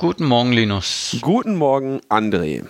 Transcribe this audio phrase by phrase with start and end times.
[0.00, 1.18] Guten Morgen, Linus.
[1.22, 2.62] Guten Morgen, André.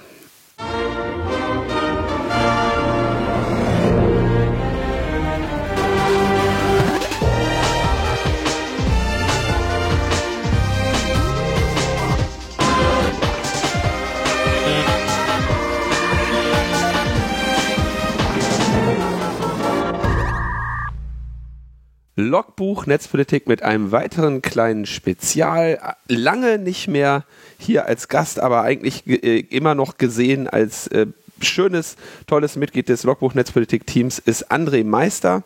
[22.19, 25.79] Logbuch Netzpolitik mit einem weiteren kleinen Spezial.
[26.09, 27.25] Lange nicht mehr
[27.59, 31.07] hier als Gast, aber eigentlich äh, immer noch gesehen als äh,
[31.41, 31.95] schönes,
[32.27, 35.45] tolles Mitglied des Logbuch Netzpolitik Teams ist André Meister,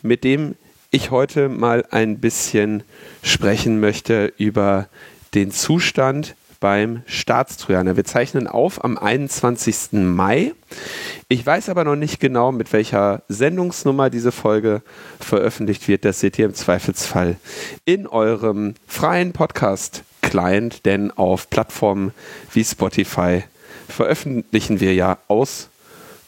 [0.00, 0.54] mit dem
[0.90, 2.84] ich heute mal ein bisschen
[3.22, 4.88] sprechen möchte über
[5.34, 7.96] den Zustand beim Staatstrojaner.
[7.96, 9.92] Wir zeichnen auf am 21.
[9.92, 10.52] Mai.
[11.28, 14.82] Ich weiß aber noch nicht genau, mit welcher Sendungsnummer diese Folge
[15.20, 16.04] veröffentlicht wird.
[16.04, 17.36] Das seht ihr im Zweifelsfall
[17.84, 22.12] in eurem freien Podcast-Client, denn auf Plattformen
[22.52, 23.44] wie Spotify
[23.88, 25.68] veröffentlichen wir ja aus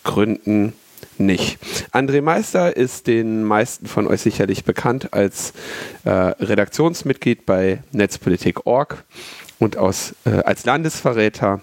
[0.05, 0.73] Gründen
[1.19, 1.59] nicht.
[1.93, 5.53] André Meister ist den meisten von euch sicherlich bekannt als
[6.05, 9.05] äh, Redaktionsmitglied bei Netzpolitik.org
[9.61, 11.61] und aus, äh, als Landesverräter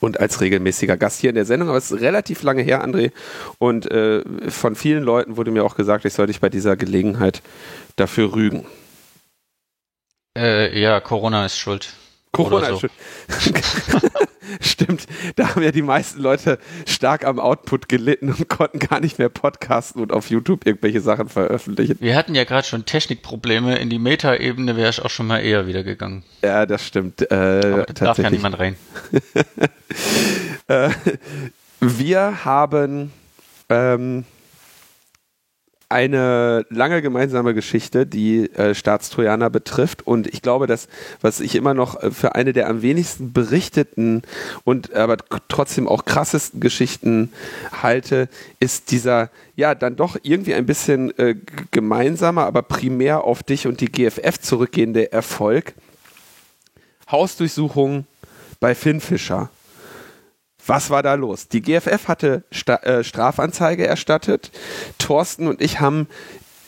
[0.00, 1.68] und als regelmäßiger Gast hier in der Sendung.
[1.70, 3.12] Aber es ist relativ lange her, André.
[3.58, 7.40] Und äh, von vielen Leuten wurde mir auch gesagt, ich soll dich bei dieser Gelegenheit
[7.94, 8.66] dafür rügen.
[10.36, 11.94] Äh, ja, Corona ist schuld.
[12.36, 12.88] Corona so.
[14.60, 19.18] Stimmt, da haben ja die meisten Leute stark am Output gelitten und konnten gar nicht
[19.18, 21.96] mehr podcasten und auf YouTube irgendwelche Sachen veröffentlichen.
[22.00, 23.76] Wir hatten ja gerade schon Technikprobleme.
[23.78, 26.22] In die Meta-Ebene wäre ich auch schon mal eher wieder gegangen.
[26.42, 27.22] Ja, das stimmt.
[27.30, 28.76] Äh, Aber da darf ja niemand rein.
[30.68, 30.90] äh,
[31.80, 33.12] wir haben
[33.68, 34.24] ähm,
[35.88, 40.04] eine lange gemeinsame Geschichte, die äh, Staatstrojaner betrifft.
[40.04, 40.88] Und ich glaube, dass,
[41.20, 44.22] was ich immer noch äh, für eine der am wenigsten berichteten
[44.64, 47.32] und aber trotzdem auch krassesten Geschichten
[47.70, 48.28] halte,
[48.58, 51.36] ist dieser, ja, dann doch irgendwie ein bisschen äh,
[51.70, 55.74] gemeinsamer, aber primär auf dich und die GFF zurückgehende Erfolg.
[57.10, 58.06] Hausdurchsuchung
[58.58, 59.50] bei Finn Fischer.
[60.66, 61.48] Was war da los?
[61.48, 64.50] Die GFF hatte Sta äh, Strafanzeige erstattet.
[64.98, 66.08] Thorsten und ich haben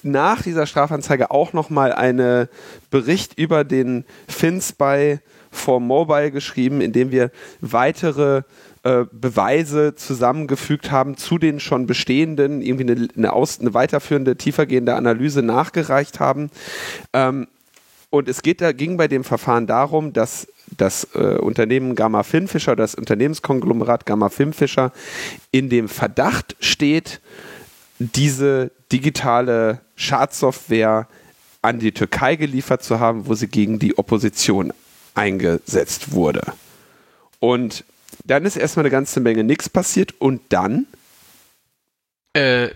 [0.02, 2.48] nach dieser Strafanzeige auch nochmal einen
[2.90, 5.20] Bericht über den Fins bei
[5.50, 8.42] for Mobile geschrieben, in dem wir weitere
[8.84, 14.94] äh, Beweise zusammengefügt haben zu den schon bestehenden, irgendwie eine, eine, aus, eine weiterführende, tiefergehende
[14.94, 16.50] Analyse nachgereicht haben.
[17.12, 17.48] Ähm,
[18.10, 20.46] und es geht da, ging bei dem Verfahren darum, dass
[20.78, 24.92] das äh, Unternehmen Gamma Finfischer, das Unternehmenskonglomerat Gamma Finfischer
[25.50, 27.20] in dem Verdacht steht,
[27.98, 31.08] diese digitale Schadsoftware
[31.60, 34.72] an die Türkei geliefert zu haben, wo sie gegen die Opposition
[35.14, 36.52] eingesetzt wurde.
[37.40, 37.84] Und
[38.24, 40.86] dann ist erstmal eine ganze Menge nichts passiert und dann
[42.32, 42.68] äh,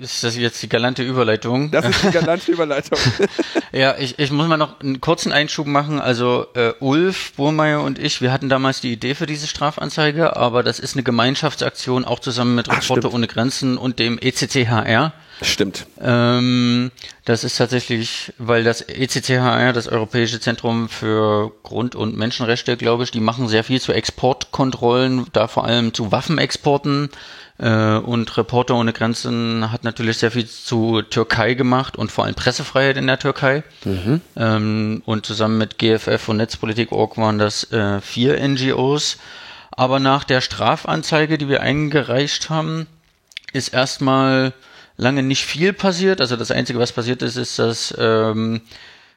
[0.00, 1.70] ist das jetzt die galante Überleitung?
[1.70, 2.98] Das ist die galante Überleitung.
[3.72, 6.00] ja, ich, ich muss mal noch einen kurzen Einschub machen.
[6.00, 10.62] Also äh, Ulf, Burmeier und ich, wir hatten damals die Idee für diese Strafanzeige, aber
[10.62, 15.12] das ist eine Gemeinschaftsaktion, auch zusammen mit Reporter ohne Grenzen und dem ECCHR.
[15.42, 15.86] Stimmt.
[16.00, 16.90] Ähm,
[17.24, 23.10] das ist tatsächlich, weil das ECCHR, das Europäische Zentrum für Grund- und Menschenrechte, glaube ich,
[23.10, 27.10] die machen sehr viel zu Exportkontrollen, da vor allem zu Waffenexporten.
[27.58, 32.34] Äh, und Reporter ohne Grenzen hat natürlich sehr viel zu Türkei gemacht und vor allem
[32.34, 33.62] Pressefreiheit in der Türkei.
[33.84, 34.20] Mhm.
[34.36, 39.18] Ähm, und zusammen mit GFF und Netzpolitik.org waren das äh, vier NGOs.
[39.70, 42.86] Aber nach der Strafanzeige, die wir eingereicht haben,
[43.52, 44.52] ist erstmal
[45.02, 46.20] lange nicht viel passiert.
[46.20, 48.62] Also das Einzige, was passiert ist, ist, dass ähm,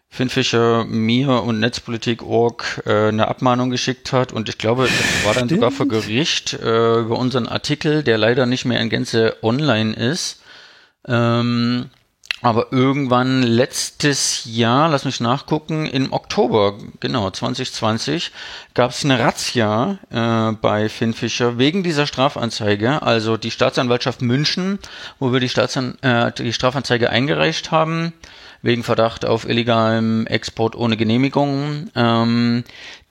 [0.09, 5.33] Finn Fischer mir und Netzpolitik.org äh, eine Abmahnung geschickt hat und ich glaube, das war
[5.33, 5.61] dann Stimmt.
[5.61, 10.41] sogar vor Gericht äh, über unseren Artikel, der leider nicht mehr in Gänze online ist.
[11.07, 11.89] Ähm,
[12.45, 18.31] aber irgendwann letztes Jahr, lass mich nachgucken, im Oktober, genau, 2020,
[18.75, 23.01] gab es eine Razzia äh, bei Finn Fischer wegen dieser Strafanzeige.
[23.01, 24.77] Also die Staatsanwaltschaft München,
[25.17, 28.13] wo wir die, Staatsan äh, die Strafanzeige eingereicht haben,
[28.65, 31.91] wegen Verdacht auf illegalem Export ohne Genehmigung.
[31.95, 32.63] Ähm,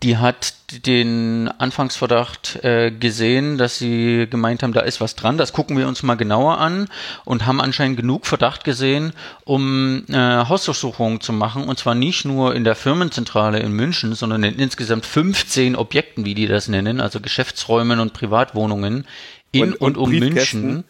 [0.03, 0.55] die hat
[0.85, 5.39] den Anfangsverdacht äh, gesehen, dass sie gemeint haben, da ist was dran.
[5.39, 6.89] Das gucken wir uns mal genauer an
[7.25, 9.13] und haben anscheinend genug Verdacht gesehen,
[9.45, 11.63] um äh, Hausdurchsuchungen zu machen.
[11.63, 16.35] Und zwar nicht nur in der Firmenzentrale in München, sondern in insgesamt 15 Objekten, wie
[16.35, 19.07] die das nennen, also Geschäftsräumen und Privatwohnungen
[19.53, 20.85] in und, und, und um München.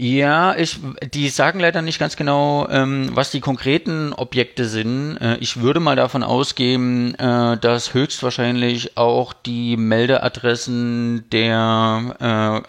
[0.00, 0.78] Ja, ich,
[1.12, 5.16] die sagen leider nicht ganz genau, ähm, was die konkreten Objekte sind.
[5.16, 12.14] Äh, ich würde mal davon ausgehen, äh, dass höchstwahrscheinlich auch die Meldeadressen der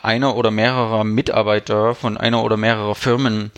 [0.01, 3.51] äh, einer oder mehrerer Mitarbeiter von einer oder mehrerer Firmen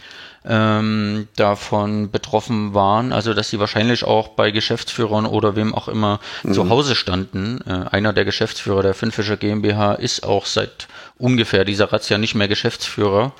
[0.43, 6.19] ähm, davon betroffen waren, also dass sie wahrscheinlich auch bei Geschäftsführern oder wem auch immer
[6.43, 6.53] mhm.
[6.53, 7.61] zu Hause standen.
[7.65, 10.87] Äh, einer der Geschäftsführer der Finnfischer GmbH ist auch seit
[11.17, 13.33] ungefähr dieser Razzia nicht mehr Geschäftsführer.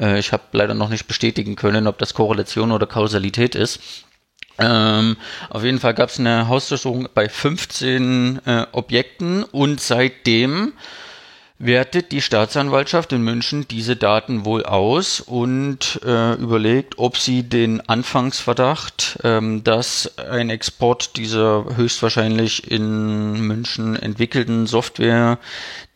[0.00, 3.80] Äh, ich habe leider noch nicht bestätigen können, ob das Korrelation oder Kausalität ist.
[4.58, 5.16] Ähm,
[5.50, 10.72] auf jeden Fall gab es eine Hausdurchsuchung bei 15 äh, Objekten und seitdem
[11.58, 17.80] wertet die Staatsanwaltschaft in München diese Daten wohl aus und äh, überlegt, ob sie den
[17.88, 25.38] Anfangsverdacht, ähm, dass ein Export dieser höchstwahrscheinlich in München entwickelten Software,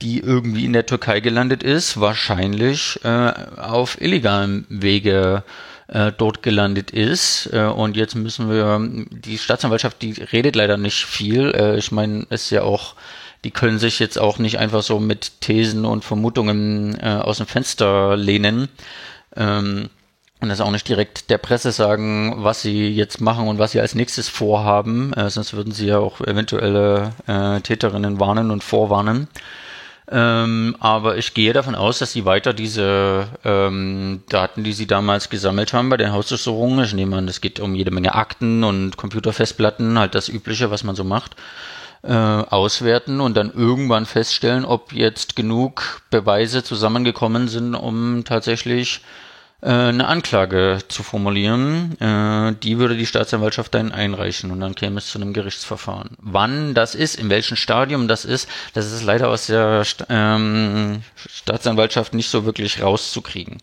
[0.03, 5.45] die irgendwie in der Türkei gelandet ist, wahrscheinlich äh, auf illegalem Wege
[5.87, 7.51] äh, dort gelandet ist.
[7.53, 8.81] Äh, und jetzt müssen wir,
[9.11, 11.53] die Staatsanwaltschaft, die redet leider nicht viel.
[11.55, 12.97] Äh, ich meine, es ist ja auch
[13.45, 17.47] die können sich jetzt auch nicht einfach so mit Thesen und Vermutungen äh, aus dem
[17.47, 18.69] Fenster lehnen.
[19.37, 19.91] Ähm,
[20.41, 23.81] und das auch nicht direkt der Presse sagen, was sie jetzt machen und was sie
[23.81, 25.13] als nächstes vorhaben.
[25.13, 29.29] Äh, sonst würden sie ja auch eventuelle äh, Täterinnen warnen und vorwarnen.
[30.11, 35.31] Ähm, aber ich gehe davon aus, dass sie weiter diese ähm, Daten, die sie damals
[35.31, 38.97] gesammelt haben bei den Hausdurchsuchungen, ich nehme an, es geht um jede Menge Akten und
[38.97, 41.37] Computerfestplatten, halt das Übliche, was man so macht,
[42.03, 49.03] äh, auswerten und dann irgendwann feststellen, ob jetzt genug Beweise zusammengekommen sind, um tatsächlich
[49.63, 51.97] äh, eine Anklage zu formulieren.
[52.01, 56.17] Äh, die würde die Staatsanwaltschaft dann einreichen und dann käme es zu einem Gerichtsverfahren.
[56.21, 61.03] Wann das ist, in welchem Stadium das ist, das ist leider aus der St ähm,
[61.15, 63.59] Staatsanwaltschaft nicht so wirklich rauszukriegen.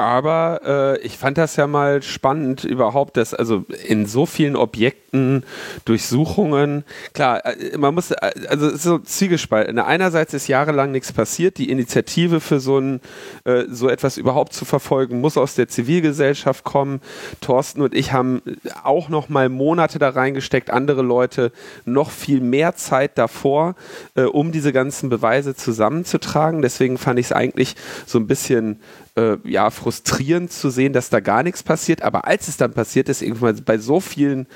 [0.00, 5.44] Aber äh, ich fand das ja mal spannend überhaupt, dass also in so vielen Objekten
[5.84, 8.16] Durchsuchungen, klar, äh, man muss, äh,
[8.48, 9.78] also es ist so zwiegespalten.
[9.78, 13.02] Einerseits ist jahrelang nichts passiert, die Initiative für so ein,
[13.44, 17.02] äh, so etwas überhaupt zu verfolgen, muss aus der Zivilgesellschaft kommen.
[17.42, 18.40] Thorsten und ich haben
[18.82, 21.52] auch noch mal Monate da reingesteckt, andere Leute
[21.84, 23.74] noch viel mehr Zeit davor,
[24.14, 26.62] äh, um diese ganzen Beweise zusammenzutragen.
[26.62, 27.76] Deswegen fand ich es eigentlich
[28.06, 28.80] so ein bisschen
[29.16, 32.02] äh, ja, frustrierend zu sehen, dass da gar nichts passiert.
[32.02, 34.46] Aber als es dann passiert ist, irgendwann bei so vielen,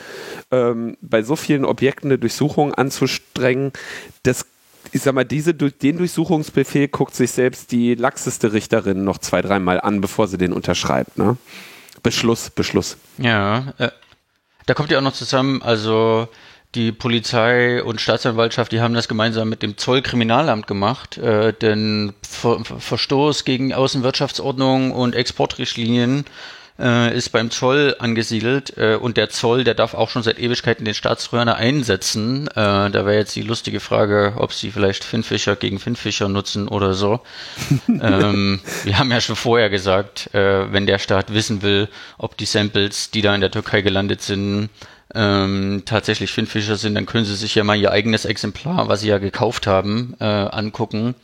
[0.51, 3.73] ähm, bei so vielen Objekten eine Durchsuchung anzustrengen,
[4.23, 4.47] das
[4.93, 9.81] ich sag mal, diese, den Durchsuchungsbefehl guckt sich selbst die laxeste Richterin noch zwei, dreimal
[9.81, 11.19] an, bevor sie den unterschreibt.
[11.19, 11.37] Ne?
[12.03, 12.97] Beschluss, Beschluss.
[13.19, 13.89] Ja, äh,
[14.67, 16.29] da kommt ja auch noch zusammen, also
[16.75, 22.65] die Polizei und Staatsanwaltschaft, die haben das gemeinsam mit dem Zollkriminalamt gemacht, äh, denn Ver
[22.65, 26.25] Verstoß gegen Außenwirtschaftsordnung und Exportrichtlinien
[26.79, 30.85] äh, ist beim Zoll angesiedelt äh, und der Zoll, der darf auch schon seit Ewigkeiten
[30.85, 32.49] den Staatsröhrer einsetzen.
[32.49, 36.95] Äh, da wäre jetzt die lustige Frage, ob sie vielleicht Finnfischer gegen Finnfischer nutzen oder
[36.95, 37.21] so.
[37.89, 41.89] ähm, wir haben ja schon vorher gesagt, äh, wenn der Staat wissen will,
[42.19, 44.71] ob die Samples, die da in der Türkei gelandet sind,
[45.15, 49.09] ähm, tatsächlich Finnfischer sind, dann können sie sich ja mal ihr eigenes Exemplar, was sie
[49.09, 51.15] ja gekauft haben, äh, angucken.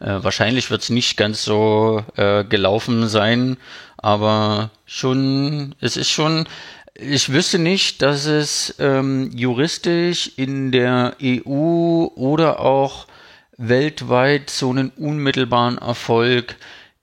[0.00, 3.56] Äh, wahrscheinlich wird es nicht ganz so äh, gelaufen sein,
[3.96, 6.46] aber schon, es ist schon,
[6.94, 13.06] ich wüsste nicht, dass es ähm, juristisch in der EU oder auch
[13.56, 16.56] weltweit so einen unmittelbaren Erfolg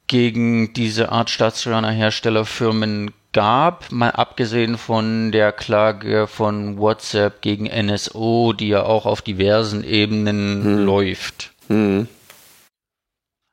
[0.08, 8.54] gegen diese Art stationärer Herstellerfirmen gab, mal abgesehen von der Klage von WhatsApp gegen NSO,
[8.54, 10.86] die ja auch auf diversen Ebenen hm.
[10.86, 11.52] läuft.
[11.68, 12.08] Hm.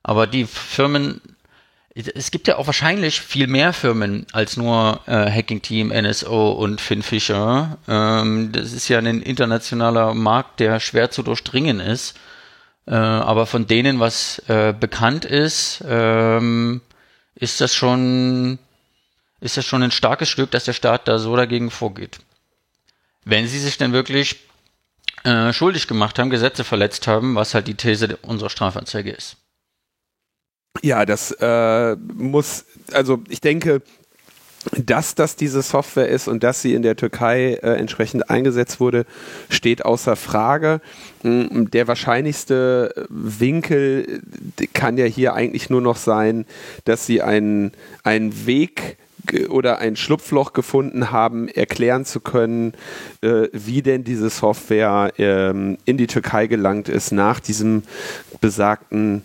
[0.03, 1.21] Aber die Firmen,
[1.95, 6.81] es gibt ja auch wahrscheinlich viel mehr Firmen als nur äh, Hacking Team, NSO und
[6.81, 7.79] Finfisher.
[7.87, 12.17] Ähm, das ist ja ein internationaler Markt, der schwer zu durchdringen ist.
[12.87, 16.81] Äh, aber von denen, was äh, bekannt ist, ähm,
[17.35, 18.59] ist das schon
[19.41, 22.19] ist das schon ein starkes Stück, dass der Staat da so dagegen vorgeht.
[23.25, 24.49] Wenn sie sich denn wirklich
[25.25, 29.37] äh, schuldig gemacht haben, Gesetze verletzt haben, was halt die These unserer Strafanzeige ist.
[30.83, 33.83] Ja, das äh, muss, also ich denke,
[34.77, 39.07] dass das diese Software ist und dass sie in der Türkei äh, entsprechend eingesetzt wurde,
[39.49, 40.81] steht außer Frage.
[41.23, 44.23] Mm, der wahrscheinlichste Winkel
[44.73, 46.45] kann ja hier eigentlich nur noch sein,
[46.85, 48.99] dass sie einen, einen Weg
[49.49, 52.75] oder ein Schlupfloch gefunden haben, erklären zu können,
[53.21, 57.83] äh, wie denn diese Software ähm, in die Türkei gelangt ist nach diesem
[58.41, 59.25] besagten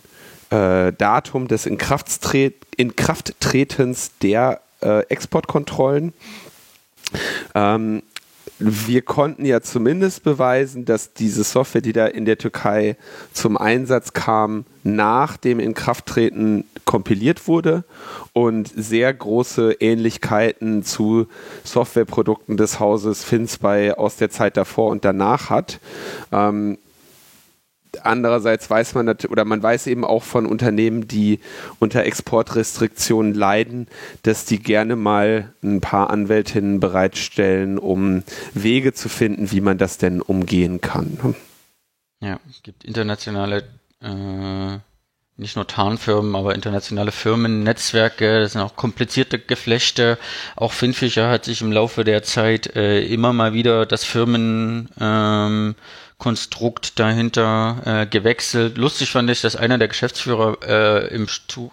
[0.50, 6.12] äh, Datum des Inkrafttretens der äh, Exportkontrollen.
[7.54, 8.02] Ähm,
[8.66, 12.96] wir konnten ja zumindest beweisen, dass diese Software, die da in der Türkei
[13.32, 17.84] zum Einsatz kam, nach dem Inkrafttreten kompiliert wurde
[18.32, 21.26] und sehr große Ähnlichkeiten zu
[21.64, 25.80] Softwareprodukten des Hauses FinSpy aus der Zeit davor und danach hat.
[26.32, 26.78] Ähm,
[28.02, 31.40] Andererseits weiß man oder man weiß eben auch von Unternehmen, die
[31.78, 33.88] unter Exportrestriktionen leiden,
[34.22, 38.22] dass die gerne mal ein paar Anwältinnen bereitstellen, um
[38.52, 41.34] Wege zu finden, wie man das denn umgehen kann.
[42.20, 43.64] Ja, es gibt internationale,
[44.00, 44.78] äh,
[45.36, 50.16] nicht nur Tarnfirmen, aber internationale Firmennetzwerke, das sind auch komplizierte Geflechte.
[50.56, 55.74] Auch Finfischer hat sich im Laufe der Zeit äh, immer mal wieder das Firmen ähm,
[56.18, 58.78] Konstrukt dahinter äh, gewechselt.
[58.78, 61.26] Lustig fand ich, dass einer der Geschäftsführer äh, im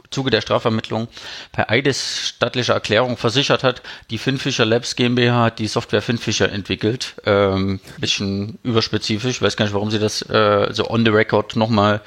[0.09, 1.07] Zuge der Strafvermittlung
[1.51, 7.15] per eidesstattlicher Erklärung versichert hat, die Finfisher Labs GmbH hat die Software Finfisher entwickelt.
[7.25, 11.55] Ähm, bisschen überspezifisch, ich weiß gar nicht, warum sie das äh, so on the record
[11.55, 12.01] nochmal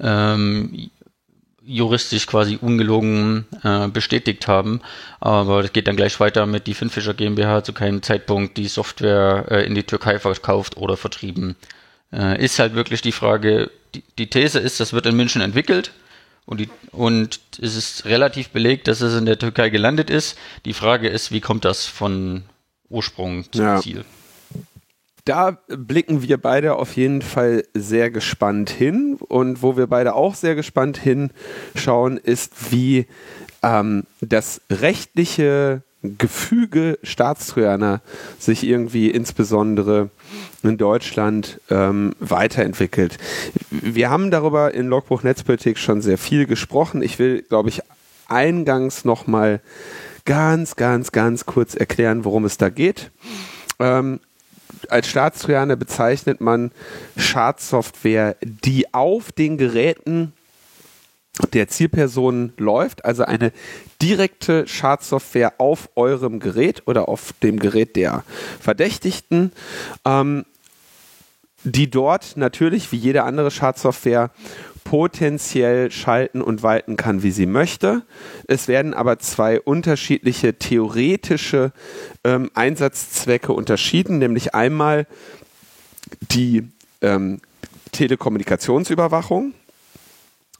[0.00, 0.90] ähm,
[1.64, 4.80] juristisch quasi ungelogen äh, bestätigt haben.
[5.20, 9.46] Aber es geht dann gleich weiter mit die Finfisher GmbH zu keinem Zeitpunkt die Software
[9.50, 11.56] äh, in die Türkei verkauft oder vertrieben
[12.12, 15.92] äh, ist halt wirklich die Frage, die, die, These ist, das wird in München entwickelt
[16.46, 20.38] und, die, und es ist relativ belegt, dass es in der Türkei gelandet ist.
[20.64, 22.44] Die Frage ist, wie kommt das von
[22.88, 23.80] Ursprung zum ja.
[23.80, 24.04] Ziel?
[25.24, 29.16] Da blicken wir beide auf jeden Fall sehr gespannt hin.
[29.20, 33.06] Und wo wir beide auch sehr gespannt hinschauen, ist, wie
[33.62, 38.00] ähm, das rechtliche Gefüge Staatstrojaner
[38.38, 40.08] sich irgendwie insbesondere
[40.62, 43.18] in Deutschland ähm, weiterentwickelt.
[43.70, 47.02] Wir haben darüber in Logbuch Netzpolitik schon sehr viel gesprochen.
[47.02, 47.82] Ich will, glaube ich,
[48.28, 49.60] eingangs nochmal
[50.24, 53.10] ganz, ganz, ganz kurz erklären, worum es da geht.
[53.78, 54.20] Ähm,
[54.88, 56.70] als Staatstrojaner bezeichnet man
[57.16, 60.32] Schadsoftware, die auf den Geräten
[61.52, 63.52] der Zielperson läuft, also eine
[64.02, 68.24] direkte Schadsoftware auf eurem Gerät oder auf dem Gerät der
[68.60, 69.52] Verdächtigten,
[70.04, 70.44] ähm,
[71.64, 74.30] die dort natürlich wie jede andere Schadsoftware
[74.84, 78.02] potenziell schalten und walten kann, wie sie möchte.
[78.46, 81.72] Es werden aber zwei unterschiedliche theoretische
[82.24, 85.06] ähm, Einsatzzwecke unterschieden, nämlich einmal
[86.32, 86.68] die
[87.02, 87.40] ähm,
[87.92, 89.54] Telekommunikationsüberwachung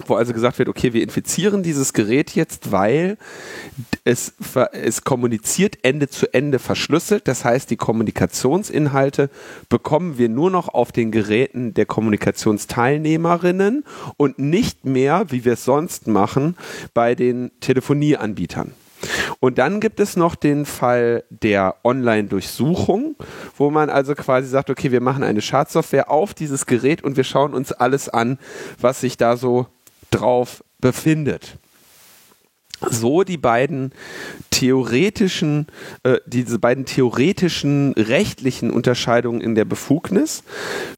[0.07, 3.19] wo also gesagt wird, okay, wir infizieren dieses Gerät jetzt, weil
[4.05, 4.35] es,
[4.73, 7.29] es kommuniziert Ende zu Ende verschlüsselt.
[7.29, 9.31] Das heißt, die Kommunikationsinhalte
[9.69, 13.85] bekommen wir nur noch auf den Geräten der Kommunikationsteilnehmerinnen
[14.17, 16.57] und nicht mehr, wie wir es sonst machen,
[16.95, 18.75] bei den Telefonieanbietern.
[19.39, 23.17] Und dann gibt es noch den Fall der Online-Durchsuchung,
[23.57, 27.25] wo man also quasi sagt, okay, wir machen eine Schadsoftware auf dieses Gerät und wir
[27.25, 28.39] schauen uns alles an,
[28.79, 29.67] was sich da so
[30.11, 31.57] drauf befindet.
[32.89, 33.93] So die beiden
[34.51, 35.67] theoretischen,
[36.03, 40.43] äh, diese beiden theoretischen rechtlichen Unterscheidungen in der Befugnis.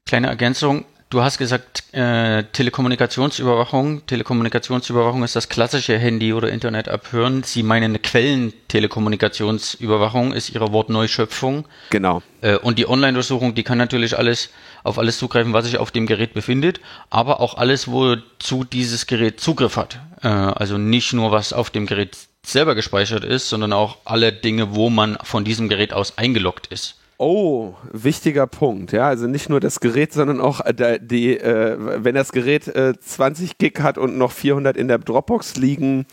[0.05, 4.07] Kleine Ergänzung, Du hast gesagt, äh, Telekommunikationsüberwachung.
[4.07, 7.43] Telekommunikationsüberwachung ist das klassische Handy- oder Internet abhören.
[7.43, 11.67] Sie meinen eine Quellentelekommunikationsüberwachung ist Ihre Wortneuschöpfung.
[11.91, 12.23] Genau.
[12.41, 14.49] Äh, und die Online-Durchsuchung, die kann natürlich alles
[14.83, 19.39] auf alles zugreifen, was sich auf dem Gerät befindet, aber auch alles, wozu dieses Gerät
[19.39, 19.99] Zugriff hat.
[20.23, 24.73] Äh, also nicht nur, was auf dem Gerät selber gespeichert ist, sondern auch alle Dinge,
[24.73, 26.95] wo man von diesem Gerät aus eingeloggt ist.
[27.17, 28.91] Oh, wichtiger Punkt.
[28.91, 32.93] Ja, also nicht nur das Gerät, sondern auch äh, die, äh, wenn das Gerät äh,
[32.99, 36.05] 20 Gig hat und noch 400 in der Dropbox liegen,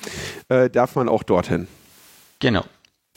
[0.49, 1.69] äh, darf man auch dorthin.
[2.39, 2.65] Genau.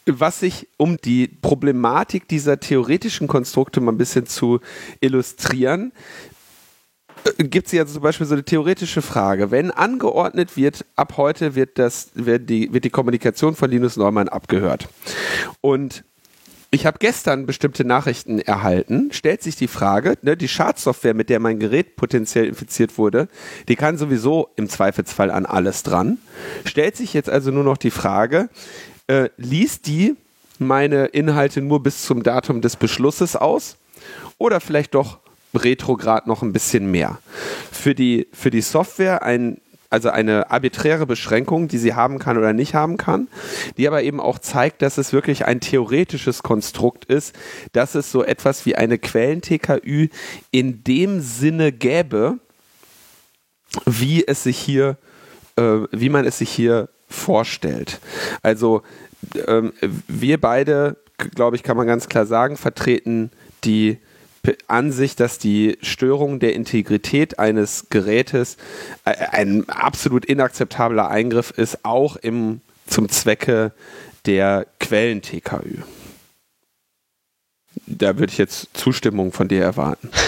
[0.06, 4.60] Was sich, um die Problematik dieser theoretischen Konstrukte mal ein bisschen zu
[5.00, 5.92] illustrieren,
[7.38, 9.52] äh, gibt es ja zum Beispiel so eine theoretische Frage.
[9.52, 14.30] Wenn angeordnet wird, ab heute wird, das, wird, die, wird die Kommunikation von Linus Neumann
[14.30, 14.88] abgehört.
[15.62, 16.04] Und
[16.74, 19.12] ich habe gestern bestimmte Nachrichten erhalten.
[19.12, 23.28] Stellt sich die Frage, ne, die Schadsoftware, mit der mein Gerät potenziell infiziert wurde,
[23.68, 26.18] die kann sowieso im Zweifelsfall an alles dran.
[26.66, 28.50] Stellt sich jetzt also nur noch die Frage,
[29.06, 30.16] äh, liest die
[30.58, 33.78] meine Inhalte nur bis zum Datum des Beschlusses aus
[34.40, 35.20] oder vielleicht doch
[35.54, 37.20] retrograd noch ein bisschen mehr?
[37.72, 39.62] Für die, für die Software ein
[39.94, 43.28] also eine arbiträre Beschränkung, die sie haben kann oder nicht haben kann,
[43.78, 47.36] die aber eben auch zeigt, dass es wirklich ein theoretisches Konstrukt ist,
[47.72, 50.10] dass es so etwas wie eine Quellen-TKÜ
[50.52, 52.40] in dem Sinne gäbe,
[53.86, 54.98] wie es sich hier
[55.56, 58.00] äh, wie man es sich hier vorstellt.
[58.42, 58.82] Also
[59.48, 59.74] ähm,
[60.08, 60.98] wir beide,
[61.36, 63.32] glaube ich, kann man ganz klar sagen, vertreten
[63.64, 64.00] die
[64.68, 68.58] Ansicht, dass die Störung der Integrität eines Gerätes
[69.06, 73.72] äh, ein absolut inakzeptabler Eingriff ist, auch im, zum Zwecke
[74.26, 75.84] der Quellen-TKÜ.
[77.88, 80.10] Da würde ich jetzt Zustimmung von dir erwarten.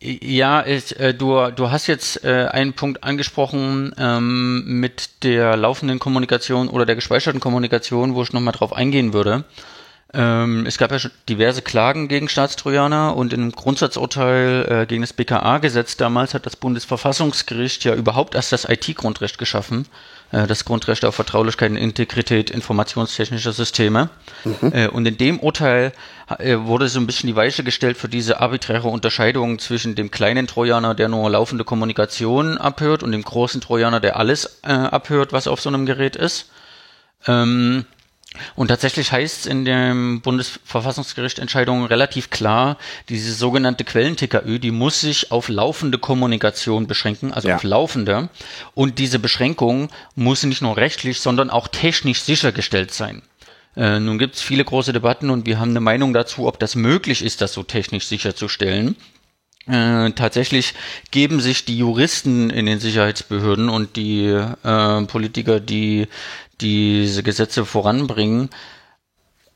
[0.00, 5.98] Ja, ich, äh, du, du hast jetzt äh, einen Punkt angesprochen ähm, mit der laufenden
[5.98, 9.44] Kommunikation oder der gespeicherten Kommunikation, wo ich nochmal drauf eingehen würde.
[10.14, 15.12] Ähm, es gab ja schon diverse Klagen gegen Staatstrojaner und im Grundsatzurteil äh, gegen das
[15.12, 19.86] BKA-Gesetz damals hat das Bundesverfassungsgericht ja überhaupt erst das IT-Grundrecht geschaffen,
[20.32, 24.08] äh, das Grundrecht auf Vertraulichkeit und Integrität informationstechnischer Systeme.
[24.44, 24.72] Mhm.
[24.72, 25.92] Äh, und in dem Urteil
[26.38, 30.46] äh, wurde so ein bisschen die Weiche gestellt für diese arbiträre Unterscheidung zwischen dem kleinen
[30.46, 35.60] Trojaner, der nur laufende Kommunikation abhört, und dem großen Trojaner, der alles abhört, was auf
[35.60, 36.50] so einem Gerät ist.
[37.26, 37.84] Ähm,
[38.54, 42.76] und tatsächlich heißt es in dem Bundesverfassungsgericht Entscheidung relativ klar,
[43.08, 47.56] diese sogenannte Quellen-TKÜ, die muss sich auf laufende Kommunikation beschränken, also ja.
[47.56, 48.28] auf laufende.
[48.74, 53.22] Und diese Beschränkung muss nicht nur rechtlich, sondern auch technisch sichergestellt sein.
[53.76, 56.74] Äh, nun gibt es viele große Debatten und wir haben eine Meinung dazu, ob das
[56.74, 58.96] möglich ist, das so technisch sicherzustellen.
[59.68, 60.74] Äh, tatsächlich
[61.10, 66.08] geben sich die Juristen in den Sicherheitsbehörden und die äh, Politiker, die
[66.60, 68.50] diese Gesetze voranbringen,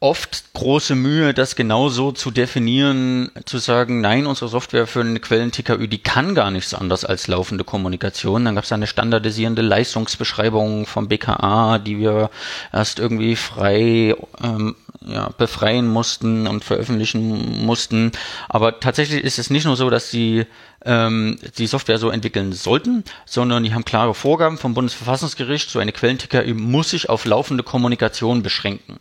[0.03, 5.87] oft große Mühe, das genauso zu definieren, zu sagen, nein, unsere Software für eine Quellen-TKÜ,
[5.87, 8.45] die kann gar nichts anderes als laufende Kommunikation.
[8.45, 12.31] Dann gab es eine standardisierende Leistungsbeschreibung vom BKA, die wir
[12.73, 14.75] erst irgendwie frei ähm,
[15.07, 18.11] ja, befreien mussten und veröffentlichen mussten.
[18.49, 20.47] Aber tatsächlich ist es nicht nur so, dass sie
[20.85, 25.71] ähm, die Software so entwickeln sollten, sondern die haben klare Vorgaben vom Bundesverfassungsgericht.
[25.71, 28.99] So eine Quellen-TKÜ muss sich auf laufende Kommunikation beschränken.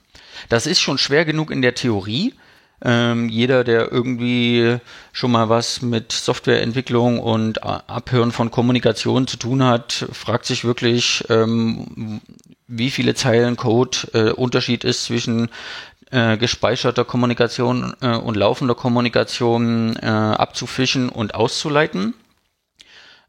[0.50, 2.34] Das ist schon schwer genug in der Theorie.
[2.84, 4.78] Ähm, jeder, der irgendwie
[5.12, 11.24] schon mal was mit Softwareentwicklung und Abhören von Kommunikation zu tun hat, fragt sich wirklich,
[11.30, 12.22] ähm,
[12.68, 15.50] wie viele Zeilen Code äh, Unterschied ist zwischen
[16.12, 22.14] äh, gespeicherter Kommunikation äh, und laufender Kommunikation äh, abzufischen und auszuleiten.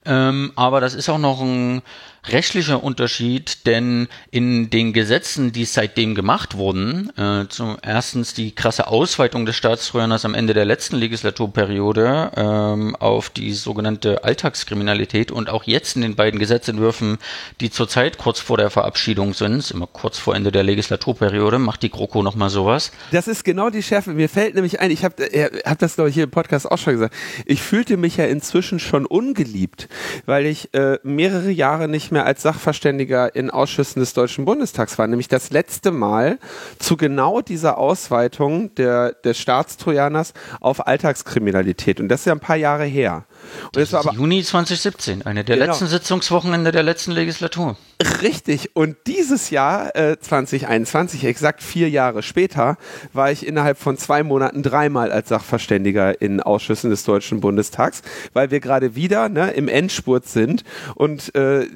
[0.04, 1.82] Ähm, aber das ist auch noch ein
[2.28, 8.86] rechtlicher Unterschied, denn in den Gesetzen, die seitdem gemacht wurden, äh, zum erstens die krasse
[8.86, 15.64] Ausweitung des Staatstrojaners am Ende der letzten Legislaturperiode ähm, auf die sogenannte Alltagskriminalität und auch
[15.64, 17.18] jetzt in den beiden Gesetzentwürfen,
[17.60, 21.90] die zurzeit kurz vor der Verabschiedung sind, immer kurz vor Ende der Legislaturperiode, macht die
[21.90, 22.92] GroKo nochmal sowas.
[23.10, 24.12] Das ist genau die Schärfe.
[24.12, 26.78] Mir fällt nämlich ein, ich habe äh, hab das glaube ich hier im Podcast auch
[26.78, 27.14] schon gesagt,
[27.46, 29.88] ich fühlte mich ja inzwischen schon ungeliebt,
[30.24, 35.06] weil ich äh, mehrere Jahre nicht mehr als Sachverständiger in Ausschüssen des Deutschen Bundestags war,
[35.06, 36.38] nämlich das letzte Mal
[36.78, 42.00] zu genau dieser Ausweitung der, des Staatstrojaners auf Alltagskriminalität.
[42.00, 43.24] Und das ist ja ein paar Jahre her.
[43.64, 45.68] Und das, das war aber, Juni 2017, eine der genau.
[45.68, 47.76] letzten Sitzungswochenende der letzten Legislatur.
[48.22, 48.74] Richtig.
[48.74, 52.76] Und dieses Jahr, äh, 2021, exakt vier Jahre später,
[53.12, 58.50] war ich innerhalb von zwei Monaten dreimal als Sachverständiger in Ausschüssen des Deutschen Bundestags, weil
[58.50, 61.66] wir gerade wieder ne, im Endspurt sind und äh,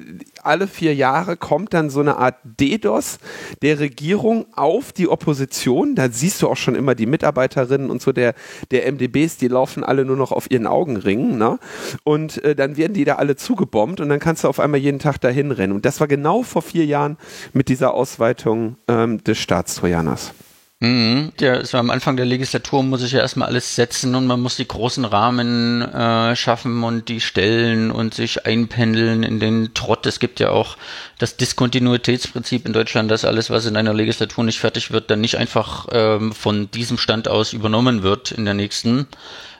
[0.43, 3.19] alle vier Jahre kommt dann so eine Art DDoS
[3.61, 5.95] der Regierung auf die Opposition.
[5.95, 8.33] Da siehst du auch schon immer die Mitarbeiterinnen und so der,
[8.71, 11.37] der MDBs, die laufen alle nur noch auf ihren Augenringen.
[11.37, 11.59] Ne?
[12.03, 14.99] Und äh, dann werden die da alle zugebombt und dann kannst du auf einmal jeden
[14.99, 15.73] Tag dahin rennen.
[15.73, 17.17] Und das war genau vor vier Jahren
[17.53, 20.33] mit dieser Ausweitung ähm, des Staatstrojaners.
[20.79, 21.31] Mhm.
[21.39, 24.57] Ja, so am Anfang der Legislatur muss ich ja erstmal alles setzen und man muss
[24.57, 30.05] die großen Rahmen äh, schaffen und die Stellen und sich einpendeln in den Trott.
[30.05, 30.77] Es gibt ja auch
[31.17, 35.37] das Diskontinuitätsprinzip in Deutschland, dass alles, was in einer Legislatur nicht fertig wird, dann nicht
[35.37, 39.07] einfach ähm, von diesem Stand aus übernommen wird in der nächsten.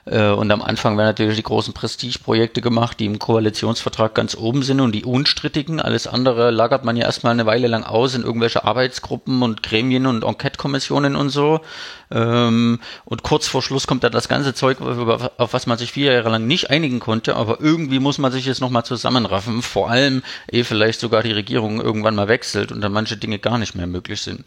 [0.09, 4.63] Äh, und am Anfang werden natürlich die großen Prestigeprojekte gemacht, die im Koalitionsvertrag ganz oben
[4.63, 5.81] sind und die unstrittigen.
[5.81, 10.05] Alles andere lagert man ja erstmal eine Weile lang aus in irgendwelche Arbeitsgruppen und Gremien
[10.05, 11.61] und Enquete-Kommissionen und so.
[12.09, 16.13] Ähm, und kurz vor Schluss kommt dann das ganze Zeug, auf was man sich vier
[16.13, 19.61] Jahre lang nicht einigen konnte, aber irgendwie muss man sich jetzt nochmal zusammenraffen.
[19.61, 23.57] Vor allem, ehe vielleicht sogar die Regierung irgendwann mal wechselt und dann manche Dinge gar
[23.57, 24.45] nicht mehr möglich sind.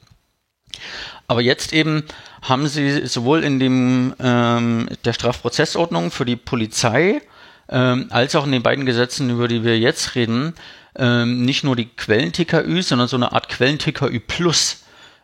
[1.27, 2.05] Aber jetzt eben
[2.43, 7.21] haben sie sowohl in dem ähm, der Strafprozessordnung für die Polizei
[7.69, 10.55] ähm, als auch in den beiden Gesetzen, über die wir jetzt reden,
[10.97, 14.83] ähm, nicht nur die Quellen-TKÜ, sondern so eine Art Quellen-TKÜ Plus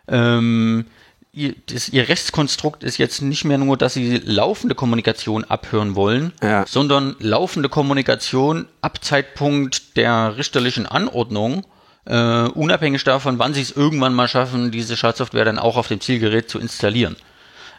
[0.09, 0.87] ähm,
[1.32, 6.32] ihr, das, ihr Rechtskonstrukt ist jetzt nicht mehr nur, dass sie laufende Kommunikation abhören wollen,
[6.42, 6.64] Ja.
[6.66, 11.64] sondern laufende Kommunikation ab Zeitpunkt der richterlichen Anordnung,
[12.06, 16.00] äh, unabhängig davon, wann sie es irgendwann mal schaffen, diese Schadsoftware dann auch auf dem
[16.00, 17.16] Zielgerät zu installieren.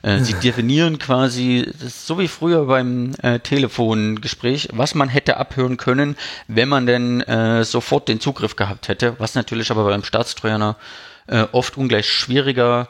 [0.03, 5.37] Äh, sie definieren quasi, das ist so wie früher beim äh, Telefongespräch, was man hätte
[5.37, 6.15] abhören können,
[6.47, 10.75] wenn man denn äh, sofort den Zugriff gehabt hätte, was natürlich aber beim Staatstrojaner
[11.27, 12.87] äh, oft ungleich schwieriger,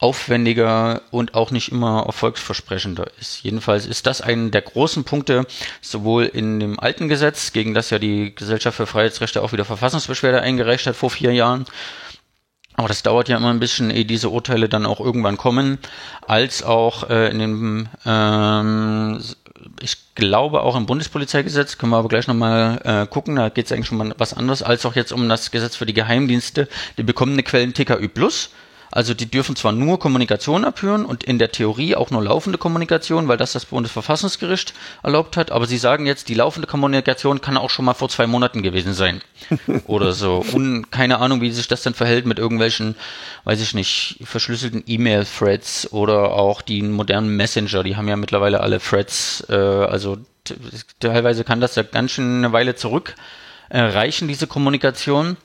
[0.00, 3.42] aufwendiger und auch nicht immer erfolgsversprechender ist.
[3.42, 5.46] Jedenfalls ist das einer der großen Punkte,
[5.82, 10.40] sowohl in dem alten Gesetz, gegen das ja die Gesellschaft für Freiheitsrechte auch wieder Verfassungsbeschwerde
[10.40, 11.66] eingereicht hat vor vier Jahren,
[12.80, 15.78] aber das dauert ja immer ein bisschen, ehe diese Urteile dann auch irgendwann kommen,
[16.26, 19.22] als auch äh, in dem, ähm,
[19.82, 23.72] ich glaube auch im Bundespolizeigesetz, können wir aber gleich nochmal äh, gucken, da geht es
[23.72, 27.02] eigentlich schon mal was anderes, als auch jetzt um das Gesetz für die Geheimdienste, die
[27.02, 28.48] bekommen eine Quellen TKÜ Plus.
[28.90, 33.28] Also die dürfen zwar nur Kommunikation abhören und in der Theorie auch nur laufende Kommunikation,
[33.28, 37.70] weil das das Bundesverfassungsgericht erlaubt hat, aber sie sagen jetzt, die laufende Kommunikation kann auch
[37.70, 39.20] schon mal vor zwei Monaten gewesen sein
[39.86, 40.44] oder so.
[40.52, 42.96] Und keine Ahnung, wie sich das dann verhält mit irgendwelchen,
[43.44, 48.80] weiß ich nicht, verschlüsselten E-Mail-Threads oder auch die modernen Messenger, die haben ja mittlerweile alle
[48.80, 50.18] Threads, äh, also
[50.98, 53.14] teilweise kann das ja ganz schön eine Weile zurück
[53.68, 55.36] äh, reichen, diese Kommunikation.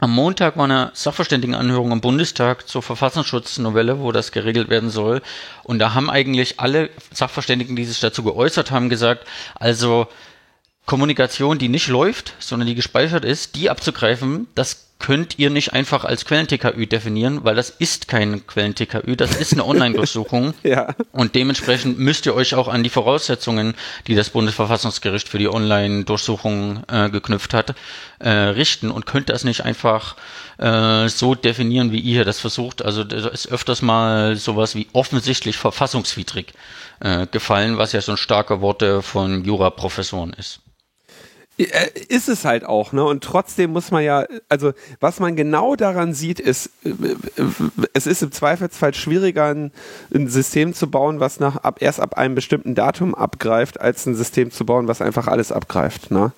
[0.00, 5.22] Am Montag war eine Sachverständigenanhörung im Bundestag zur Verfassungsschutznovelle, wo das geregelt werden soll.
[5.62, 10.08] Und da haben eigentlich alle Sachverständigen, die sich dazu geäußert haben, gesagt, also
[10.86, 16.04] Kommunikation, die nicht läuft, sondern die gespeichert ist, die abzugreifen, das könnt ihr nicht einfach
[16.04, 20.54] als Quellen-TKÜ definieren, weil das ist kein Quellen-TKÜ, das ist eine Online-Durchsuchung.
[20.62, 20.94] Ja.
[21.12, 23.74] Und dementsprechend müsst ihr euch auch an die Voraussetzungen,
[24.06, 27.74] die das Bundesverfassungsgericht für die Online-Durchsuchung äh, geknüpft hat,
[28.18, 30.16] äh, richten und könnt das nicht einfach
[30.56, 32.82] äh, so definieren, wie ihr das versucht.
[32.82, 36.54] Also da ist öfters mal sowas wie offensichtlich verfassungswidrig
[37.00, 40.60] äh, gefallen, was ja schon starke Worte von Juraprofessoren ist.
[41.56, 43.04] Äh, Ist es halt auch, ne?
[43.04, 47.46] Und trotzdem muss man ja, also was man genau daran sieht, ist, äh, äh,
[47.92, 49.70] es ist im Zweifelsfall schwieriger, ein,
[50.12, 54.16] ein System zu bauen, was nach ab erst ab einem bestimmten Datum abgreift, als ein
[54.16, 56.10] System zu bauen, was einfach alles abgreift.
[56.10, 56.32] Ne?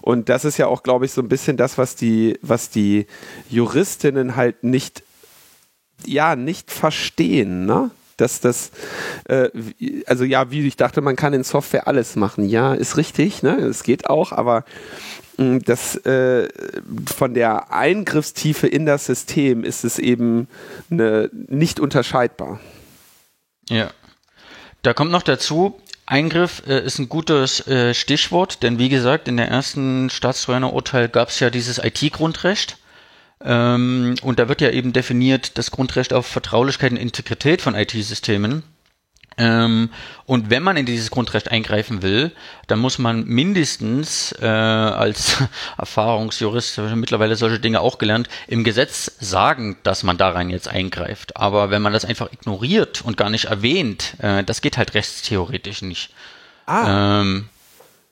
[0.00, 3.06] Und das ist ja auch, glaube ich, so ein bisschen das, was die, was die
[3.50, 5.02] Juristinnen halt nicht,
[6.06, 7.90] ja, nicht verstehen, ne?
[8.22, 8.70] Dass das,
[9.28, 9.50] äh,
[10.06, 12.48] also ja, wie ich dachte, man kann in Software alles machen.
[12.48, 13.56] Ja, ist richtig, ne?
[13.56, 14.64] Es geht auch, aber
[15.36, 16.48] mh, das äh,
[17.14, 20.48] von der Eingriffstiefe in das System ist es eben
[20.88, 22.60] ne, nicht unterscheidbar.
[23.68, 23.90] Ja.
[24.82, 29.36] Da kommt noch dazu, Eingriff äh, ist ein gutes äh, Stichwort, denn wie gesagt, in
[29.36, 32.76] der ersten Staatstrojaner-Urteil gab es ja dieses IT-Grundrecht.
[33.44, 38.62] Ähm, und da wird ja eben definiert das Grundrecht auf Vertraulichkeit und Integrität von IT-Systemen.
[39.38, 39.90] Ähm,
[40.26, 42.32] und wenn man in dieses Grundrecht eingreifen will,
[42.66, 45.38] dann muss man mindestens äh, als
[45.78, 51.36] Erfahrungsjurist mittlerweile solche Dinge auch gelernt, im Gesetz sagen, dass man da rein jetzt eingreift.
[51.36, 55.82] Aber wenn man das einfach ignoriert und gar nicht erwähnt, äh, das geht halt rechtstheoretisch
[55.82, 56.10] nicht.
[56.68, 57.48] Ähm,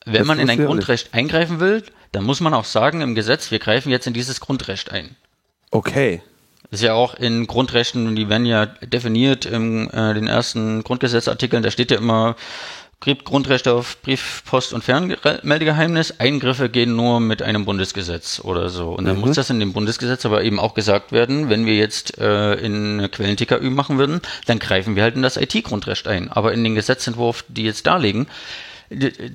[0.06, 0.64] wenn man in ein.
[0.64, 4.40] Grundrecht eingreifen will, dann muss man auch sagen im Gesetz, wir greifen jetzt in dieses
[4.40, 5.16] Grundrecht ein.
[5.70, 6.22] Okay.
[6.70, 11.70] Ist ja auch in Grundrechten, die werden ja definiert in äh, den ersten Grundgesetzartikeln, da
[11.70, 12.36] steht ja immer
[13.00, 16.20] Gr- Grundrechte auf Brief, Post und Fernmeldegeheimnis.
[16.20, 18.92] Eingriffe gehen nur mit einem Bundesgesetz oder so.
[18.92, 22.18] Und dann muss das in dem Bundesgesetz aber eben auch gesagt werden, wenn wir jetzt
[22.18, 26.30] äh, in Quellen-TKÜ machen würden, dann greifen wir halt in das IT-Grundrecht ein.
[26.30, 28.26] Aber in den Gesetzentwurf, die jetzt da liegen,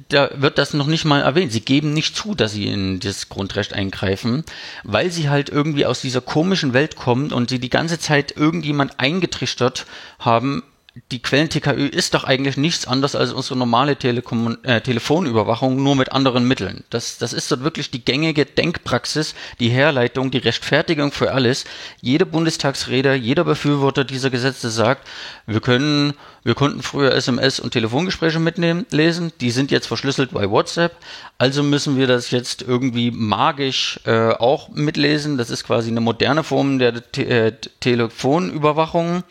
[0.09, 1.51] da wird das noch nicht mal erwähnt.
[1.51, 4.43] Sie geben nicht zu, dass sie in das Grundrecht eingreifen,
[4.83, 8.99] weil sie halt irgendwie aus dieser komischen Welt kommen und sie die ganze Zeit irgendjemand
[8.99, 9.85] eingetrichtert
[10.19, 10.63] haben.
[11.11, 16.13] Die Quellen-TKÜ ist doch eigentlich nichts anderes als unsere normale Telekom äh, Telefonüberwachung, nur mit
[16.13, 16.85] anderen Mitteln.
[16.89, 21.65] Das, das ist dort wirklich die gängige Denkpraxis, die Herleitung, die Rechtfertigung für alles.
[21.99, 25.05] Jede Bundestagsrede, jeder Befürworter dieser Gesetze sagt,
[25.45, 30.49] wir können, wir konnten früher SMS und Telefongespräche mitnehmen, lesen, die sind jetzt verschlüsselt bei
[30.49, 30.95] WhatsApp,
[31.37, 35.37] also müssen wir das jetzt irgendwie magisch äh, auch mitlesen.
[35.37, 39.25] Das ist quasi eine moderne Form der Te äh, Telefonüberwachung.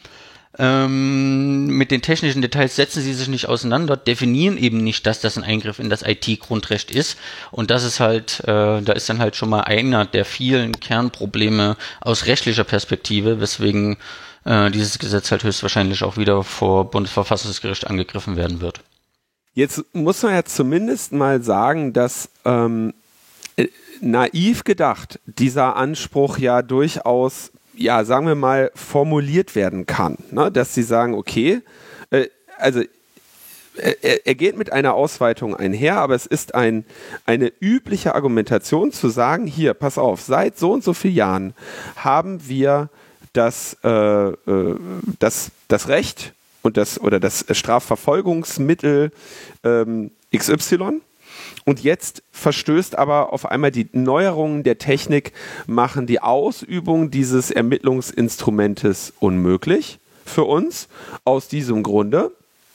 [0.57, 5.37] Ähm, mit den technischen Details setzen sie sich nicht auseinander, definieren eben nicht, dass das
[5.37, 7.19] ein Eingriff in das IT-Grundrecht ist.
[7.51, 11.77] Und das ist halt, äh, da ist dann halt schon mal einer der vielen Kernprobleme
[12.01, 13.97] aus rechtlicher Perspektive, weswegen
[14.45, 18.81] äh, dieses Gesetz halt höchstwahrscheinlich auch wieder vor Bundesverfassungsgericht angegriffen werden wird.
[19.55, 22.95] Jetzt muss man ja zumindest mal sagen, dass ähm,
[23.57, 23.69] äh,
[24.01, 30.17] naiv gedacht dieser Anspruch ja durchaus ja, sagen wir mal, formuliert werden kann.
[30.31, 30.51] Ne?
[30.51, 31.61] Dass sie sagen, okay,
[32.11, 32.83] äh, also
[33.77, 36.85] er, er, geht mit einer Ausweitung einher, aber es ist ein,
[37.27, 41.55] eine übliche Argumentation zu sagen, hier, pass auf, seit so und so vielen Jahren
[41.97, 42.89] haben wir
[43.33, 44.77] das, äh, äh,
[45.19, 49.11] das, das Recht und das oder das Strafverfolgungsmittel
[49.65, 51.01] ähm, XY.
[51.65, 55.33] Und jetzt verstößt aber auf einmal die Neuerungen der Technik,
[55.67, 60.89] machen die Ausübung dieses Ermittlungsinstrumentes unmöglich für uns.
[61.25, 62.33] Aus diesem Grunde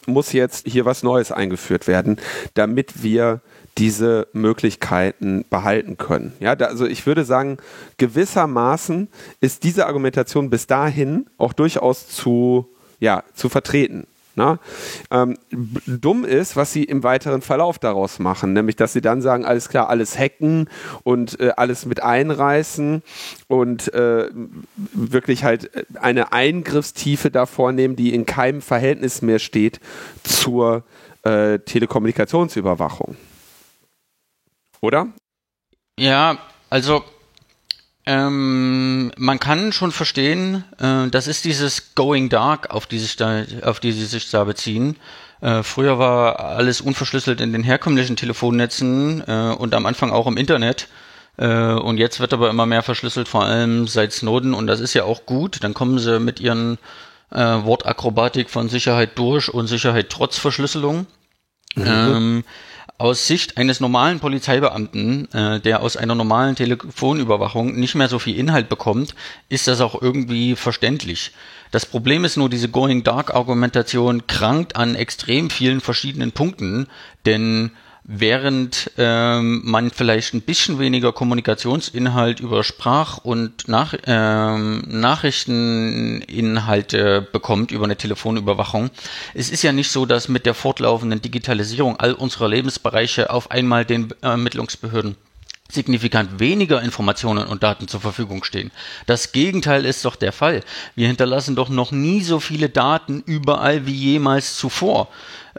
[0.08, 2.18] muss jetzt hier was Neues eingeführt werden,
[2.56, 3.42] damit wir
[3.78, 6.34] diese Möglichkeiten behalten können.
[6.40, 7.58] Ja, da, also ich würde sagen,
[7.98, 9.08] gewissermaßen
[9.40, 12.68] ist diese Argumentation bis dahin auch durchaus zu,
[13.00, 14.08] ja, zu vertreten.
[14.40, 14.58] Ne?
[15.12, 15.38] Ähm,
[15.86, 19.68] dumm ist, was sie im weiteren Verlauf daraus machen, nämlich dass sie dann sagen, alles
[19.68, 20.70] klar, alles hacken
[21.04, 23.04] und äh, alles mit einreißen
[23.50, 24.30] und äh,
[24.94, 29.82] wirklich halt eine Eingriffstiefe da vornehmen, die in keinem Verhältnis mehr steht
[30.24, 30.86] zur
[31.24, 33.18] äh, Telekommunikationsüberwachung.
[34.80, 35.08] Oder?
[36.00, 36.38] Ja,
[36.70, 37.04] also
[38.06, 43.44] ähm, man kann schon verstehen, äh, das ist dieses Going Dark, auf die sich da,
[43.64, 44.96] auf die sie sich da beziehen.
[45.42, 50.38] Äh, früher war alles unverschlüsselt in den herkömmlichen Telefonnetzen äh, und am Anfang auch im
[50.38, 50.88] Internet.
[51.38, 54.54] Äh, und jetzt wird aber immer mehr verschlüsselt, vor allem seit Snowden.
[54.54, 55.64] Und das ist ja auch gut.
[55.64, 56.78] Dann kommen sie mit ihren
[57.32, 61.06] äh, Wortakrobatik von Sicherheit durch und Sicherheit trotz Verschlüsselung.
[61.76, 61.86] Mhm.
[61.86, 62.44] Ähm,
[63.00, 68.38] aus Sicht eines normalen Polizeibeamten, äh, der aus einer normalen Telefonüberwachung nicht mehr so viel
[68.38, 69.16] Inhalt bekommt,
[69.48, 71.32] ist das auch irgendwie verständlich.
[71.72, 76.88] Das Problem ist nur, diese Going Dark Argumentation krankt an extrem vielen verschiedenen Punkten,
[77.26, 77.72] denn
[78.04, 87.72] während ähm, man vielleicht ein bisschen weniger Kommunikationsinhalt über Sprach- und Nach ähm, Nachrichteninhalte bekommt
[87.72, 88.90] über eine Telefonüberwachung.
[89.34, 93.86] Es ist ja nicht so, dass mit der fortlaufenden Digitalisierung all unserer Lebensbereiche auf einmal
[93.86, 95.16] den Ermittlungsbehörden
[95.72, 98.72] signifikant weniger Informationen und Daten zur Verfügung stehen.
[99.06, 100.64] Das Gegenteil ist doch der Fall.
[100.96, 105.10] Wir hinterlassen doch noch nie so viele Daten überall wie jemals zuvor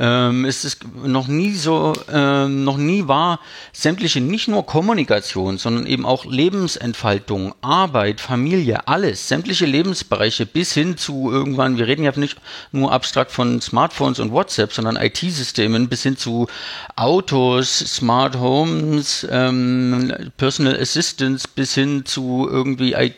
[0.00, 3.38] ähm, ist es noch nie so, ähm, noch nie war
[3.72, 10.96] sämtliche nicht nur Kommunikation, sondern eben auch Lebensentfaltung, Arbeit, Familie, alles, sämtliche Lebensbereiche bis hin
[10.96, 12.38] zu irgendwann, wir reden ja nicht
[12.72, 16.48] nur abstrakt von Smartphones und WhatsApp, sondern IT-Systemen bis hin zu
[16.96, 23.14] Autos, Smart Homes, ähm, Personal Assistants bis hin zu irgendwie IT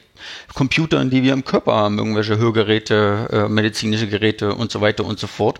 [0.55, 5.19] Computern, die wir im Körper haben, irgendwelche Hörgeräte, äh, medizinische Geräte und so weiter und
[5.19, 5.59] so fort.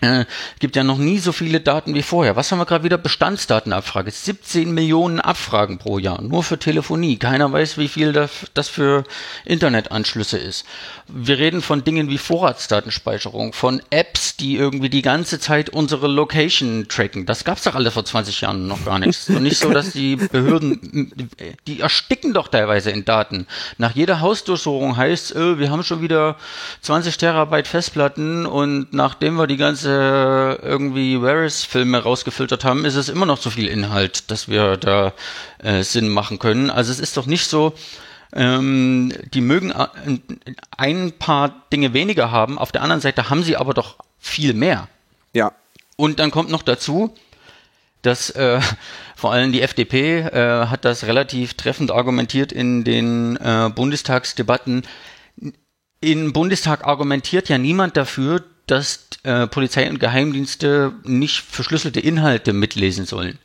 [0.00, 0.24] Äh,
[0.58, 2.36] gibt ja noch nie so viele Daten wie vorher.
[2.36, 2.98] Was haben wir gerade wieder?
[2.98, 4.10] Bestandsdatenabfrage.
[4.10, 7.16] 17 Millionen Abfragen pro Jahr, nur für Telefonie.
[7.16, 8.12] Keiner weiß, wie viel
[8.54, 9.04] das für
[9.44, 10.66] Internetanschlüsse ist.
[11.06, 16.86] Wir reden von Dingen wie Vorratsdatenspeicherung, von Apps, die irgendwie die ganze Zeit unsere Location
[16.88, 17.24] tracken.
[17.24, 19.28] Das gab's doch alle vor 20 Jahren noch gar nicht.
[19.28, 21.14] Und nicht so, dass die Behörden,
[21.66, 23.46] die ersticken doch teilweise in Daten.
[23.78, 26.36] Nach jeder Hausdurchsuchung heißt, äh, wir haben schon wieder
[26.80, 29.88] 20 Terabyte Festplatten und nachdem wir die ganze äh,
[30.54, 35.12] irgendwie Varys-Filme rausgefiltert haben, ist es immer noch zu viel Inhalt, dass wir da
[35.58, 36.70] äh, Sinn machen können.
[36.70, 37.74] Also es ist doch nicht so,
[38.32, 39.86] ähm, die mögen äh,
[40.76, 44.88] ein paar Dinge weniger haben, auf der anderen Seite haben sie aber doch viel mehr.
[45.32, 45.52] Ja.
[45.96, 47.14] Und dann kommt noch dazu,
[48.02, 48.60] dass äh,
[49.16, 54.82] vor allem die FDP äh, hat das relativ treffend argumentiert in den äh, Bundestagsdebatten.
[56.00, 63.06] Im Bundestag argumentiert ja niemand dafür, dass äh, Polizei und Geheimdienste nicht verschlüsselte Inhalte mitlesen
[63.06, 63.38] sollen.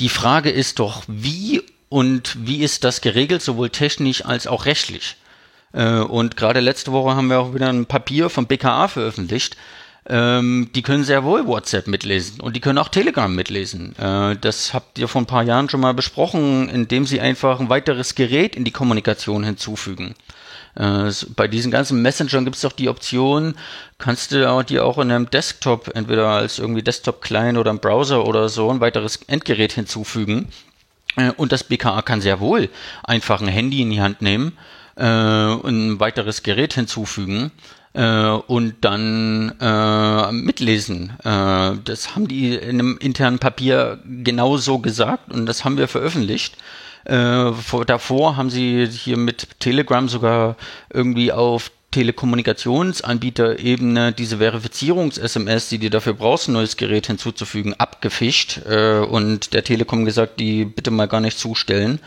[0.00, 5.16] Die Frage ist doch, wie und wie ist das geregelt, sowohl technisch als auch rechtlich?
[5.72, 9.56] Äh, und gerade letzte Woche haben wir auch wieder ein Papier vom BKA veröffentlicht.
[10.08, 13.96] Ähm, die können sehr wohl WhatsApp mitlesen und die können auch Telegram mitlesen.
[13.98, 17.68] Äh, das habt ihr vor ein paar Jahren schon mal besprochen, indem sie einfach ein
[17.68, 20.14] weiteres Gerät in die Kommunikation hinzufügen.
[20.76, 23.54] Äh, bei diesen ganzen Messengern gibt es doch die Option,
[23.98, 28.48] kannst du dir auch in einem Desktop, entweder als irgendwie Desktop-Client oder im Browser oder
[28.48, 30.48] so, ein weiteres Endgerät hinzufügen.
[31.16, 32.68] Äh, und das BKA kann sehr wohl
[33.04, 34.56] einfach ein Handy in die Hand nehmen
[34.96, 37.50] äh, und ein weiteres Gerät hinzufügen
[37.94, 41.14] äh, und dann äh, mitlesen.
[41.24, 46.56] Äh, das haben die in einem internen Papier genauso gesagt und das haben wir veröffentlicht.
[47.06, 50.56] Äh, vor, davor haben sie hier mit Telegram sogar
[50.92, 58.98] irgendwie auf Telekommunikationsanbieterebene diese Verifizierungs-SMS, die du dafür brauchst, ein neues Gerät hinzuzufügen, abgefischt äh,
[58.98, 62.00] und der Telekom gesagt, die bitte mal gar nicht zustellen.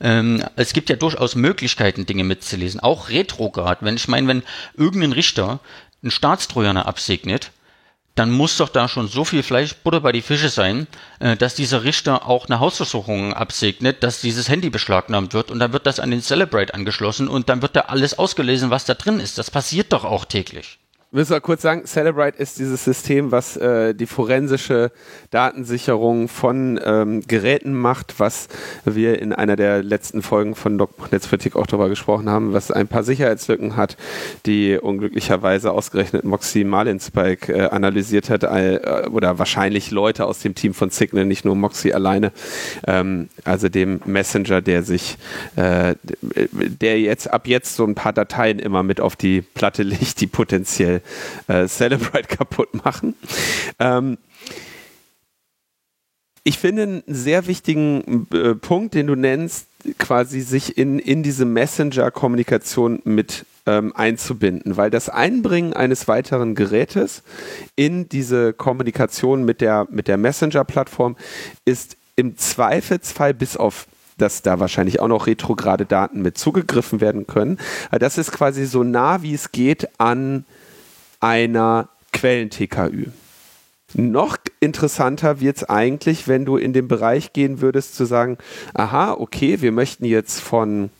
[0.00, 3.78] Ähm, es gibt ja durchaus Möglichkeiten, Dinge mitzulesen, auch retrograd.
[3.82, 4.42] Wenn ich meine, wenn
[4.76, 5.60] irgendein Richter
[6.02, 7.52] einen Staatstrojaner absegnet,
[8.20, 10.86] dann muss doch da schon so viel Fleisch Butter bei die Fische sein,
[11.20, 15.72] äh, dass dieser Richter auch eine Hausversuchung absegnet, dass dieses Handy beschlagnahmt wird und dann
[15.72, 19.20] wird das an den Celebrate angeschlossen und dann wird da alles ausgelesen, was da drin
[19.20, 19.38] ist.
[19.38, 20.79] Das passiert doch auch täglich
[21.12, 24.92] müssen wir kurz sagen, Celebrite ist dieses System, was äh, die forensische
[25.30, 28.48] Datensicherung von ähm, Geräten macht, was
[28.84, 32.86] wir in einer der letzten Folgen von Doc Netzpolitik auch darüber gesprochen haben, was ein
[32.86, 33.96] paar Sicherheitslücken hat,
[34.46, 40.74] die unglücklicherweise ausgerechnet Moxie Marlinspike äh, analysiert hat, äh, oder wahrscheinlich Leute aus dem Team
[40.74, 42.30] von Signal, nicht nur Moxie alleine,
[42.86, 45.18] ähm, also dem Messenger, der sich,
[45.56, 50.20] äh, der jetzt ab jetzt so ein paar Dateien immer mit auf die Platte legt,
[50.20, 50.99] die potenziell
[51.48, 53.14] äh, Celebrite kaputt machen.
[53.78, 54.18] Ähm,
[56.42, 59.66] ich finde einen sehr wichtigen äh, Punkt, den du nennst,
[59.98, 67.22] quasi sich in, in diese Messenger-Kommunikation mit ähm, einzubinden, weil das Einbringen eines weiteren Gerätes
[67.76, 71.16] in diese Kommunikation mit der, mit der Messenger-Plattform
[71.64, 73.86] ist im Zweifelsfall bis auf
[74.16, 77.58] dass da wahrscheinlich auch noch retrograde Daten mit zugegriffen werden können.
[77.90, 80.44] Das ist quasi so nah wie es geht an
[81.20, 83.06] einer Quellen-TKÜ.
[83.94, 88.38] Noch interessanter wird es eigentlich, wenn du in den Bereich gehen würdest, zu sagen,
[88.74, 90.90] aha, okay, wir möchten jetzt von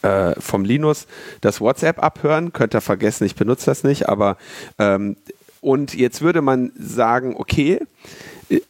[0.00, 1.06] äh, vom Linus
[1.42, 4.38] das WhatsApp abhören, könnt ihr vergessen, ich benutze das nicht, aber
[4.78, 5.16] ähm,
[5.60, 7.80] und jetzt würde man sagen, okay,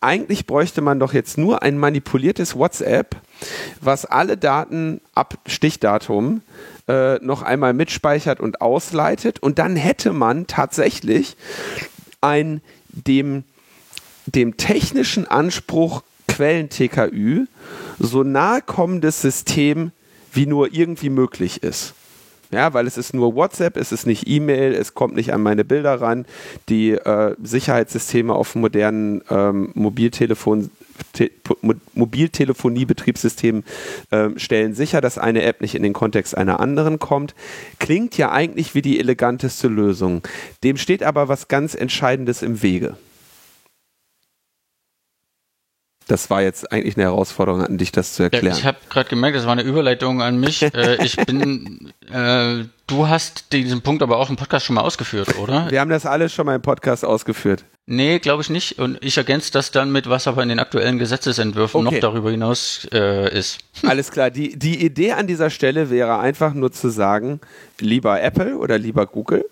[0.01, 3.17] eigentlich bräuchte man doch jetzt nur ein manipuliertes WhatsApp,
[3.81, 6.43] was alle Daten ab Stichdatum
[6.89, 9.39] äh, noch einmal mitspeichert und ausleitet.
[9.41, 11.37] Und dann hätte man tatsächlich
[12.21, 13.45] ein dem,
[14.27, 17.47] dem technischen Anspruch Quellen-TKÜ
[17.99, 19.93] so nahe kommendes System
[20.33, 21.95] wie nur irgendwie möglich ist.
[22.51, 25.65] Ja, weil es ist nur WhatsApp, es ist nicht E-Mail, es kommt nicht an meine
[25.65, 26.27] Bilder ran.
[26.69, 30.71] Die äh, Sicherheitssysteme auf modernen ähm, Mobiltelefon, Te
[31.95, 33.65] Mobiltelefonie-Betriebssystemen
[34.11, 37.35] äh, stellen sicher, dass eine App nicht in den Kontext einer anderen kommt.
[37.79, 40.23] Klingt ja eigentlich wie die eleganteste Lösung.
[40.65, 42.97] Dem steht aber was ganz Entscheidendes im Wege.
[46.13, 48.49] Das war jetzt eigentlich eine Herausforderung an dich, das zu erklären.
[48.49, 50.61] Ja, ich habe gerade gemerkt, das war eine Überleitung an mich.
[50.75, 55.39] äh, ich bin, äh, du hast diesen Punkt aber auch im Podcast schon mal ausgeführt,
[55.39, 55.71] oder?
[55.71, 57.65] Wir haben das alles schon mal im Podcast ausgeführt.
[57.87, 58.79] Nee, glaube ich nicht.
[58.79, 61.95] Und ich ergänze das dann mit, was aber in den aktuellen Gesetzesentwürfen okay.
[61.95, 63.61] noch darüber hinaus äh, ist.
[63.83, 64.31] Alles klar.
[64.31, 67.41] Die, die Idee an dieser Stelle wäre einfach nur zu sagen,
[67.81, 69.47] lieber Apple oder lieber Google,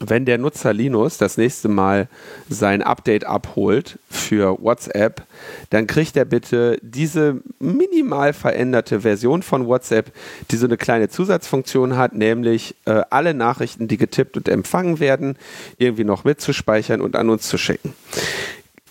[0.00, 2.08] wenn der Nutzer Linus das nächste Mal
[2.48, 5.22] sein Update abholt für WhatsApp,
[5.68, 10.10] dann kriegt er bitte diese minimal veränderte Version von WhatsApp,
[10.50, 15.36] die so eine kleine Zusatzfunktion hat, nämlich äh, alle Nachrichten, die getippt und empfangen werden,
[15.76, 17.94] irgendwie noch mitzuspeichern und an uns zu schicken.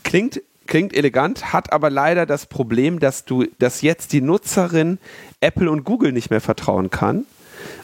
[0.04, 5.00] Klingt klingt elegant, hat aber leider das Problem, dass du, dass jetzt die Nutzerin
[5.42, 7.26] Apple und Google nicht mehr vertrauen kann,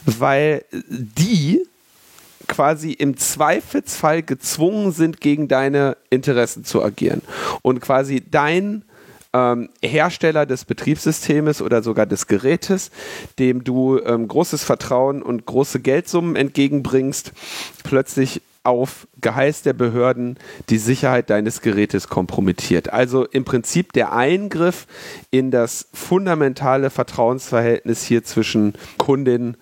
[0.04, 1.66] weil die
[2.48, 7.22] quasi im Zweifelsfall gezwungen sind, gegen deine Interessen zu agieren.
[7.62, 8.84] Und quasi dein
[9.32, 12.90] ähm, Hersteller des Betriebssystems oder sogar des Gerätes,
[13.38, 17.32] dem du ähm, großes Vertrauen und große Geldsummen entgegenbringst,
[17.84, 20.38] plötzlich auf Geheiß der Behörden
[20.70, 22.92] die Sicherheit deines Gerätes kompromittiert.
[22.92, 24.86] Also im Prinzip der Eingriff
[25.30, 29.56] in das fundamentale Vertrauensverhältnis hier zwischen Kundin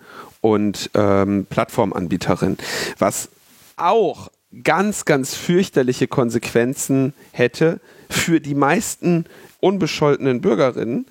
[0.45, 2.57] und ähm, Plattformanbieterin,
[2.99, 3.29] was
[3.77, 4.29] auch
[4.63, 7.81] ganz, ganz fürchterliche Konsequenzen hätte
[8.11, 9.25] für die meisten
[9.59, 11.07] unbescholtenen Bürgerinnen,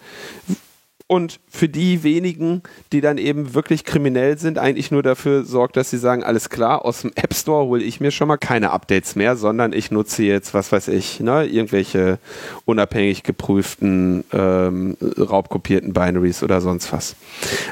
[1.06, 2.62] und für die wenigen,
[2.92, 6.82] die dann eben wirklich kriminell sind, eigentlich nur dafür sorgt, dass sie sagen, alles klar,
[6.84, 10.22] aus dem App Store hole ich mir schon mal keine Updates mehr, sondern ich nutze
[10.22, 12.18] jetzt, was weiß ich, ne, irgendwelche
[12.64, 17.16] unabhängig geprüften, ähm, raubkopierten Binaries oder sonst was.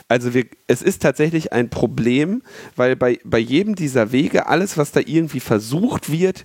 [0.08, 2.42] Also wir, es ist tatsächlich ein Problem,
[2.76, 6.44] weil bei, bei jedem dieser Wege alles, was da irgendwie versucht wird,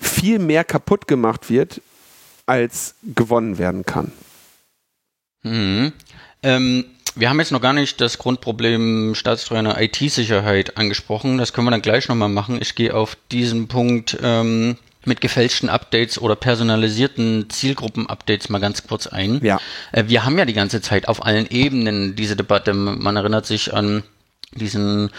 [0.00, 1.80] viel mehr kaputt gemacht wird,
[2.46, 4.12] als gewonnen werden kann.
[5.44, 5.92] Mhm.
[6.42, 6.84] Ähm,
[7.16, 11.38] wir haben jetzt noch gar nicht das Grundproblem staatstreuer IT-Sicherheit angesprochen.
[11.38, 12.58] Das können wir dann gleich nochmal machen.
[12.60, 19.06] Ich gehe auf diesen Punkt ähm, mit gefälschten Updates oder personalisierten Zielgruppen-Updates mal ganz kurz
[19.06, 19.40] ein.
[19.44, 19.60] Ja.
[19.92, 22.74] Äh, wir haben ja die ganze Zeit auf allen Ebenen diese Debatte.
[22.74, 24.02] Man erinnert sich an
[24.52, 25.10] diesen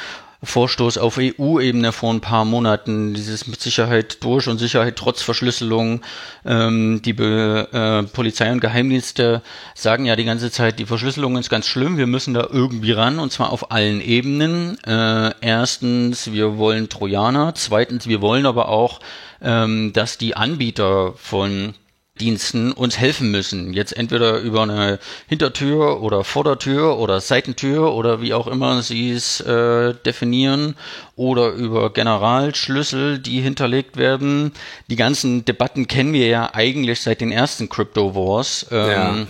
[0.45, 6.01] Vorstoß auf EU-Ebene vor ein paar Monaten, dieses mit Sicherheit durch und Sicherheit trotz Verschlüsselung.
[6.45, 9.41] Ähm, die Be äh, Polizei und Geheimdienste
[9.73, 13.19] sagen ja die ganze Zeit, die Verschlüsselung ist ganz schlimm, wir müssen da irgendwie ran
[13.19, 14.77] und zwar auf allen Ebenen.
[14.83, 18.99] Äh, erstens, wir wollen Trojaner, zweitens, wir wollen aber auch,
[19.41, 21.73] ähm, dass die Anbieter von
[22.19, 23.73] Diensten uns helfen müssen.
[23.73, 29.41] Jetzt entweder über eine Hintertür oder Vordertür oder Seitentür oder wie auch immer sie es
[29.41, 30.75] äh, definieren
[31.17, 34.53] oder über Generalschlüssel, die hinterlegt werden.
[34.89, 38.65] Die ganzen Debatten kennen wir ja eigentlich seit den ersten Crypto Wars.
[38.71, 39.27] Ähm, ja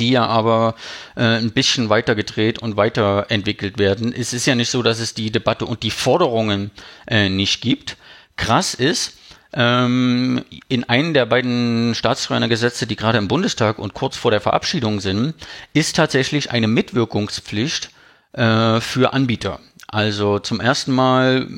[0.00, 0.74] die ja aber
[1.16, 4.12] äh, ein bisschen weiter gedreht und weiterentwickelt werden.
[4.12, 6.70] Es ist ja nicht so, dass es die Debatte und die Forderungen
[7.06, 7.96] äh, nicht gibt.
[8.36, 9.18] Krass ist,
[9.54, 15.00] ähm, in einem der beiden Staatstrojanergesetze, die gerade im Bundestag und kurz vor der Verabschiedung
[15.00, 15.34] sind,
[15.74, 17.90] ist tatsächlich eine Mitwirkungspflicht
[18.32, 19.60] äh, für Anbieter.
[19.88, 21.48] Also zum ersten Mal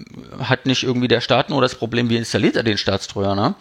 [0.41, 3.55] hat nicht irgendwie der Staat nur das Problem, wie installiert er den Staatstrojaner,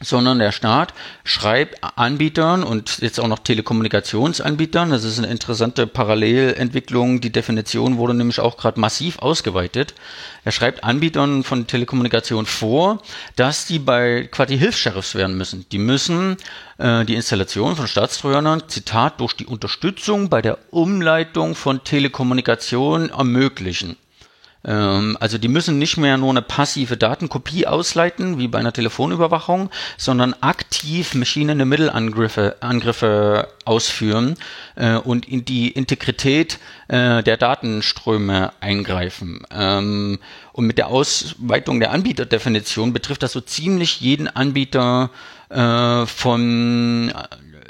[0.00, 0.94] sondern der Staat
[1.24, 8.14] schreibt Anbietern und jetzt auch noch Telekommunikationsanbietern, das ist eine interessante Parallelentwicklung, die Definition wurde
[8.14, 9.94] nämlich auch gerade massiv ausgeweitet.
[10.44, 13.02] Er schreibt Anbietern von Telekommunikation vor,
[13.36, 15.66] dass die bei quasi Hilfs-Sheriffs werden müssen.
[15.72, 16.36] Die müssen
[16.78, 23.96] äh, die Installation von Staatstrojanern, Zitat, durch die Unterstützung bei der Umleitung von Telekommunikation ermöglichen.
[24.68, 29.70] Ähm, also die müssen nicht mehr nur eine passive Datenkopie ausleiten, wie bei einer Telefonüberwachung,
[29.96, 34.34] sondern aktiv Machine-in-the-Middle-Angriffe Angriffe ausführen
[34.76, 36.58] äh, und in die Integrität
[36.88, 39.40] äh, der Datenströme eingreifen.
[39.50, 40.18] Ähm,
[40.52, 45.10] und mit der Ausweitung der Anbieterdefinition betrifft das so ziemlich jeden Anbieter
[45.48, 47.12] äh, von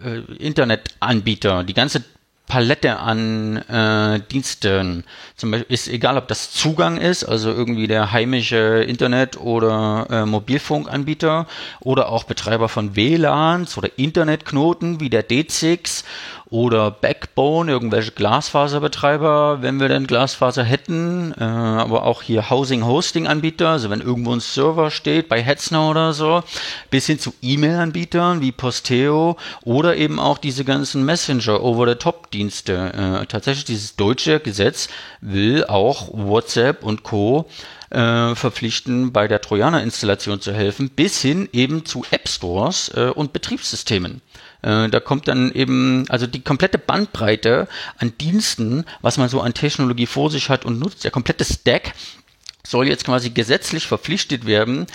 [0.02, 1.62] äh, Internetanbieter.
[1.62, 2.02] Die ganze
[2.48, 5.04] Palette an äh, Diensten.
[5.36, 10.26] Zum Beispiel ist egal, ob das Zugang ist, also irgendwie der heimische Internet- oder äh,
[10.26, 11.46] Mobilfunkanbieter
[11.80, 16.04] oder auch Betreiber von WLANs oder Internetknoten wie der D6
[16.50, 23.26] oder Backbone, irgendwelche Glasfaserbetreiber, wenn wir denn Glasfaser hätten, äh, aber auch hier Housing Hosting
[23.26, 26.42] Anbieter, also wenn irgendwo ein Server steht bei Hetzner oder so,
[26.90, 33.20] bis hin zu E-Mail-Anbietern wie Posteo oder eben auch diese ganzen Messenger Over-the-Top-Dienste.
[33.22, 34.88] Äh, tatsächlich dieses deutsche Gesetz
[35.20, 37.46] will auch WhatsApp und Co
[37.90, 43.32] äh, verpflichten, bei der Trojaner-Installation zu helfen, bis hin eben zu App Stores äh, und
[43.32, 44.22] Betriebssystemen.
[44.62, 49.54] Äh, da kommt dann eben, also die komplette Bandbreite an Diensten, was man so an
[49.54, 51.94] Technologie vor sich hat und nutzt, der komplette Stack
[52.66, 54.86] soll jetzt quasi gesetzlich verpflichtet werden,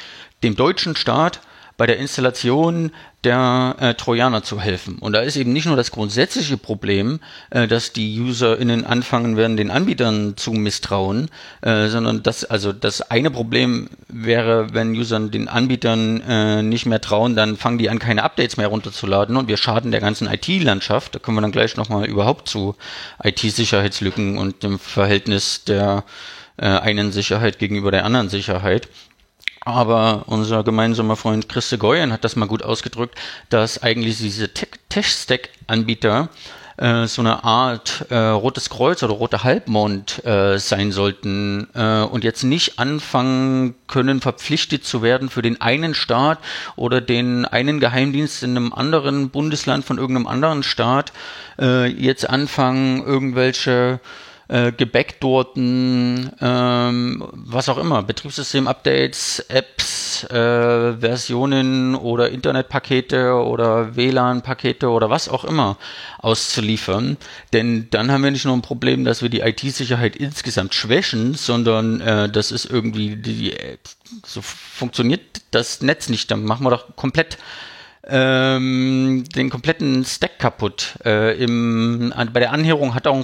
[0.44, 1.42] dem deutschen Staat
[1.78, 2.92] bei der Installation
[3.24, 4.98] der äh, Trojaner zu helfen.
[5.00, 7.20] Und da ist eben nicht nur das grundsätzliche Problem,
[7.52, 11.30] äh, dass die UserInnen anfangen werden, den Anbietern zu misstrauen,
[11.62, 17.02] äh, sondern das, also das eine Problem wäre, wenn Usern den Anbietern äh, nicht mehr
[17.02, 21.16] trauen, dann fangen die an, keine Updates mehr runterzuladen und wir schaden der ganzen IT-Landschaft.
[21.16, 22.76] Da kommen wir dann gleich nochmal überhaupt zu
[23.24, 26.04] IT-Sicherheitslücken und dem Verhältnis der
[26.58, 28.90] äh, einen Sicherheit gegenüber der anderen Sicherheit.
[29.66, 33.18] Aber unser gemeinsamer Freund Christe Goyen hat das mal gut ausgedrückt,
[33.50, 36.30] dass eigentlich diese Tech-Stack-Anbieter
[36.78, 42.24] äh, so eine Art äh, rotes Kreuz oder roter Halbmond äh, sein sollten äh, und
[42.24, 46.40] jetzt nicht anfangen können, verpflichtet zu werden für den einen Staat
[46.76, 51.14] oder den einen Geheimdienst in einem anderen Bundesland von irgendeinem anderen Staat,
[51.60, 54.00] äh, jetzt anfangen, irgendwelche
[54.48, 65.10] äh, gebackdoorten, ähm, was auch immer, Betriebssystem-Updates, Apps, äh, Versionen oder Internetpakete oder WLAN-Pakete oder
[65.10, 65.78] was auch immer
[66.20, 67.18] auszuliefern.
[67.54, 72.02] Denn dann haben wir nicht nur ein Problem, dass wir die IT-Sicherheit insgesamt schwächen, sondern
[72.02, 73.54] äh, das ist irgendwie, die,
[74.26, 75.22] so funktioniert
[75.52, 76.30] das Netz nicht.
[76.32, 77.38] Dann machen wir doch komplett
[78.06, 80.98] ähm, den kompletten Stack kaputt.
[81.06, 83.24] Äh, im, bei der Anhörung hat auch ein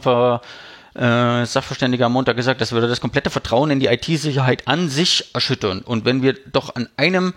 [0.95, 5.33] äh, Sachverständiger am Montag gesagt, das würde das komplette Vertrauen in die IT-Sicherheit an sich
[5.33, 5.81] erschüttern.
[5.81, 7.33] Und wenn wir doch an einem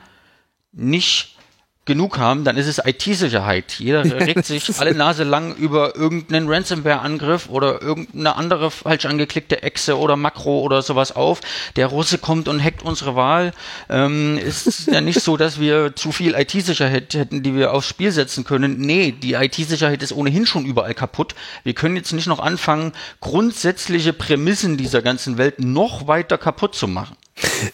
[0.73, 1.37] nicht
[1.85, 3.75] genug haben, dann ist es IT-Sicherheit.
[3.79, 9.99] Jeder regt sich alle Nase lang über irgendeinen Ransomware-Angriff oder irgendeine andere falsch angeklickte Exe
[9.99, 11.41] oder Makro oder sowas auf.
[11.75, 13.53] Der Russe kommt und hackt unsere Wahl.
[13.89, 18.13] Ähm, ist ja nicht so, dass wir zu viel IT-Sicherheit hätten, die wir aufs Spiel
[18.13, 18.79] setzen können.
[18.79, 21.35] Nee, die IT-Sicherheit ist ohnehin schon überall kaputt.
[21.65, 26.87] Wir können jetzt nicht noch anfangen, grundsätzliche Prämissen dieser ganzen Welt noch weiter kaputt zu
[26.87, 27.17] machen.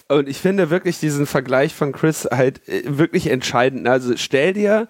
[0.09, 3.87] Und ich finde wirklich diesen Vergleich von Chris halt äh, wirklich entscheidend.
[3.89, 4.89] Also stell dir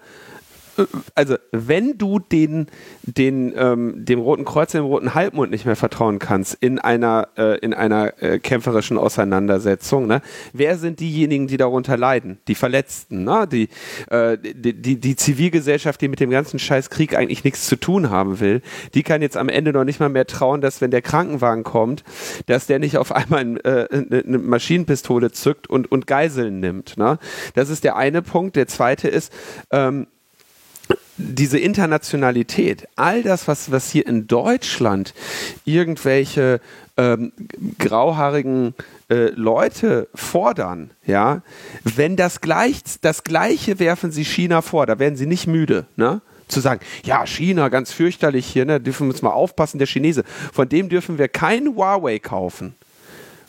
[1.15, 2.67] also wenn du den,
[3.03, 7.57] den, ähm, dem Roten Kreuz, dem Roten Halbmond nicht mehr vertrauen kannst in einer, äh,
[7.59, 10.21] in einer äh, kämpferischen Auseinandersetzung, ne,
[10.53, 12.39] wer sind diejenigen, die darunter leiden?
[12.47, 13.47] Die Verletzten, ne?
[13.51, 13.69] die,
[14.09, 18.09] äh, die, die, die Zivilgesellschaft, die mit dem ganzen scheiß Krieg eigentlich nichts zu tun
[18.09, 18.61] haben will,
[18.93, 22.03] die kann jetzt am Ende noch nicht mal mehr trauen, dass wenn der Krankenwagen kommt,
[22.45, 26.97] dass der nicht auf einmal äh, eine Maschinenpistole zückt und, und Geiseln nimmt.
[26.97, 27.19] Ne?
[27.53, 28.55] Das ist der eine Punkt.
[28.55, 29.33] Der zweite ist,
[29.71, 30.07] ähm,
[31.19, 35.13] diese Internationalität, all das, was, was hier in Deutschland
[35.65, 36.61] irgendwelche
[36.97, 37.33] ähm,
[37.77, 38.73] grauhaarigen
[39.09, 41.41] äh, Leute fordern, ja,
[41.83, 46.21] wenn das gleich, das Gleiche werfen sie China vor, da werden sie nicht müde, ne?
[46.47, 50.23] Zu sagen, ja, China, ganz fürchterlich hier, ne, dürfen wir uns mal aufpassen, der Chinese,
[50.51, 52.75] von dem dürfen wir kein Huawei kaufen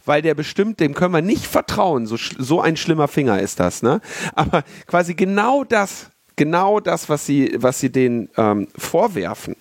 [0.07, 2.07] weil der bestimmt, dem können wir nicht vertrauen.
[2.07, 4.01] So, so ein schlimmer Finger ist das, ne?
[4.35, 6.11] Aber quasi genau das
[6.41, 9.57] genau das, was sie, was sie denen ähm, vorwerfen,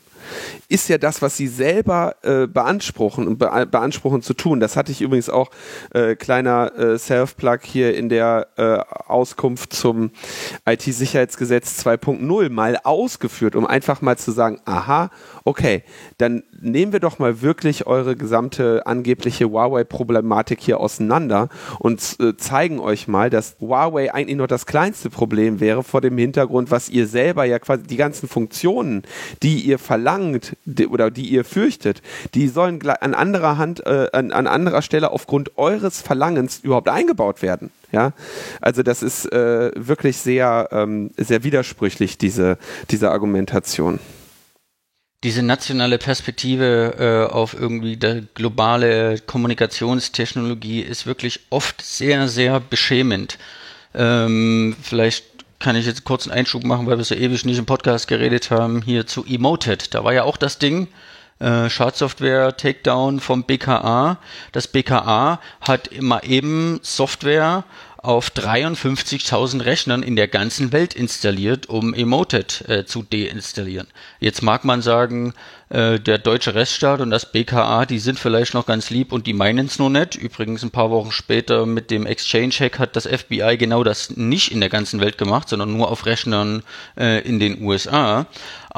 [0.68, 4.60] ist ja das, was sie selber äh, beanspruchen und be beanspruchen zu tun.
[4.60, 5.50] Das hatte ich übrigens auch,
[5.94, 8.78] äh, kleiner äh, Self-Plug hier in der äh,
[9.08, 10.12] Auskunft zum
[10.66, 15.10] IT-Sicherheitsgesetz 2.0 mal ausgeführt, um einfach mal zu sagen, aha,
[15.44, 15.84] okay,
[16.18, 21.50] dann nehmen wir doch mal wirklich eure gesamte angebliche Huawei-Problematik hier auseinander
[21.80, 26.18] und äh, zeigen euch mal, dass Huawei eigentlich nur das kleinste Problem wäre vor dem
[26.18, 29.04] Hintergrund, was ihr selber ja quasi die ganzen Funktionen,
[29.42, 30.19] die ihr verlangt
[30.66, 32.02] die, oder die ihr fürchtet,
[32.34, 37.42] die sollen an anderer Hand, äh, an, an anderer Stelle aufgrund eures Verlangens überhaupt eingebaut
[37.42, 37.72] werden.
[37.92, 38.14] Ja,
[38.62, 42.58] also das ist äh, wirklich sehr, ähm, sehr widersprüchlich, diese,
[42.92, 44.00] diese Argumentation
[45.24, 53.38] diese nationale Perspektive äh, auf irgendwie der globale Kommunikationstechnologie ist wirklich oft sehr, sehr beschämend.
[53.94, 55.26] Ähm, vielleicht
[55.60, 58.50] kann ich jetzt kurz einen Einschub machen, weil wir so ewig nicht im Podcast geredet
[58.50, 59.94] haben, hier zu Emoted.
[59.94, 60.88] Da war ja auch das Ding,
[61.40, 64.18] äh, Schadsoftware Takedown vom BKA.
[64.52, 67.64] Das BKA hat immer eben Software
[68.02, 73.88] auf 53.000 Rechnern in der ganzen Welt installiert, um Emoted äh, zu deinstallieren.
[74.20, 75.34] Jetzt mag man sagen,
[75.70, 79.34] äh, der deutsche Rechtsstaat und das BKA, die sind vielleicht noch ganz lieb und die
[79.34, 80.16] meinen es nur nicht.
[80.16, 84.62] Übrigens ein paar Wochen später mit dem Exchange-Hack hat das FBI genau das nicht in
[84.62, 86.64] der ganzen Welt gemacht, sondern nur auf Rechnern
[86.98, 88.26] äh, in den USA.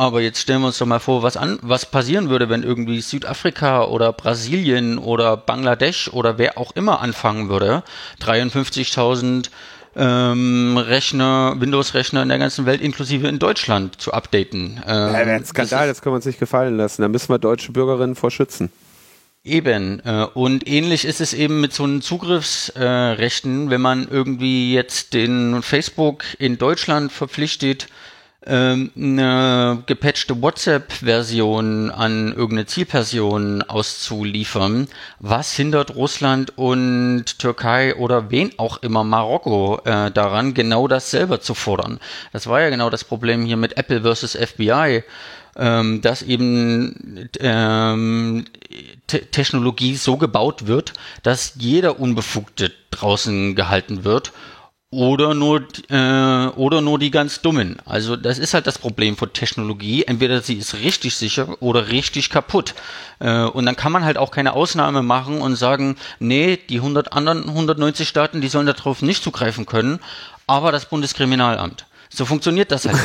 [0.01, 3.01] Aber jetzt stellen wir uns doch mal vor, was an, was passieren würde, wenn irgendwie
[3.01, 7.83] Südafrika oder Brasilien oder Bangladesch oder wer auch immer anfangen würde,
[8.19, 9.51] 53.000
[9.95, 14.81] ähm, Rechner, Windows-Rechner in der ganzen Welt, inklusive in Deutschland, zu updaten.
[14.87, 17.03] Ähm, ja, ein Skandal, das, das können wir uns nicht gefallen lassen.
[17.03, 18.71] Da müssen wir deutsche Bürgerinnen vor schützen.
[19.43, 20.01] Eben.
[20.03, 25.61] Äh, und ähnlich ist es eben mit so einen Zugriffsrechten, wenn man irgendwie jetzt den
[25.61, 27.85] Facebook in Deutschland verpflichtet,
[28.45, 34.87] ähm, eine gepatchte WhatsApp-Version an irgendeine Zielperson auszuliefern.
[35.19, 41.39] Was hindert Russland und Türkei oder wen auch immer Marokko äh, daran, genau das selber
[41.39, 41.99] zu fordern?
[42.33, 45.03] Das war ja genau das Problem hier mit Apple versus FBI.
[45.57, 48.45] Ähm, dass eben ähm,
[49.05, 54.31] Technologie so gebaut wird, dass jeder Unbefugte draußen gehalten wird
[54.91, 57.77] oder nur äh, oder nur die ganz dummen.
[57.85, 60.03] Also das ist halt das Problem von Technologie.
[60.03, 62.75] Entweder sie ist richtig sicher oder richtig kaputt.
[63.19, 67.13] Äh, und dann kann man halt auch keine Ausnahme machen und sagen, nee, die 100
[67.13, 69.99] anderen 190 Staaten, die sollen darauf nicht zugreifen können,
[70.45, 71.85] aber das Bundeskriminalamt.
[72.13, 72.97] So funktioniert das halt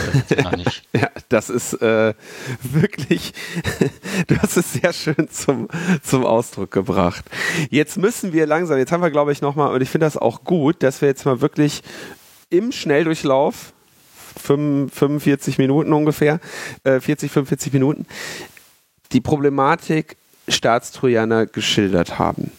[0.42, 0.82] gar nicht.
[0.92, 2.14] ja, das ist äh,
[2.62, 3.32] wirklich,
[4.26, 5.68] du hast es sehr schön zum,
[6.02, 7.24] zum Ausdruck gebracht.
[7.70, 10.42] Jetzt müssen wir langsam, jetzt haben wir glaube ich nochmal, und ich finde das auch
[10.42, 11.82] gut, dass wir jetzt mal wirklich
[12.50, 13.72] im Schnelldurchlauf
[14.38, 16.40] 45 Minuten ungefähr,
[16.84, 18.06] äh, 40, 45 Minuten,
[19.12, 20.16] die Problematik
[20.48, 22.50] Staatstrojaner geschildert haben.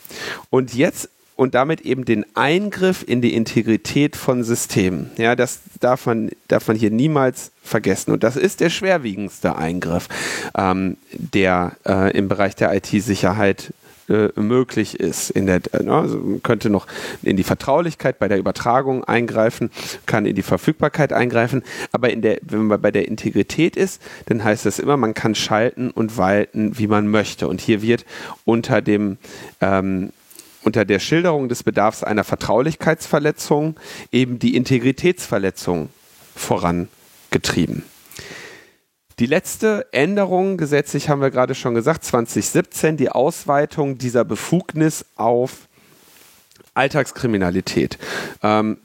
[0.49, 5.11] Und jetzt und damit eben den Eingriff in die Integrität von Systemen.
[5.17, 8.11] Ja, das darf man, darf man hier niemals vergessen.
[8.11, 10.09] Und das ist der schwerwiegendste Eingriff,
[10.57, 13.71] ähm, der äh, im Bereich der IT-Sicherheit
[14.09, 15.29] äh, möglich ist.
[15.29, 16.87] In der, äh, also man könnte noch
[17.21, 19.69] in die Vertraulichkeit bei der Übertragung eingreifen,
[20.05, 21.61] kann in die Verfügbarkeit eingreifen,
[21.91, 25.35] aber in der, wenn man bei der Integrität ist, dann heißt das immer, man kann
[25.35, 27.47] schalten und walten, wie man möchte.
[27.47, 28.05] Und hier wird
[28.45, 29.17] unter dem
[29.61, 30.11] ähm,
[30.67, 33.79] unter der Schilderung des Bedarfs einer Vertraulichkeitsverletzung
[34.11, 35.87] eben die Integritätsverletzung
[36.35, 37.83] vorangetrieben.
[39.17, 45.69] Die letzte Änderung gesetzlich haben wir gerade schon gesagt, 2017, die Ausweitung dieser Befugnis auf
[46.73, 47.97] Alltagskriminalität.
[48.43, 48.77] Ähm,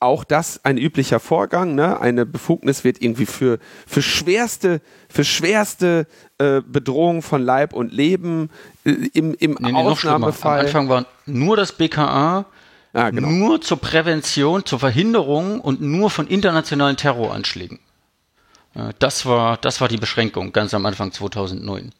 [0.00, 1.74] auch das ein üblicher Vorgang.
[1.74, 2.00] Ne?
[2.00, 6.06] Eine Befugnis wird irgendwie für, für schwerste, für schwerste
[6.38, 8.50] äh, Bedrohung von Leib und Leben
[8.84, 10.60] äh, im, im nee, nee, Ausnahmefall.
[10.60, 12.46] Am Anfang war nur das BKA,
[12.92, 13.28] ah, genau.
[13.28, 17.78] nur zur Prävention, zur Verhinderung und nur von internationalen Terroranschlägen.
[18.74, 21.92] Äh, das war, das war die Beschränkung ganz am Anfang 2009.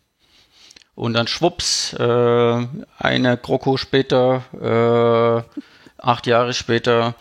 [0.95, 2.67] Und dann schwupps, äh,
[2.99, 5.61] eine GroKo später, äh,
[5.99, 7.15] acht Jahre später,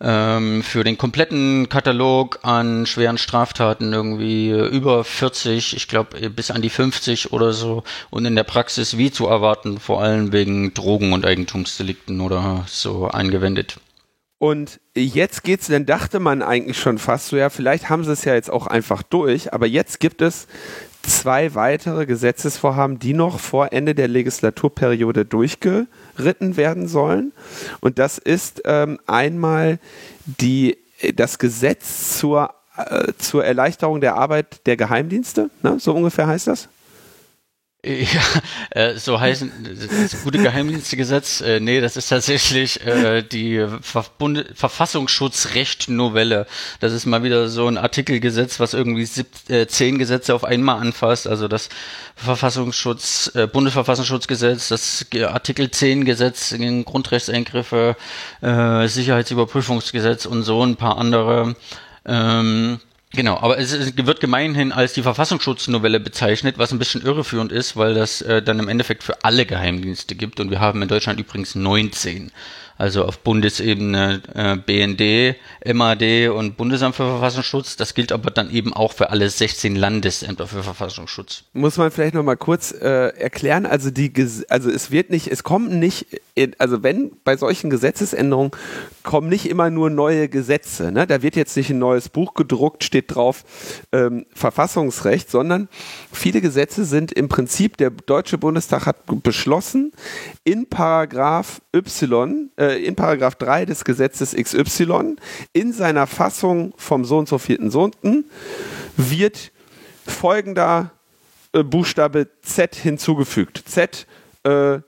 [0.00, 6.62] ähm, für den kompletten Katalog an schweren Straftaten irgendwie über 40, ich glaube bis an
[6.62, 11.12] die 50 oder so und in der Praxis wie zu erwarten, vor allem wegen Drogen-
[11.12, 13.78] und Eigentumsdelikten oder so angewendet.
[14.38, 18.24] Und jetzt geht's, dann dachte man eigentlich schon fast so, ja, vielleicht haben sie es
[18.24, 20.46] ja jetzt auch einfach durch, aber jetzt gibt es
[21.02, 25.24] zwei weitere Gesetzesvorhaben, die noch vor Ende der Legislaturperiode
[26.16, 27.32] durchgeritten werden sollen.
[27.80, 29.78] Und das ist ähm, einmal
[30.24, 30.76] die,
[31.14, 35.78] das Gesetz zur, äh, zur Erleichterung der Arbeit der Geheimdienste, ne?
[35.78, 36.68] so ungefähr heißt das.
[37.86, 38.20] Ja,
[38.70, 39.52] äh, so heißen
[40.10, 41.40] das gute Geheimdienstegesetz.
[41.40, 44.04] Äh, nee, das ist tatsächlich äh, die Ver
[44.54, 46.48] Verfassungsschutzrecht-Novelle.
[46.80, 50.80] Das ist mal wieder so ein Artikelgesetz, was irgendwie sieb, äh, zehn Gesetze auf einmal
[50.80, 51.28] anfasst.
[51.28, 51.68] Also das
[52.16, 57.94] Verfassungsschutz, äh, Bundesverfassungsschutzgesetz, das Artikel 10 Gesetz gegen Grundrechtseingriffe,
[58.40, 61.54] äh, Sicherheitsüberprüfungsgesetz und so ein paar andere.
[62.04, 62.80] Ähm,
[63.16, 67.94] Genau, aber es wird gemeinhin als die Verfassungsschutznovelle bezeichnet, was ein bisschen irreführend ist, weil
[67.94, 70.38] das äh, dann im Endeffekt für alle Geheimdienste gibt.
[70.38, 72.30] Und wir haben in Deutschland übrigens 19
[72.78, 75.36] also auf Bundesebene äh, BND,
[75.74, 77.76] MAD und Bundesamt für Verfassungsschutz.
[77.76, 81.44] Das gilt aber dann eben auch für alle 16 Landesämter für Verfassungsschutz.
[81.52, 84.12] Muss man vielleicht nochmal kurz äh, erklären, also die
[84.48, 88.50] also es wird nicht, es kommen nicht, in, also wenn bei solchen Gesetzesänderungen
[89.02, 91.06] kommen nicht immer nur neue Gesetze, ne?
[91.06, 93.44] da wird jetzt nicht ein neues Buch gedruckt, steht drauf
[93.92, 95.68] ähm, Verfassungsrecht, sondern
[96.12, 99.92] viele Gesetze sind im Prinzip, der Deutsche Bundestag hat beschlossen,
[100.44, 105.16] in Paragraph Y, äh, äh, in Paragraph 3 des Gesetzes XY
[105.52, 108.24] in seiner Fassung vom so und so vierten Sohnten
[108.96, 109.52] wird
[110.06, 110.90] folgender
[111.52, 113.62] äh, Buchstabe Z hinzugefügt.
[113.66, 114.06] Z
[114.44, 114.78] äh,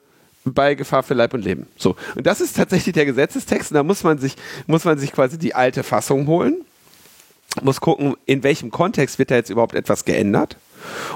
[0.45, 1.66] bei Gefahr für Leib und Leben.
[1.76, 1.97] So.
[2.14, 3.70] Und das ist tatsächlich der Gesetzestext.
[3.70, 4.35] Und da muss man sich,
[4.66, 6.64] muss man sich quasi die alte Fassung holen.
[7.62, 10.57] Muss gucken, in welchem Kontext wird da jetzt überhaupt etwas geändert.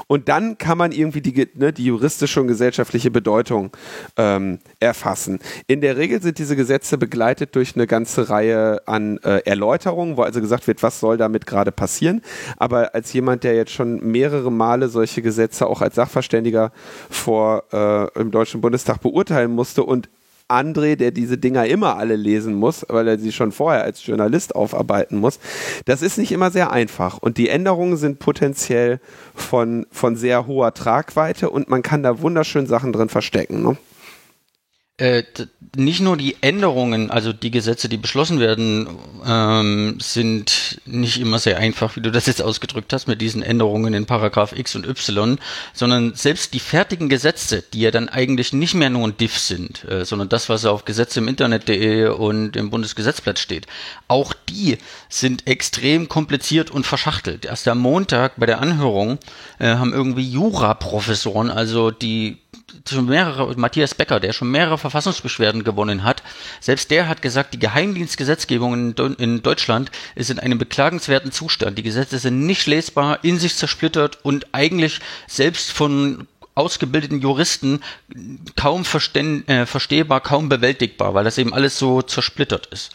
[0.07, 3.71] Und dann kann man irgendwie die, ne, die juristische und gesellschaftliche Bedeutung
[4.17, 5.39] ähm, erfassen.
[5.67, 10.23] In der Regel sind diese Gesetze begleitet durch eine ganze Reihe an äh, Erläuterungen, wo
[10.23, 12.23] also gesagt wird, was soll damit gerade passieren.
[12.57, 16.73] Aber als jemand, der jetzt schon mehrere Male solche Gesetze auch als Sachverständiger
[17.11, 20.09] vor äh, im Deutschen Bundestag beurteilen musste und
[20.53, 24.55] André, der diese Dinger immer alle lesen muss, weil er sie schon vorher als Journalist
[24.55, 25.39] aufarbeiten muss.
[25.85, 27.19] Das ist nicht immer sehr einfach.
[27.19, 29.01] Und die Änderungen sind potenziell
[29.35, 33.63] von, von sehr hoher Tragweite und man kann da wunderschön Sachen drin verstecken.
[33.63, 33.77] Ne?
[35.03, 35.25] Äh,
[35.75, 38.87] nicht nur die Änderungen, also die Gesetze, die beschlossen werden,
[39.27, 43.95] ähm, sind nicht immer sehr einfach, wie du das jetzt ausgedrückt hast, mit diesen Änderungen
[43.95, 45.41] in Paragraph X und Y,
[45.73, 49.83] sondern selbst die fertigen Gesetze, die ja dann eigentlich nicht mehr nur ein Diff sind,
[49.91, 53.67] äh, sondern das, was auf Gesetze im Internet.de und im Bundesgesetzblatt steht,
[54.07, 54.79] auch die
[55.09, 57.45] sind extrem kompliziert und verschachtelt.
[57.45, 59.19] Erst am Montag bei der Anhörung
[59.59, 62.42] äh, haben irgendwie Juraprofessoren, also die
[62.89, 66.23] schon mehrere, Matthias Becker, der schon mehrere Verfassungsbeschwerden gewonnen hat,
[66.61, 71.79] selbst der hat gesagt, die Geheimdienstgesetzgebung in, in Deutschland ist in einem beklagenswerten Zustand.
[71.79, 77.81] Die Gesetze sind nicht lesbar, in sich zersplittert und eigentlich selbst von ausgebildeten Juristen
[78.57, 82.91] kaum äh, verstehbar, kaum bewältigbar, weil das eben alles so zersplittert ist.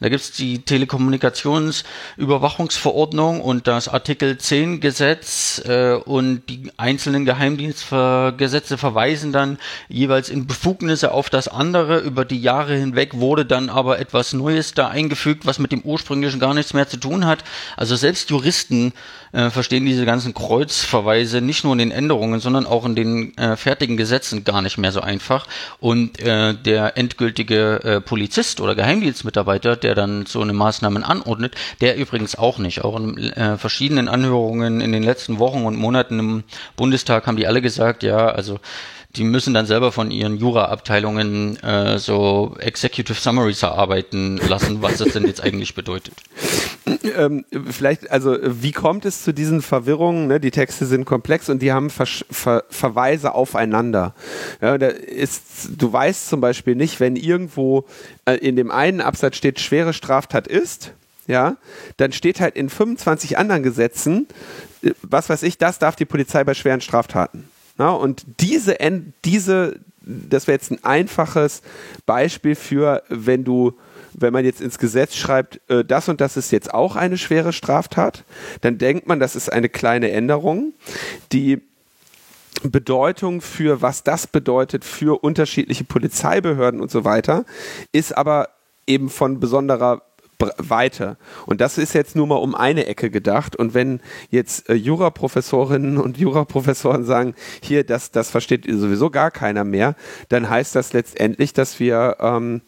[0.00, 8.78] Da gibt es die Telekommunikationsüberwachungsverordnung und das Artikel 10 Gesetz äh, und die einzelnen Geheimdienstgesetze
[8.78, 9.58] verweisen dann
[9.88, 12.00] jeweils in Befugnisse auf das andere.
[12.00, 16.40] Über die Jahre hinweg wurde dann aber etwas Neues da eingefügt, was mit dem ursprünglichen
[16.40, 17.44] gar nichts mehr zu tun hat.
[17.76, 18.92] Also selbst Juristen
[19.32, 23.56] äh, verstehen diese ganzen Kreuzverweise nicht nur in den Änderungen, sondern auch in den äh,
[23.56, 25.46] fertigen Gesetzen gar nicht mehr so einfach.
[25.80, 31.96] Und äh, der endgültige äh, Polizist oder Geheimdienstmitarbeiter, der dann so eine Maßnahmen anordnet, der
[31.96, 32.84] übrigens auch nicht.
[32.84, 36.44] Auch in äh, verschiedenen Anhörungen in den letzten Wochen und Monaten im
[36.76, 38.60] Bundestag haben die alle gesagt, ja, also
[39.16, 45.12] die müssen dann selber von ihren Jura-Abteilungen äh, so Executive Summaries erarbeiten lassen, was das
[45.12, 46.14] denn jetzt eigentlich bedeutet.
[47.16, 50.28] Ähm, vielleicht, also wie kommt es zu diesen Verwirrungen?
[50.28, 50.40] Ne?
[50.40, 54.14] Die Texte sind komplex und die haben Ver Ver Verweise aufeinander.
[54.60, 55.42] Ja, da ist,
[55.76, 57.84] du weißt zum Beispiel nicht, wenn irgendwo
[58.24, 60.92] äh, in dem einen Absatz steht, schwere Straftat ist,
[61.26, 61.56] ja,
[61.98, 64.26] dann steht halt in 25 anderen Gesetzen,
[64.82, 67.51] äh, was weiß ich, das darf die Polizei bei schweren Straftaten.
[67.78, 68.76] Ja, und diese,
[69.24, 71.62] diese, das wäre jetzt ein einfaches
[72.06, 73.72] Beispiel für, wenn du,
[74.12, 77.52] wenn man jetzt ins Gesetz schreibt, äh, das und das ist jetzt auch eine schwere
[77.52, 78.24] Straftat,
[78.60, 80.74] dann denkt man, das ist eine kleine Änderung,
[81.32, 81.62] die
[82.62, 87.44] Bedeutung für was das bedeutet für unterschiedliche Polizeibehörden und so weiter,
[87.92, 88.50] ist aber
[88.86, 90.02] eben von besonderer
[90.58, 91.16] weiter.
[91.46, 93.56] Und das ist jetzt nur mal um eine Ecke gedacht.
[93.56, 99.64] Und wenn jetzt äh, Juraprofessorinnen und Juraprofessoren sagen, hier, das, das versteht sowieso gar keiner
[99.64, 99.94] mehr,
[100.28, 102.62] dann heißt das letztendlich, dass wir, ähm,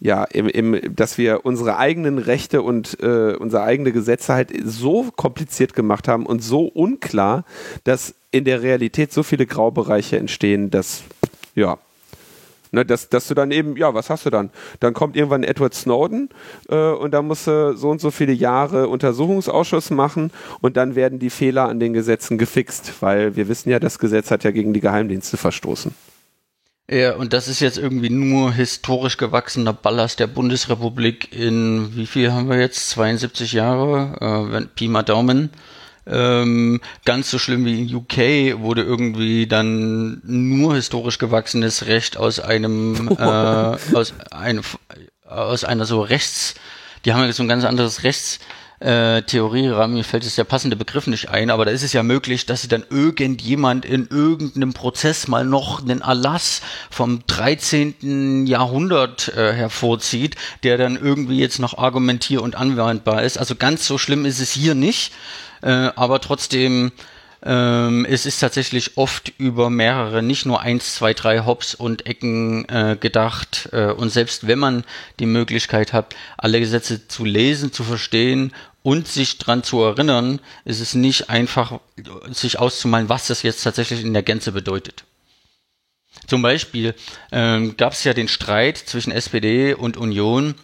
[0.00, 5.10] ja, im, im, dass wir unsere eigenen Rechte und äh, unsere eigene Gesetze halt so
[5.14, 7.44] kompliziert gemacht haben und so unklar,
[7.84, 11.04] dass in der Realität so viele Graubereiche entstehen, dass,
[11.54, 11.78] ja,
[12.74, 14.50] Ne, dass, dass du dann eben, ja, was hast du dann?
[14.80, 16.28] Dann kommt irgendwann Edward Snowden
[16.68, 21.20] äh, und dann musst du so und so viele Jahre Untersuchungsausschuss machen und dann werden
[21.20, 24.74] die Fehler an den Gesetzen gefixt, weil wir wissen ja, das Gesetz hat ja gegen
[24.74, 25.94] die Geheimdienste verstoßen.
[26.90, 32.32] Ja, und das ist jetzt irgendwie nur historisch gewachsener Ballast der Bundesrepublik in, wie viel
[32.32, 32.90] haben wir jetzt?
[32.90, 35.50] 72 Jahre, äh, Pi mal Daumen.
[36.06, 42.40] Ähm, ganz so schlimm wie in UK wurde irgendwie dann nur historisch gewachsenes Recht aus
[42.40, 44.62] einem, äh, aus, einem
[45.26, 46.54] aus einer so Rechts,
[47.04, 48.38] die haben ja so ein ganz anderes Rechts,
[48.80, 52.02] äh, Theorie, mir fällt es der passende Begriff nicht ein, aber da ist es ja
[52.02, 58.46] möglich, dass sie dann irgendjemand in irgendeinem Prozess mal noch einen Erlass vom 13.
[58.46, 63.38] Jahrhundert äh, hervorzieht, der dann irgendwie jetzt noch argumentier- und anwendbar ist.
[63.38, 65.12] Also ganz so schlimm ist es hier nicht,
[65.64, 66.92] äh, aber trotzdem
[67.42, 72.66] ähm, es ist tatsächlich oft über mehrere, nicht nur eins, zwei, drei Hops und Ecken
[72.68, 73.68] äh, gedacht.
[73.72, 74.84] Äh, und selbst wenn man
[75.20, 78.52] die Möglichkeit hat, alle Gesetze zu lesen, zu verstehen
[78.82, 81.80] und sich dran zu erinnern, ist es nicht einfach,
[82.30, 85.04] sich auszumalen, was das jetzt tatsächlich in der Gänze bedeutet.
[86.26, 86.94] Zum Beispiel
[87.30, 90.54] ähm, gab es ja den Streit zwischen SPD und Union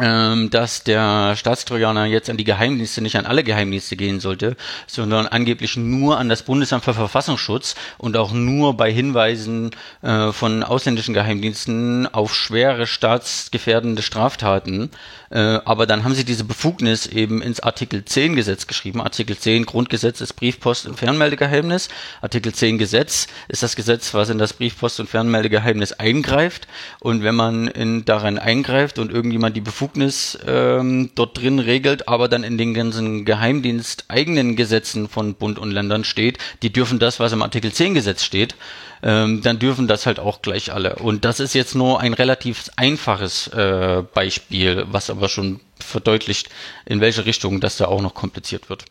[0.00, 5.26] ähm, dass der Staatstrojaner jetzt an die Geheimdienste, nicht an alle Geheimdienste gehen sollte, sondern
[5.26, 9.70] angeblich nur an das Bundesamt für Verfassungsschutz und auch nur bei Hinweisen
[10.02, 14.90] äh, von ausländischen Geheimdiensten auf schwere staatsgefährdende Straftaten.
[15.30, 19.00] Äh, aber dann haben sie diese Befugnis eben ins Artikel 10 Gesetz geschrieben.
[19.00, 21.88] Artikel 10 Grundgesetz ist Briefpost- und Fernmeldegeheimnis.
[22.20, 26.68] Artikel 10 Gesetz ist das Gesetz, was in das Briefpost- und Fernmeldegeheimnis eingreift.
[27.00, 32.08] Und wenn man in, daran eingreift und irgendjemand die Befugnis Befugnis ähm, dort drin regelt,
[32.08, 36.98] aber dann in den ganzen Geheimdienst eigenen Gesetzen von Bund und Ländern steht, die dürfen
[36.98, 38.56] das, was im Artikel 10 Gesetz steht,
[39.04, 40.96] ähm, dann dürfen das halt auch gleich alle.
[40.96, 46.48] Und das ist jetzt nur ein relativ einfaches äh, Beispiel, was aber schon verdeutlicht,
[46.84, 48.86] in welche Richtung das da auch noch kompliziert wird.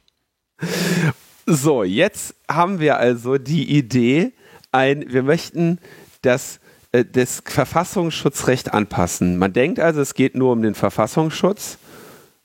[1.45, 4.31] So, jetzt haben wir also die Idee,
[4.71, 5.79] ein, wir möchten
[6.21, 6.59] das äh,
[7.03, 9.37] das Verfassungsschutzrecht anpassen.
[9.37, 11.77] Man denkt also, es geht nur um den Verfassungsschutz,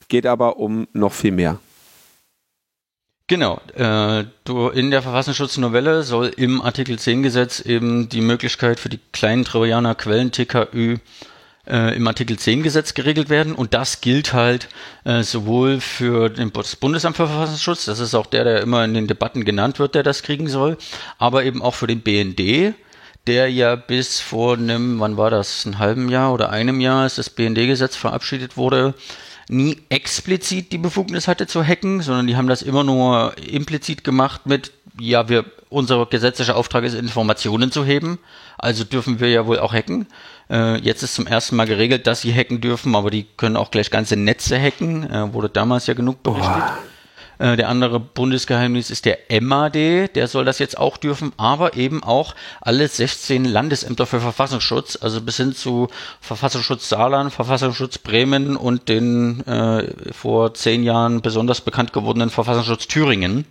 [0.07, 1.59] geht aber um noch viel mehr.
[3.27, 3.61] Genau.
[3.77, 4.25] Äh,
[4.73, 9.95] in der Verfassungsschutznovelle soll im Artikel 10 Gesetz eben die Möglichkeit für die kleinen Trojaner
[9.95, 10.97] Quellen TKÜ
[11.65, 14.67] äh, im Artikel 10 Gesetz geregelt werden und das gilt halt
[15.05, 19.07] äh, sowohl für das Bundesamt für Verfassungsschutz, das ist auch der, der immer in den
[19.07, 20.77] Debatten genannt wird, der das kriegen soll,
[21.17, 22.73] aber eben auch für den BND,
[23.27, 27.15] der ja bis vor einem, wann war das, ein halben Jahr oder einem Jahr, als
[27.15, 28.93] das BND-Gesetz verabschiedet wurde,
[29.47, 34.45] nie explizit die Befugnis hatte zu hacken, sondern die haben das immer nur implizit gemacht
[34.45, 38.17] mit, ja, wir, unser gesetzlicher Auftrag ist, Informationen zu heben,
[38.57, 40.07] also dürfen wir ja wohl auch hacken.
[40.49, 43.71] Äh, jetzt ist zum ersten Mal geregelt, dass sie hacken dürfen, aber die können auch
[43.71, 46.49] gleich ganze Netze hacken, äh, wurde damals ja genug berichtet.
[46.49, 46.77] Boah.
[47.41, 52.03] Äh, der andere Bundesgeheimdienst ist der MAD, der soll das jetzt auch dürfen, aber eben
[52.03, 55.87] auch alle 16 Landesämter für Verfassungsschutz, also bis hin zu
[56.19, 63.45] Verfassungsschutz Saarland, Verfassungsschutz Bremen und den äh, vor zehn Jahren besonders bekannt gewordenen Verfassungsschutz Thüringen.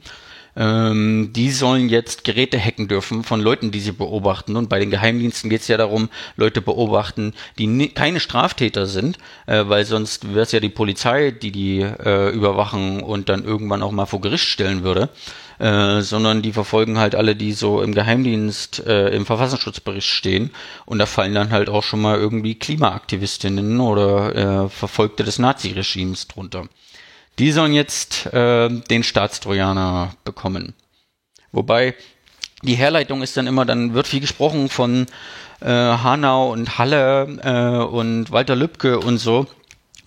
[0.57, 4.57] Ähm, die sollen jetzt Geräte hacken dürfen von Leuten, die sie beobachten.
[4.57, 9.65] Und bei den Geheimdiensten geht es ja darum, Leute beobachten, die keine Straftäter sind, äh,
[9.67, 13.93] weil sonst wäre es ja die Polizei, die die äh, überwachen und dann irgendwann auch
[13.93, 15.11] mal vor Gericht stellen würde.
[15.61, 20.53] Äh, sondern die verfolgen halt alle, die so im Geheimdienst äh, im Verfassungsschutzbericht stehen.
[20.87, 26.29] Und da fallen dann halt auch schon mal irgendwie Klimaaktivistinnen oder äh, Verfolgte des Naziregimes
[26.29, 26.67] drunter.
[27.41, 30.75] Die sollen jetzt äh, den Staatstrojaner bekommen.
[31.53, 31.95] Wobei
[32.61, 35.07] die Herleitung ist dann immer, dann wird viel gesprochen von
[35.61, 39.47] äh, Hanau und Halle äh, und Walter Lübcke und so.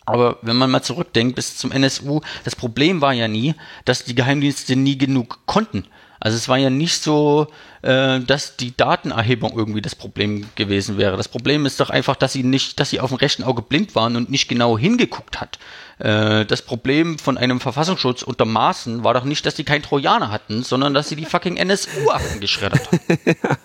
[0.05, 4.13] Aber wenn man mal zurückdenkt bis zum NSU, das Problem war ja nie, dass die
[4.13, 5.87] Geheimdienste nie genug konnten.
[6.23, 7.47] Also es war ja nicht so,
[7.81, 11.17] äh, dass die Datenerhebung irgendwie das Problem gewesen wäre.
[11.17, 13.93] Das Problem ist doch einfach, dass sie nicht, dass sie auf dem rechten Auge blind
[13.93, 15.59] waren und nicht genau hingeguckt hat.
[15.99, 20.31] Äh, das Problem von einem Verfassungsschutz unter Maßen war doch nicht, dass sie keinen Trojaner
[20.31, 22.99] hatten, sondern dass sie die fucking NSU-Akten geschreddert haben.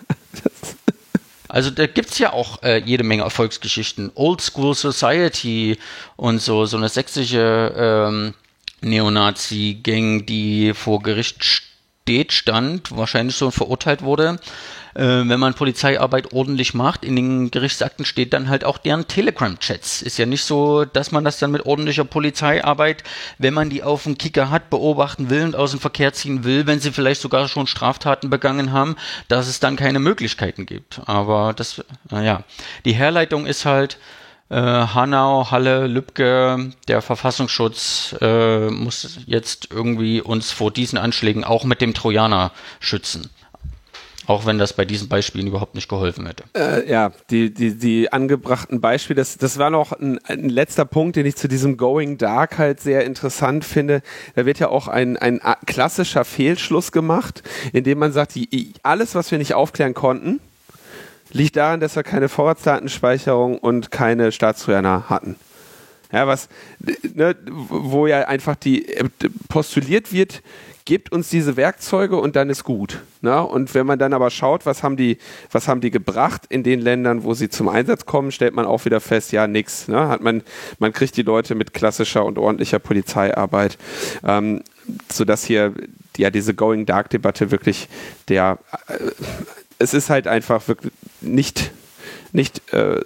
[1.51, 4.11] Also da gibt's ja auch äh, jede Menge Erfolgsgeschichten.
[4.13, 5.79] Old School Society
[6.15, 8.35] und so, so eine sächsische ähm,
[8.81, 11.68] Neonazi-Gang, die vor Gericht
[12.09, 14.39] steht, stand, wahrscheinlich schon verurteilt wurde
[14.95, 20.01] äh, wenn man Polizeiarbeit ordentlich macht, in den Gerichtsakten steht dann halt auch deren Telegram-Chats.
[20.01, 23.03] Ist ja nicht so, dass man das dann mit ordentlicher Polizeiarbeit,
[23.37, 26.65] wenn man die auf dem Kicker hat, beobachten will und aus dem Verkehr ziehen will,
[26.65, 28.95] wenn sie vielleicht sogar schon Straftaten begangen haben,
[29.27, 31.01] dass es dann keine Möglichkeiten gibt.
[31.05, 32.43] Aber das, naja,
[32.85, 33.99] die Herleitung ist halt,
[34.49, 41.63] äh, Hanau, Halle, Lübcke, der Verfassungsschutz äh, muss jetzt irgendwie uns vor diesen Anschlägen auch
[41.63, 43.29] mit dem Trojaner schützen.
[44.25, 46.43] Auch wenn das bei diesen Beispielen überhaupt nicht geholfen hätte.
[46.55, 51.15] Äh, ja, die, die, die angebrachten Beispiele, das, das war noch ein, ein letzter Punkt,
[51.15, 54.03] den ich zu diesem Going Dark halt sehr interessant finde.
[54.35, 57.41] Da wird ja auch ein, ein klassischer Fehlschluss gemacht,
[57.73, 60.39] indem man sagt, die, alles, was wir nicht aufklären konnten,
[61.31, 65.35] liegt daran, dass wir keine Vorratsdatenspeicherung und keine Staatstrojaner hatten.
[66.11, 66.49] Ja, was,
[67.13, 68.87] ne, wo ja einfach die
[69.47, 70.41] postuliert wird,
[70.89, 73.03] gebt uns diese Werkzeuge und dann ist gut.
[73.21, 73.43] Ne?
[73.43, 75.19] Und wenn man dann aber schaut, was haben die,
[75.51, 78.85] was haben die gebracht in den Ländern, wo sie zum Einsatz kommen, stellt man auch
[78.85, 79.87] wieder fest, ja, nix.
[79.87, 80.07] Ne?
[80.07, 80.41] Hat man,
[80.79, 83.77] man kriegt die Leute mit klassischer und ordentlicher Polizeiarbeit,
[84.23, 84.63] ähm,
[85.11, 85.73] sodass hier
[86.17, 87.87] ja diese Going Dark Debatte wirklich
[88.27, 88.57] der,
[88.87, 89.11] äh,
[89.79, 91.71] es ist halt einfach wirklich nicht
[92.31, 93.01] nicht äh,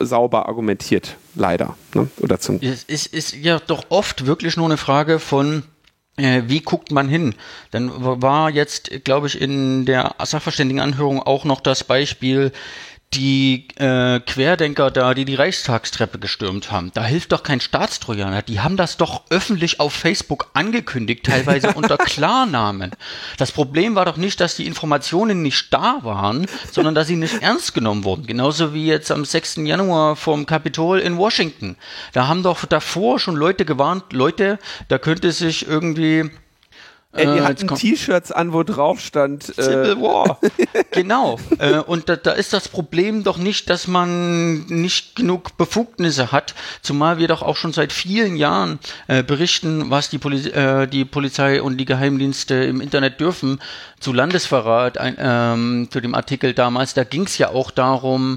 [0.00, 1.76] sauber argumentiert, leider.
[1.94, 2.08] Ne?
[2.18, 5.62] Oder zum es ist, ist ja doch oft wirklich nur eine Frage von
[6.16, 7.34] äh, wie guckt man hin?
[7.70, 12.52] Dann war jetzt, glaube ich, in der Sachverständigenanhörung auch noch das Beispiel,
[13.14, 18.42] die äh, Querdenker da, die die Reichstagstreppe gestürmt haben, da hilft doch kein Staatstrojaner.
[18.42, 22.92] Die haben das doch öffentlich auf Facebook angekündigt, teilweise unter Klarnamen.
[23.38, 27.42] Das Problem war doch nicht, dass die Informationen nicht da waren, sondern dass sie nicht
[27.42, 28.26] ernst genommen wurden.
[28.26, 29.56] Genauso wie jetzt am 6.
[29.56, 31.76] Januar vom Kapitol in Washington.
[32.12, 36.30] Da haben doch davor schon Leute gewarnt, Leute, da könnte sich irgendwie
[37.12, 39.48] Ey, die äh, hatten T-Shirts an, wo drauf stand.
[39.58, 40.38] Äh, Civil äh, War.
[40.90, 41.38] genau.
[41.58, 46.54] Äh, und da, da, ist das Problem doch nicht, dass man nicht genug Befugnisse hat,
[46.82, 51.06] zumal wir doch auch schon seit vielen Jahren äh, berichten, was die, Poli äh, die
[51.06, 53.58] Polizei und die Geheimdienste im Internet dürfen.
[54.00, 58.36] Zu Landesverrat, ein, ähm, zu dem Artikel damals, da ging es ja auch darum,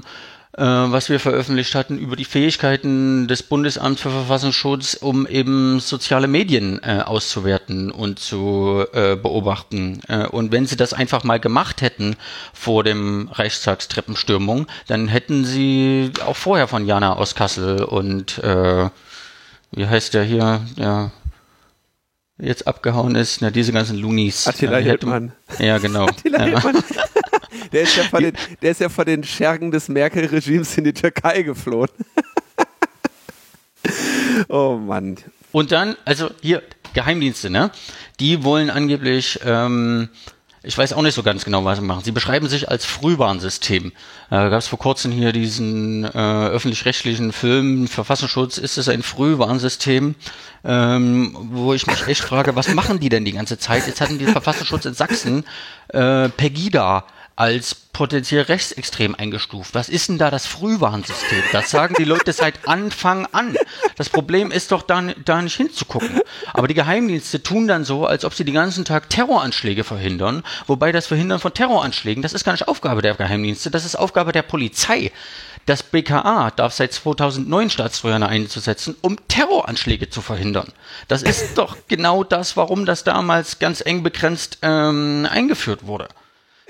[0.54, 6.28] äh, was wir veröffentlicht hatten über die Fähigkeiten des Bundesamts für Verfassungsschutz, um eben soziale
[6.28, 10.00] Medien äh, auszuwerten und zu äh, beobachten.
[10.08, 12.16] Äh, und wenn sie das einfach mal gemacht hätten
[12.52, 18.90] vor dem Reichstagstreppenstürmung, dann hätten sie auch vorher von Jana aus Kassel und äh,
[19.70, 21.12] wie heißt der hier, der
[22.38, 24.46] jetzt abgehauen ist, na, diese ganzen Lunis.
[24.46, 25.32] Attila äh, Hildmann.
[25.58, 26.06] Ja, genau.
[26.08, 26.60] Attila ja.
[26.60, 26.84] Hildmann.
[27.72, 30.92] Der ist ja von den, der ist ja von den Schergen des Merkel-Regimes in die
[30.92, 31.88] Türkei geflohen.
[34.48, 35.16] oh Mann.
[35.52, 36.62] Und dann, also hier,
[36.94, 37.70] Geheimdienste, ne?
[38.20, 40.10] Die wollen angeblich, ähm,
[40.62, 42.04] ich weiß auch nicht so ganz genau, was sie machen.
[42.04, 43.92] Sie beschreiben sich als Frühwarnsystem.
[44.30, 50.14] Äh, Gab es vor kurzem hier diesen äh, öffentlich-rechtlichen Film Verfassungsschutz, ist es ein Frühwarnsystem,
[50.64, 53.86] ähm, wo ich mich echt frage, was machen die denn die ganze Zeit?
[53.86, 55.44] Jetzt hatten die Verfassungsschutz in Sachsen
[55.88, 57.06] äh, Pegida
[57.36, 59.74] als potenziell rechtsextrem eingestuft.
[59.74, 61.42] Was ist denn da das Frühwarnsystem?
[61.52, 63.56] Das sagen die Leute seit Anfang an.
[63.96, 66.20] Das Problem ist doch da, da nicht hinzugucken.
[66.52, 70.92] Aber die Geheimdienste tun dann so, als ob sie den ganzen Tag Terroranschläge verhindern, wobei
[70.92, 74.42] das Verhindern von Terroranschlägen, das ist gar nicht Aufgabe der Geheimdienste, das ist Aufgabe der
[74.42, 75.12] Polizei.
[75.66, 80.72] Das BKA darf seit 2009 Staatstrojaner einzusetzen, um Terroranschläge zu verhindern.
[81.06, 86.08] Das ist doch genau das, warum das damals ganz eng begrenzt ähm, eingeführt wurde.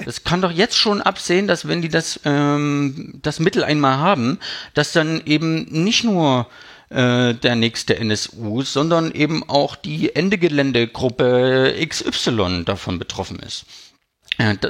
[0.04, 4.38] Das kann doch jetzt schon absehen, dass wenn die das, ähm, das Mittel einmal haben,
[4.74, 6.48] dass dann eben nicht nur
[6.90, 13.64] äh, der nächste NSU, sondern eben auch die Ende-Gelände-Gruppe XY davon betroffen ist.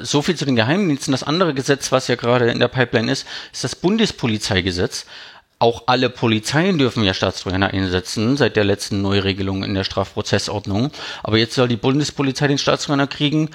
[0.03, 1.13] So viel zu den Geheimdiensten.
[1.13, 5.07] Das andere Gesetz, was ja gerade in der Pipeline ist, ist das Bundespolizeigesetz.
[5.59, 10.91] Auch alle Polizeien dürfen ja Staatstrojaner einsetzen, seit der letzten Neuregelung in der Strafprozessordnung.
[11.23, 13.51] Aber jetzt soll die Bundespolizei den Staatstrojaner kriegen,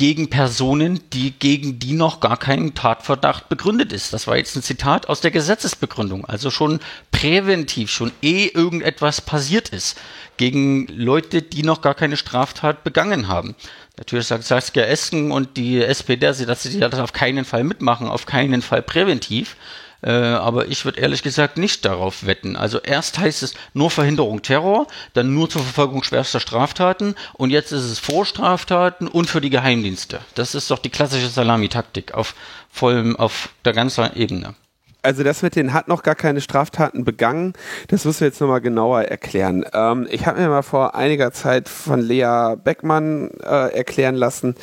[0.00, 4.14] gegen Personen, die gegen die noch gar kein Tatverdacht begründet ist.
[4.14, 6.80] Das war jetzt ein Zitat aus der Gesetzesbegründung, also schon
[7.12, 10.00] präventiv, schon eh irgendetwas passiert ist,
[10.38, 13.54] gegen Leute, die noch gar keine Straftat begangen haben.
[13.98, 18.24] Natürlich sagt Saskia Esken und die SPD, dass sie das auf keinen Fall mitmachen, auf
[18.24, 19.54] keinen Fall präventiv.
[20.02, 22.56] Äh, aber ich würde ehrlich gesagt nicht darauf wetten.
[22.56, 27.72] Also erst heißt es nur Verhinderung Terror, dann nur zur Verfolgung schwerster Straftaten und jetzt
[27.72, 30.20] ist es Vorstraftaten und für die Geheimdienste.
[30.34, 32.34] Das ist doch die klassische Salamitaktik auf
[32.70, 34.54] vollem, auf der ganzen Ebene
[35.02, 37.54] also das mit den hat noch gar keine Straftaten begangen,
[37.88, 39.64] das müssen wir jetzt nochmal genauer erklären.
[39.72, 44.54] Ähm, ich habe mir mal vor einiger Zeit von Lea Beckmann äh, erklären lassen,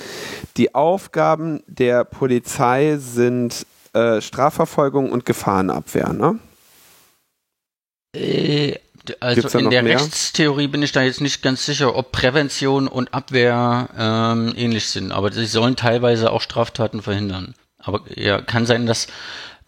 [0.57, 3.65] die Aufgaben der Polizei sind
[3.97, 6.39] äh, Strafverfolgung und Gefahrenabwehr, ne?
[8.15, 8.75] Äh,
[9.19, 9.99] also in der mehr?
[9.99, 15.11] Rechtstheorie bin ich da jetzt nicht ganz sicher, ob Prävention und Abwehr ähm, ähnlich sind,
[15.11, 17.53] aber sie sollen teilweise auch Straftaten verhindern.
[17.79, 19.07] Aber ja, kann sein, dass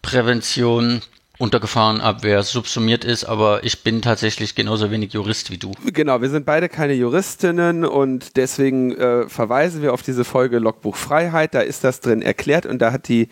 [0.02, 1.00] Prävention
[1.40, 5.72] unter Gefahrenabwehr subsumiert ist, aber ich bin tatsächlich genauso wenig Jurist wie du.
[5.86, 10.96] Genau, wir sind beide keine Juristinnen und deswegen äh, verweisen wir auf diese Folge Logbuch
[10.96, 11.54] Freiheit.
[11.54, 13.28] Da ist das drin erklärt und da hat die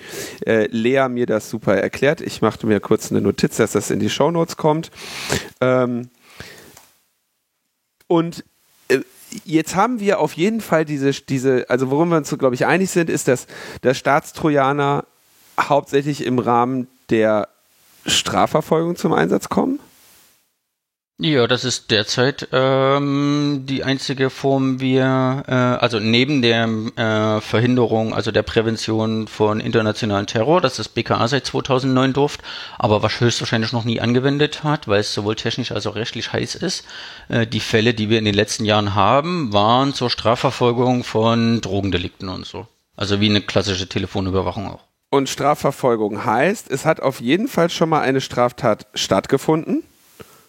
[0.46, 2.22] äh, Lea mir das super erklärt.
[2.22, 4.90] Ich machte mir kurz eine Notiz, dass das in die Shownotes kommt.
[5.60, 6.08] Ähm,
[8.06, 8.42] und
[8.88, 9.00] äh,
[9.44, 12.90] jetzt haben wir auf jeden Fall diese, diese also worum wir uns, glaube ich, einig
[12.90, 13.46] sind, ist, dass
[13.82, 15.04] der Staatstrojaner
[15.60, 17.48] hauptsächlich im Rahmen der
[18.06, 19.80] Strafverfolgung zum Einsatz kommen?
[21.20, 28.14] Ja, das ist derzeit ähm, die einzige Form, wir, äh, also neben der äh, Verhinderung,
[28.14, 32.42] also der Prävention von internationalen Terror, das das BKA seit 2009 durft,
[32.78, 36.54] aber was höchstwahrscheinlich noch nie angewendet hat, weil es sowohl technisch als auch rechtlich heiß
[36.54, 36.84] ist.
[37.28, 42.28] Äh, die Fälle, die wir in den letzten Jahren haben, waren zur Strafverfolgung von Drogendelikten
[42.28, 42.68] und so.
[42.94, 44.87] Also wie eine klassische Telefonüberwachung auch.
[45.10, 49.82] Und Strafverfolgung heißt, es hat auf jeden Fall schon mal eine Straftat stattgefunden.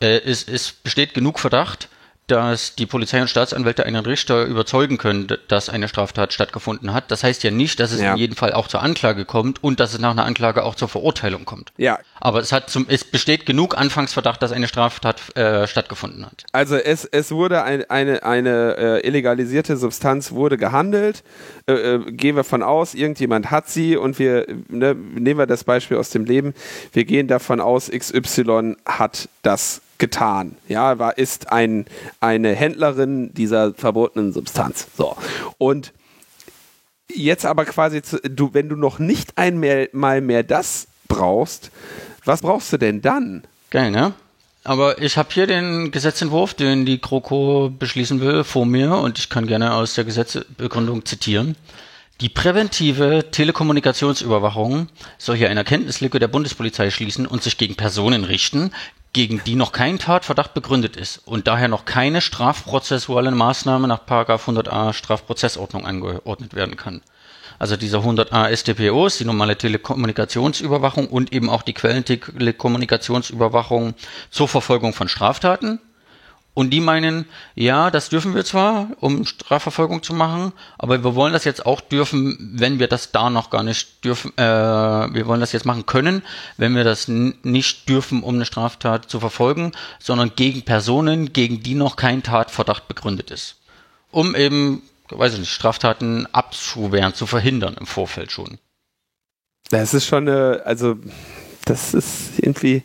[0.01, 1.89] Äh, es, es besteht genug Verdacht,
[2.30, 7.12] dass die Polizei und Staatsanwälte einen Richter überzeugen können, dass eine Straftat stattgefunden hat.
[7.12, 8.14] Das heißt ja nicht, dass es ja.
[8.14, 10.88] in jedem Fall auch zur Anklage kommt und dass es nach einer Anklage auch zur
[10.88, 11.72] Verurteilung kommt.
[11.78, 12.00] Ja.
[12.20, 16.46] Aber es hat zum, es besteht genug Anfangsverdacht, dass eine Straftat äh, stattgefunden hat.
[16.52, 21.24] Also es, es wurde ein, eine, eine äh, illegalisierte Substanz wurde gehandelt.
[21.68, 25.64] Äh, äh gehen wir von aus, irgendjemand hat sie und wir ne, nehmen wir das
[25.64, 26.54] Beispiel aus dem Leben.
[26.94, 30.58] Wir gehen davon aus, XY hat das getan.
[30.68, 31.86] Ja, war, ist ein,
[32.20, 34.88] eine Händlerin dieser verbotenen Substanz.
[34.97, 35.16] So.
[35.58, 35.93] Und
[37.14, 41.72] jetzt aber quasi, zu, du, wenn du noch nicht einmal mehr das brauchst,
[42.26, 43.43] was brauchst du denn dann?
[43.70, 44.14] Geil, ne?
[44.64, 49.30] Aber ich habe hier den Gesetzentwurf, den die GroKo beschließen will, vor mir und ich
[49.30, 51.56] kann gerne aus der Gesetzbegründung zitieren.
[52.22, 58.72] Die präventive Telekommunikationsüberwachung soll hier eine Erkenntnislücke der Bundespolizei schließen und sich gegen Personen richten,
[59.14, 64.93] gegen die noch kein Tatverdacht begründet ist und daher noch keine strafprozessuale Maßnahme nach 100a
[64.93, 67.01] Strafprozessordnung angeordnet werden kann.
[67.57, 73.95] Also dieser 100a StPO ist die normale Telekommunikationsüberwachung und eben auch die Quellentelekommunikationsüberwachung
[74.30, 75.80] zur Verfolgung von Straftaten
[76.60, 81.32] und die meinen, ja, das dürfen wir zwar, um Strafverfolgung zu machen, aber wir wollen
[81.32, 85.39] das jetzt auch dürfen, wenn wir das da noch gar nicht dürfen, äh, wir wollen
[85.39, 86.22] das jetzt machen können,
[86.57, 91.76] wenn wir das nicht dürfen, um eine Straftat zu verfolgen, sondern gegen Personen, gegen die
[91.76, 93.55] noch kein Tatverdacht begründet ist.
[94.12, 94.82] Um eben,
[95.12, 98.57] weiß ich nicht, Straftaten abzuwehren, zu verhindern im Vorfeld schon.
[99.70, 100.97] Das ist schon eine, also,
[101.64, 102.84] das ist irgendwie.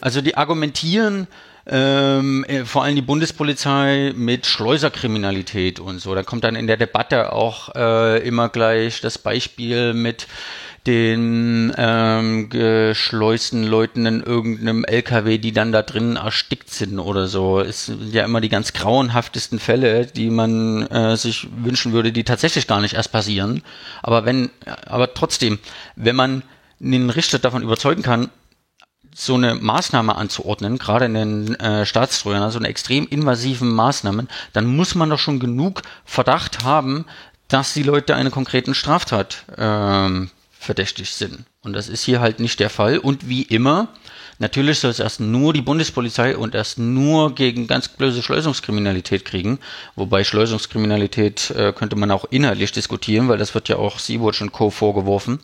[0.00, 1.28] Also die argumentieren,
[1.66, 6.14] ähm, äh, vor allem die Bundespolizei mit Schleuserkriminalität und so.
[6.14, 10.26] Da kommt dann in der Debatte auch äh, immer gleich das Beispiel mit
[10.86, 17.60] den ähm, geschleusten Leuten in irgendeinem LKW, die dann da drin erstickt sind oder so.
[17.60, 22.24] Es sind ja immer die ganz grauenhaftesten Fälle, die man äh, sich wünschen würde, die
[22.24, 23.62] tatsächlich gar nicht erst passieren.
[24.02, 24.50] Aber wenn,
[24.86, 25.60] aber trotzdem,
[25.94, 26.42] wenn man
[26.80, 28.30] den Richter davon überzeugen kann,
[29.14, 34.66] so eine Maßnahme anzuordnen, gerade in den äh, Staatstreuern, also eine extrem invasiven Maßnahmen, dann
[34.66, 37.04] muss man doch schon genug Verdacht haben,
[37.48, 41.44] dass die Leute eine konkreten Straftat ähm, verdächtig sind.
[41.62, 42.98] Und das ist hier halt nicht der Fall.
[42.98, 43.88] Und wie immer,
[44.38, 49.58] natürlich soll es erst nur die Bundespolizei und erst nur gegen ganz böse Schleusungskriminalität kriegen.
[49.94, 54.52] Wobei Schleusungskriminalität äh, könnte man auch inhaltlich diskutieren, weil das wird ja auch Sea-Watch und
[54.52, 54.70] Co.
[54.70, 55.40] vorgeworfen.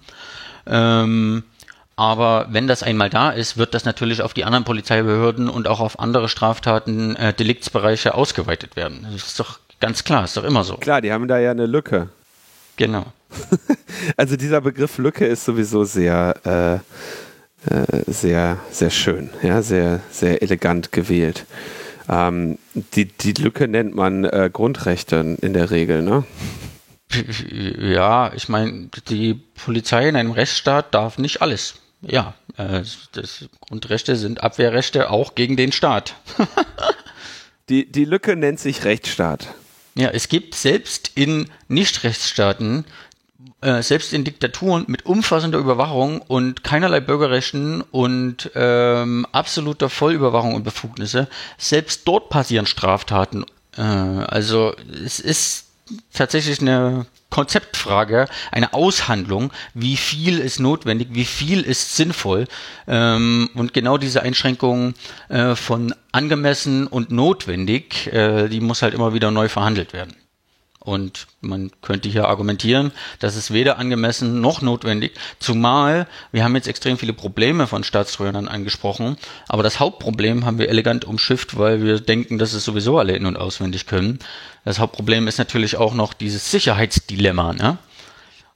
[0.66, 1.44] Ähm,
[1.98, 5.80] aber wenn das einmal da ist, wird das natürlich auf die anderen Polizeibehörden und auch
[5.80, 9.04] auf andere Straftaten, äh, Deliktsbereiche ausgeweitet werden.
[9.10, 10.76] Das ist doch ganz klar, ist doch immer so.
[10.76, 12.08] Klar, die haben da ja eine Lücke.
[12.76, 13.06] Genau.
[14.16, 16.36] also dieser Begriff Lücke ist sowieso sehr,
[17.66, 21.46] äh, äh, sehr, sehr schön, ja, sehr, sehr elegant gewählt.
[22.08, 22.58] Ähm,
[22.94, 26.22] die, die Lücke nennt man äh, Grundrechte in der Regel, ne?
[27.50, 31.74] Ja, ich meine, die Polizei in einem Rechtsstaat darf nicht alles.
[32.00, 32.82] Ja, äh,
[33.12, 36.14] das Grundrechte sind Abwehrrechte auch gegen den Staat.
[37.68, 39.48] die, die Lücke nennt sich Rechtsstaat.
[39.94, 42.84] Ja, es gibt selbst in Nicht-Rechtsstaaten,
[43.60, 50.62] äh, selbst in Diktaturen mit umfassender Überwachung und keinerlei Bürgerrechten und ähm, absoluter Vollüberwachung und
[50.62, 53.44] Befugnisse, selbst dort passieren Straftaten.
[53.76, 55.67] Äh, also es ist
[56.12, 62.46] tatsächlich eine Konzeptfrage, eine Aushandlung, wie viel ist notwendig, wie viel ist sinnvoll.
[62.86, 64.94] Ähm, und genau diese Einschränkung
[65.28, 70.16] äh, von angemessen und notwendig, äh, die muss halt immer wieder neu verhandelt werden.
[70.88, 76.66] Und man könnte hier argumentieren, das ist weder angemessen noch notwendig, zumal wir haben jetzt
[76.66, 79.18] extrem viele Probleme von Staatstrojanern angesprochen,
[79.48, 83.26] aber das Hauptproblem haben wir elegant umschifft, weil wir denken, dass es sowieso alle in-
[83.26, 84.18] und auswendig können.
[84.64, 87.52] Das Hauptproblem ist natürlich auch noch dieses Sicherheitsdilemma.
[87.52, 87.76] Ne?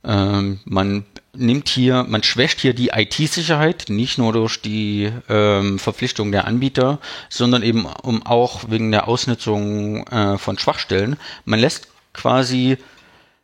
[0.02, 1.04] Ähm, man
[1.34, 6.98] nimmt hier, man schwächt hier die IT-Sicherheit, nicht nur durch die ähm, Verpflichtung der Anbieter,
[7.28, 11.18] sondern eben um auch wegen der Ausnutzung äh, von Schwachstellen.
[11.44, 12.78] Man lässt quasi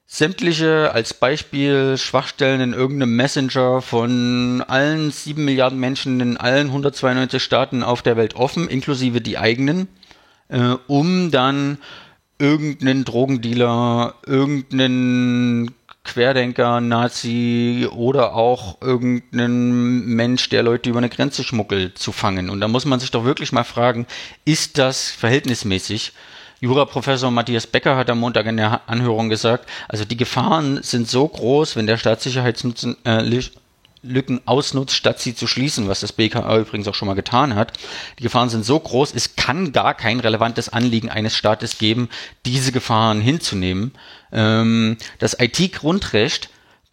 [0.07, 7.43] sämtliche als Beispiel Schwachstellen in irgendeinem Messenger von allen sieben Milliarden Menschen in allen 192
[7.43, 9.87] Staaten auf der Welt offen, inklusive die eigenen,
[10.49, 11.77] äh, um dann
[12.39, 21.99] irgendeinen Drogendealer, irgendeinen Querdenker, Nazi oder auch irgendeinen Mensch, der Leute über eine Grenze schmuggelt,
[21.99, 22.49] zu fangen.
[22.49, 24.07] Und da muss man sich doch wirklich mal fragen,
[24.47, 26.13] ist das verhältnismäßig?
[26.61, 31.29] Juraprofessor Matthias Becker hat am Montag in der Anhörung gesagt, also die Gefahren sind so
[31.29, 36.95] groß, wenn der Staatssicherheitslücken äh, ausnutzt, statt sie zu schließen, was das BKA übrigens auch
[36.95, 37.75] schon mal getan hat.
[38.19, 42.09] Die Gefahren sind so groß, es kann gar kein relevantes Anliegen eines Staates geben,
[42.45, 43.93] diese Gefahren hinzunehmen.
[44.33, 46.51] Ähm, das IT-Grundrecht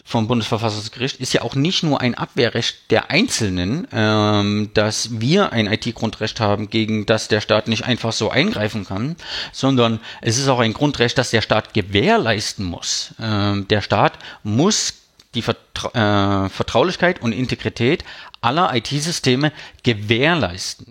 [0.07, 5.65] vom Bundesverfassungsgericht ist ja auch nicht nur ein Abwehrrecht der Einzelnen, ähm, dass wir ein
[5.65, 9.15] IT-Grundrecht haben, gegen das der Staat nicht einfach so eingreifen kann,
[9.51, 13.15] sondern es ist auch ein Grundrecht, das der Staat gewährleisten muss.
[13.19, 14.93] Ähm, der Staat muss
[15.33, 18.05] die Vertra äh, Vertraulichkeit und Integrität
[18.41, 19.51] aller IT-Systeme
[19.81, 20.85] gewährleisten.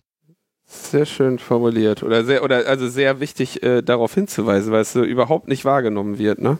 [0.66, 5.04] Sehr schön formuliert oder sehr oder also sehr wichtig äh, darauf hinzuweisen, weil es so
[5.04, 6.58] überhaupt nicht wahrgenommen wird, ne?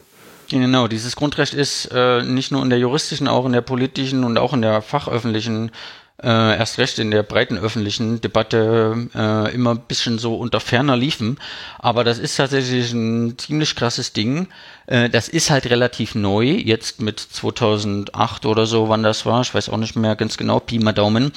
[0.49, 4.37] Genau, dieses Grundrecht ist äh, nicht nur in der juristischen, auch in der politischen und
[4.37, 5.71] auch in der fachöffentlichen,
[6.21, 10.95] äh, erst recht in der breiten öffentlichen Debatte äh, immer ein bisschen so unter ferner
[10.95, 11.39] liefen.
[11.79, 14.47] Aber das ist tatsächlich ein ziemlich krasses Ding.
[14.85, 19.41] Äh, das ist halt relativ neu, jetzt mit 2008 oder so, wann das war.
[19.41, 21.31] Ich weiß auch nicht mehr ganz genau, Pi mal Daumen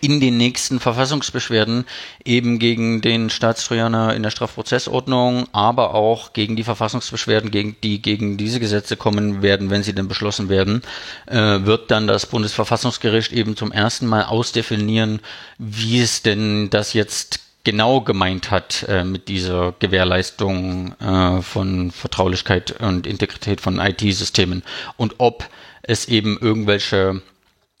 [0.00, 1.84] in den nächsten Verfassungsbeschwerden
[2.24, 8.36] eben gegen den Staatstrojaner in der Strafprozessordnung, aber auch gegen die Verfassungsbeschwerden, gegen die gegen
[8.36, 10.82] diese Gesetze kommen werden, wenn sie denn beschlossen werden,
[11.26, 15.20] äh, wird dann das Bundesverfassungsgericht eben zum ersten Mal ausdefinieren,
[15.58, 22.80] wie es denn das jetzt genau gemeint hat äh, mit dieser Gewährleistung äh, von Vertraulichkeit
[22.80, 24.62] und Integrität von IT-Systemen
[24.96, 25.48] und ob
[25.82, 27.22] es eben irgendwelche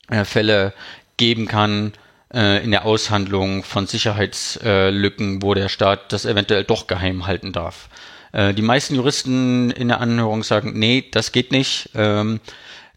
[0.08, 0.74] äh, Fälle
[1.16, 1.92] geben kann,
[2.32, 7.88] äh, in der Aushandlung von Sicherheitslücken, wo der Staat das eventuell doch geheim halten darf.
[8.32, 11.90] Äh, die meisten Juristen in der Anhörung sagen, nee, das geht nicht.
[11.94, 12.40] Ähm,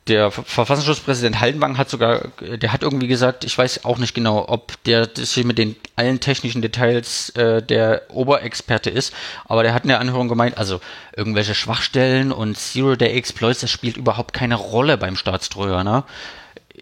[0.08, 4.84] der Verfassungsschutzpräsident Haldenwang hat sogar, der hat irgendwie gesagt, ich weiß auch nicht genau, ob
[4.84, 9.14] der sich mit den allen technischen Details äh, der Oberexperte ist,
[9.46, 10.82] aber der hat in der Anhörung gemeint, also
[11.16, 16.06] irgendwelche Schwachstellen und Zero-Day-Exploits, das spielt überhaupt keine Rolle beim Staatstrojaner.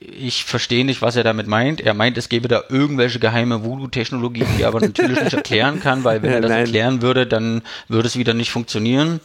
[0.03, 1.79] Ich verstehe nicht, was er damit meint.
[1.79, 6.03] Er meint, es gäbe da irgendwelche geheime Voodoo-Technologie, die er aber natürlich nicht erklären kann,
[6.03, 6.59] weil wenn er das Nein.
[6.61, 9.19] erklären würde, dann würde es wieder nicht funktionieren.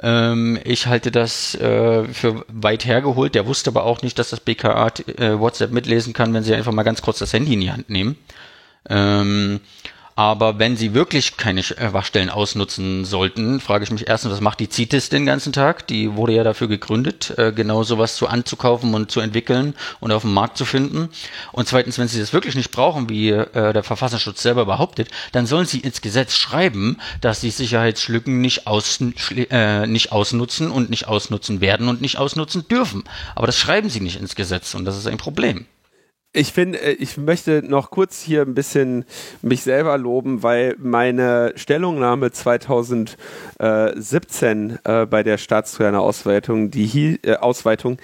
[0.00, 3.34] Ähm, ich halte das äh, für weit hergeholt.
[3.34, 6.72] Der wusste aber auch nicht, dass das BKA äh, WhatsApp mitlesen kann, wenn sie einfach
[6.72, 8.16] mal ganz kurz das Handy in die Hand nehmen.
[8.88, 9.60] Ähm,
[10.14, 14.60] aber wenn sie wirklich keine äh, Wachstellen ausnutzen sollten, frage ich mich erstens, was macht
[14.60, 15.86] die CITES den ganzen Tag?
[15.86, 20.22] Die wurde ja dafür gegründet, äh, genau sowas zu anzukaufen und zu entwickeln und auf
[20.22, 21.08] dem Markt zu finden.
[21.52, 25.46] Und zweitens, wenn sie das wirklich nicht brauchen, wie äh, der Verfassungsschutz selber behauptet, dann
[25.46, 31.08] sollen sie ins Gesetz schreiben, dass sie Sicherheitslücken nicht, aus, äh, nicht ausnutzen und nicht
[31.08, 33.04] ausnutzen werden und nicht ausnutzen dürfen.
[33.34, 35.66] Aber das schreiben sie nicht ins Gesetz und das ist ein Problem.
[36.34, 39.04] Ich finde, äh, ich möchte noch kurz hier ein bisschen
[39.42, 47.98] mich selber loben, weil meine Stellungnahme 2017 äh, bei der Staatstrojaner Ausweitung, die äh, Ausweitung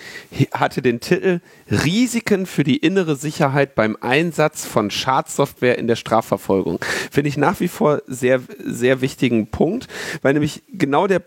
[0.52, 1.40] hatte den Titel
[1.70, 6.80] Risiken für die innere Sicherheit beim Einsatz von Schadsoftware in der Strafverfolgung.
[7.10, 9.88] Finde ich nach wie vor sehr, sehr wichtigen Punkt,
[10.20, 11.22] weil nämlich genau der,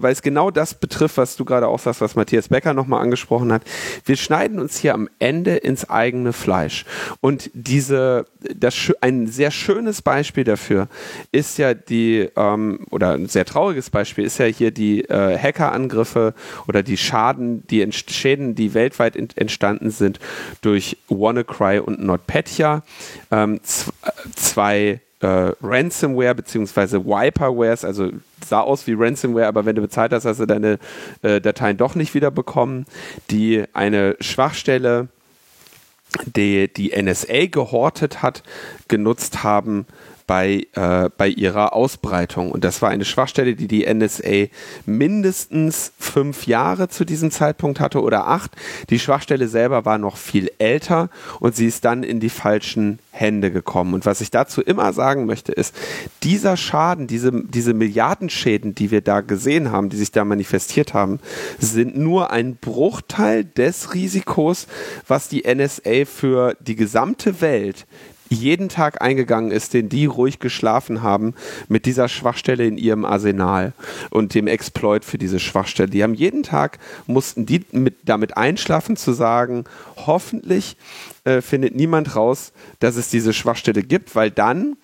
[0.00, 3.52] weil es genau das betrifft, was du gerade auch sagst, was Matthias Becker nochmal angesprochen
[3.52, 3.64] hat.
[4.06, 6.84] Wir schneiden uns hier am Ende ins eigene Fleisch.
[7.20, 10.88] Und diese, das, ein sehr schönes Beispiel dafür
[11.32, 16.34] ist ja die, ähm, oder ein sehr trauriges Beispiel ist ja hier die äh, Hackerangriffe
[16.66, 20.18] oder die Schaden, die Schäden, die weltweit entstanden sind
[20.62, 22.82] durch WannaCry und NotPetya.
[23.30, 23.60] Ähm,
[24.34, 27.04] zwei äh, Ransomware bzw.
[27.04, 28.10] Wiperwares, also
[28.44, 30.78] sah aus wie Ransomware, aber wenn du bezahlt hast, hast du deine
[31.22, 32.86] äh, Dateien doch nicht wieder bekommen,
[33.30, 35.08] die eine Schwachstelle
[36.24, 38.42] die die NSA gehortet hat,
[38.88, 39.86] genutzt haben
[40.28, 42.52] bei, äh, bei ihrer Ausbreitung.
[42.52, 44.48] Und das war eine Schwachstelle, die die NSA
[44.84, 48.52] mindestens fünf Jahre zu diesem Zeitpunkt hatte oder acht.
[48.90, 51.08] Die Schwachstelle selber war noch viel älter
[51.40, 53.94] und sie ist dann in die falschen Hände gekommen.
[53.94, 55.74] Und was ich dazu immer sagen möchte, ist,
[56.22, 61.20] dieser Schaden, diese, diese Milliardenschäden, die wir da gesehen haben, die sich da manifestiert haben,
[61.58, 64.66] sind nur ein Bruchteil des Risikos,
[65.06, 67.86] was die NSA für die gesamte Welt
[68.28, 71.34] jeden Tag eingegangen ist, den die ruhig geschlafen haben
[71.68, 73.72] mit dieser Schwachstelle in ihrem Arsenal
[74.10, 75.90] und dem Exploit für diese Schwachstelle.
[75.90, 79.64] Die haben jeden Tag, mussten die mit, damit einschlafen zu sagen,
[80.06, 80.76] hoffentlich
[81.28, 84.78] äh, findet niemand raus, dass es diese Schwachstelle gibt, weil dann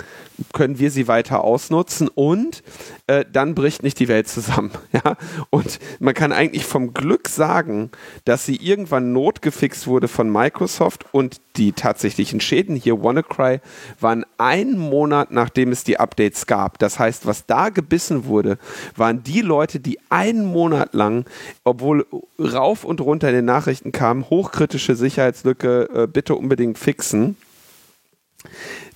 [0.53, 2.63] können wir sie weiter ausnutzen und
[3.07, 4.71] äh, dann bricht nicht die Welt zusammen.
[4.93, 5.17] Ja?
[5.51, 7.91] Und man kann eigentlich vom Glück sagen,
[8.25, 13.61] dass sie irgendwann notgefixt wurde von Microsoft und die tatsächlichen Schäden hier, WannaCry,
[13.99, 16.79] waren einen Monat nachdem es die Updates gab.
[16.79, 18.59] Das heißt, was da gebissen wurde,
[18.95, 21.25] waren die Leute, die einen Monat lang,
[21.65, 22.07] obwohl
[22.39, 27.37] rauf und runter in den Nachrichten kam, hochkritische Sicherheitslücke, äh, bitte unbedingt fixen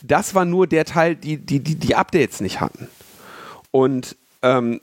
[0.02, 2.88] das war nur der Teil, die die, die, die Updates nicht hatten.
[3.70, 4.80] Und ähm,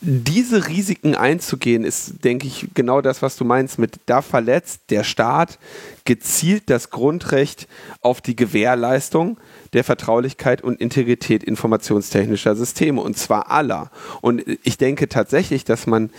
[0.00, 5.02] diese Risiken einzugehen, ist, denke ich, genau das, was du meinst mit, da verletzt der
[5.02, 5.58] Staat
[6.04, 7.66] gezielt das Grundrecht
[8.00, 9.38] auf die Gewährleistung
[9.72, 13.90] der Vertraulichkeit und Integrität informationstechnischer Systeme und zwar aller.
[14.20, 16.10] Und ich denke tatsächlich, dass man,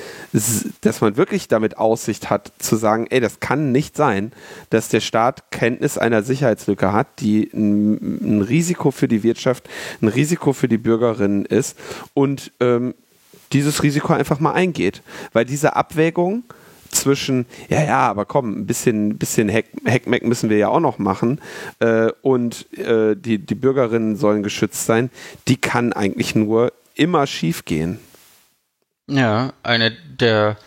[0.82, 4.34] dass man wirklich damit Aussicht hat zu sagen, ey, das kann nicht sein,
[4.70, 9.70] dass der Staat Kenntnis einer Sicherheitslücke hat, die ein, ein Risiko für die Wirtschaft,
[10.02, 11.78] ein Risiko für die Bürgerinnen ist
[12.14, 12.94] und ähm,
[13.54, 15.02] dieses Risiko einfach mal eingeht.
[15.34, 16.44] Weil diese Abwägung
[16.90, 21.40] zwischen, ja, ja, aber komm, ein bisschen, bisschen Hackmack müssen wir ja auch noch machen
[21.80, 25.10] äh, und äh, die, die Bürgerinnen sollen geschützt sein,
[25.48, 28.00] die kann eigentlich nur immer schief gehen.
[29.08, 30.58] Ja, eine der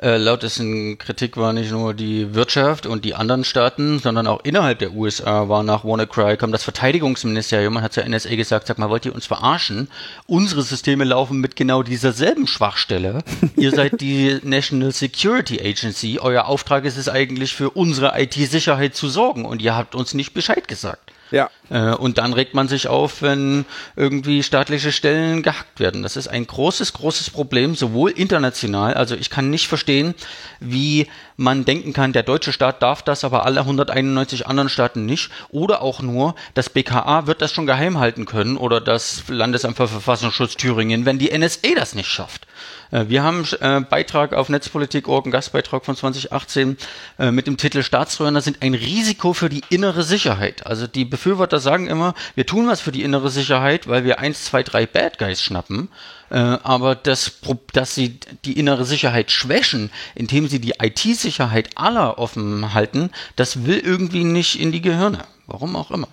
[0.00, 4.78] äh, lautesten Kritik war nicht nur die Wirtschaft und die anderen Staaten, sondern auch innerhalb
[4.78, 8.90] der USA war nach WannaCry kam das Verteidigungsministerium und hat zur NSA gesagt, sag mal,
[8.90, 9.88] wollt ihr uns verarschen?
[10.26, 13.24] Unsere Systeme laufen mit genau dieser selben Schwachstelle.
[13.56, 16.20] ihr seid die National Security Agency.
[16.20, 20.32] Euer Auftrag ist es eigentlich für unsere IT-Sicherheit zu sorgen und ihr habt uns nicht
[20.32, 21.07] Bescheid gesagt.
[21.30, 21.50] Ja.
[21.70, 23.64] Äh, und dann regt man sich auf, wenn
[23.96, 26.02] irgendwie staatliche Stellen gehackt werden.
[26.02, 30.14] Das ist ein großes, großes Problem, sowohl international, also ich kann nicht verstehen,
[30.60, 31.06] wie
[31.36, 35.30] man denken kann, der deutsche Staat darf das, aber alle 191 anderen Staaten nicht.
[35.50, 39.86] Oder auch nur, das BKA wird das schon geheim halten können oder das Landesamt für
[39.86, 42.47] Verfassungsschutz Thüringen, wenn die NSA das nicht schafft.
[42.90, 46.76] Äh, wir haben äh, Beitrag auf Netzpolitik.org, einen Gastbeitrag von 2018
[47.18, 50.66] äh, mit dem Titel Staatstrojaner sind ein Risiko für die innere Sicherheit.
[50.66, 54.44] Also die Befürworter sagen immer, wir tun was für die innere Sicherheit, weil wir eins,
[54.44, 55.88] zwei, drei Bad Guys schnappen.
[56.30, 57.40] Aber das,
[57.72, 63.78] dass sie die innere Sicherheit schwächen, indem sie die IT-Sicherheit aller offen halten, das will
[63.78, 65.24] irgendwie nicht in die Gehirne.
[65.46, 66.08] Warum auch immer.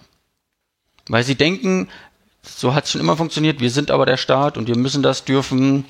[1.10, 1.90] Weil sie denken,
[2.44, 5.26] so hat es schon immer funktioniert, wir sind aber der Staat und wir müssen das
[5.26, 5.86] dürfen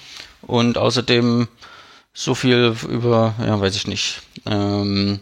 [0.48, 1.48] und außerdem
[2.14, 5.20] so viel über, ja, weiß ich nicht, ähm,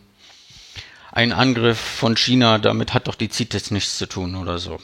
[1.11, 4.79] ein Angriff von China, damit hat doch die CITES nichts zu tun oder so.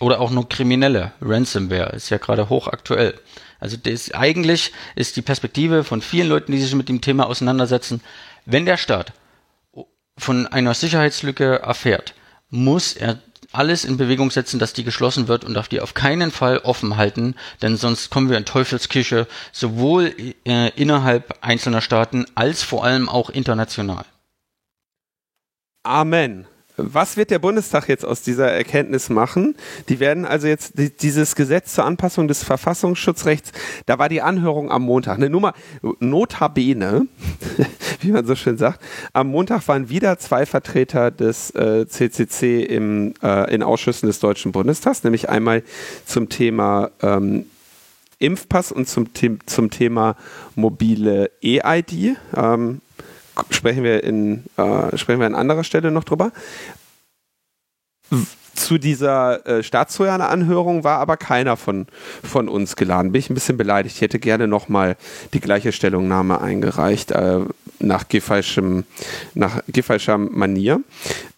[0.00, 1.12] Oder auch nur Kriminelle.
[1.20, 3.20] Ransomware ist ja gerade hochaktuell.
[3.58, 8.00] Also das, eigentlich ist die Perspektive von vielen Leuten, die sich mit dem Thema auseinandersetzen,
[8.46, 9.12] wenn der Staat
[10.16, 12.14] von einer Sicherheitslücke erfährt,
[12.48, 13.18] muss er
[13.52, 16.96] alles in Bewegung setzen, dass die geschlossen wird und darf die auf keinen Fall offen
[16.96, 20.14] halten, denn sonst kommen wir in Teufelsküche, sowohl
[20.44, 24.04] äh, innerhalb einzelner Staaten als vor allem auch international.
[25.82, 26.46] Amen.
[26.82, 29.56] Was wird der Bundestag jetzt aus dieser Erkenntnis machen?
[29.88, 33.52] Die werden also jetzt die, dieses Gesetz zur Anpassung des Verfassungsschutzrechts,
[33.86, 35.18] da war die Anhörung am Montag.
[35.18, 35.54] Eine Nummer
[35.98, 37.06] notabene,
[38.00, 38.80] wie man so schön sagt.
[39.12, 44.52] Am Montag waren wieder zwei Vertreter des äh, CCC im, äh, in Ausschüssen des Deutschen
[44.52, 45.62] Bundestags, nämlich einmal
[46.06, 47.46] zum Thema ähm,
[48.18, 49.08] Impfpass und zum,
[49.46, 50.16] zum Thema
[50.54, 52.16] mobile E-ID.
[52.36, 52.80] Ähm,
[53.50, 56.32] sprechen wir, in, äh, sprechen wir an anderer Stelle noch drüber.
[58.54, 61.86] Zu dieser äh, Staatstrojaner-Anhörung war aber keiner von,
[62.22, 63.12] von uns geladen.
[63.12, 63.96] Bin ich ein bisschen beleidigt.
[63.96, 64.96] Ich hätte gerne nochmal
[65.32, 67.40] die gleiche Stellungnahme eingereicht, äh,
[67.80, 68.84] nach Giffeyschem,
[69.34, 70.80] nach Giffeyscher Manier.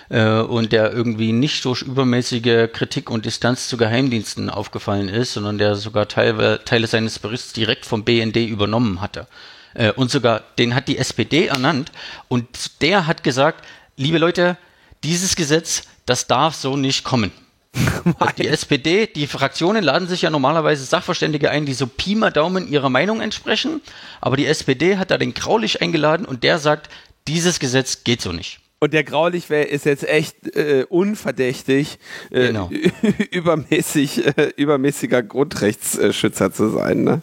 [0.09, 5.57] äh, und der irgendwie nicht durch übermäßige Kritik und Distanz zu Geheimdiensten aufgefallen ist, sondern
[5.57, 9.27] der sogar Teile, Teile seines Berichts direkt vom BND übernommen hatte.
[9.73, 11.91] Äh, und sogar den hat die SPD ernannt
[12.27, 13.65] und der hat gesagt,
[13.97, 14.57] liebe Leute,
[15.03, 17.31] dieses Gesetz, das darf so nicht kommen.
[18.37, 22.67] die SPD, die Fraktionen laden sich ja normalerweise Sachverständige ein, die so Pi mal Daumen
[22.67, 23.81] ihrer Meinung entsprechen.
[24.21, 26.89] Aber die SPD hat da den Graulich eingeladen und der sagt,
[27.27, 28.59] dieses Gesetz geht so nicht.
[28.79, 31.99] Und der Graulich ist jetzt echt äh, unverdächtig,
[32.31, 32.69] äh, genau.
[33.31, 37.05] übermäßig, äh, übermäßiger Grundrechtsschützer zu sein.
[37.05, 37.21] Ne?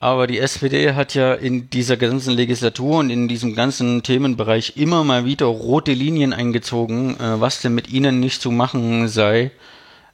[0.00, 5.02] Aber die SPD hat ja in dieser ganzen Legislatur und in diesem ganzen Themenbereich immer
[5.02, 9.50] mal wieder rote Linien eingezogen, äh, was denn mit ihnen nicht zu machen sei.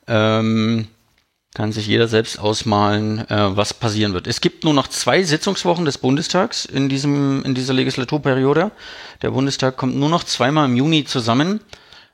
[0.06, 0.88] Ähm,
[1.54, 4.26] kann sich jeder selbst ausmalen, äh, was passieren wird.
[4.26, 8.70] Es gibt nur noch zwei Sitzungswochen des Bundestags in diesem in dieser Legislaturperiode.
[9.22, 11.60] Der Bundestag kommt nur noch zweimal im Juni zusammen.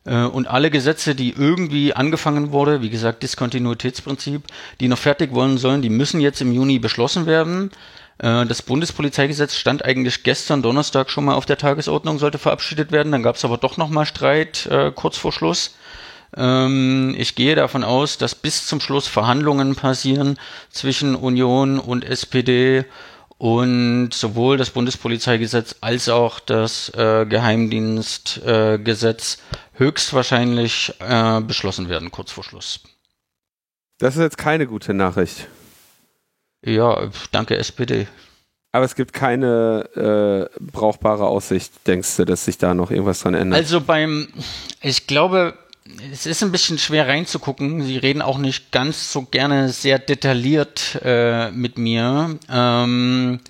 [0.04, 4.42] Äh, und alle Gesetze, die irgendwie angefangen wurde, wie gesagt, Diskontinuitätsprinzip,
[4.80, 7.70] die noch fertig wollen sollen, die müssen jetzt im Juni beschlossen werden.
[8.18, 13.12] Äh, das Bundespolizeigesetz stand eigentlich gestern Donnerstag schon mal auf der Tagesordnung, sollte verabschiedet werden.
[13.12, 15.74] Dann gab es aber doch nochmal Streit äh, kurz vor Schluss.
[16.36, 20.38] Ähm, ich gehe davon aus, dass bis zum Schluss Verhandlungen passieren
[20.70, 22.84] zwischen Union und SPD
[23.40, 29.38] und sowohl das Bundespolizeigesetz als auch das äh, Geheimdienstgesetz äh,
[29.78, 32.80] höchstwahrscheinlich äh, beschlossen werden, kurz vor Schluss.
[33.96, 35.48] Das ist jetzt keine gute Nachricht.
[36.62, 38.08] Ja, danke SPD.
[38.72, 43.32] Aber es gibt keine äh, brauchbare Aussicht, denkst du, dass sich da noch irgendwas dran
[43.32, 43.58] ändert?
[43.58, 44.28] Also beim,
[44.82, 45.54] ich glaube,
[46.12, 47.82] es ist ein bisschen schwer reinzugucken.
[47.82, 52.38] Sie reden auch nicht ganz so gerne sehr detailliert äh, mit mir.
[52.48, 53.40] Ähm,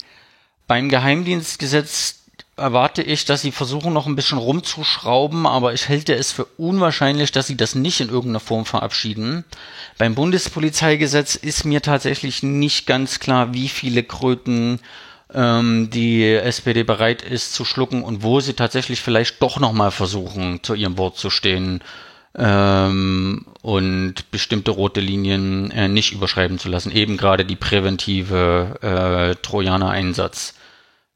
[0.66, 2.20] beim Geheimdienstgesetz
[2.56, 7.32] erwarte ich, dass sie versuchen, noch ein bisschen rumzuschrauben, aber ich halte es für unwahrscheinlich,
[7.32, 9.44] dass sie das nicht in irgendeiner Form verabschieden.
[9.98, 14.78] Beim Bundespolizeigesetz ist mir tatsächlich nicht ganz klar, wie viele Kröten
[15.32, 20.62] ähm, die SPD bereit ist zu schlucken und wo sie tatsächlich vielleicht doch nochmal versuchen,
[20.62, 21.82] zu ihrem Wort zu stehen
[22.36, 26.92] ähm, und bestimmte rote Linien äh, nicht überschreiben zu lassen.
[26.92, 30.54] Eben gerade die präventive äh, Trojaner-Einsatz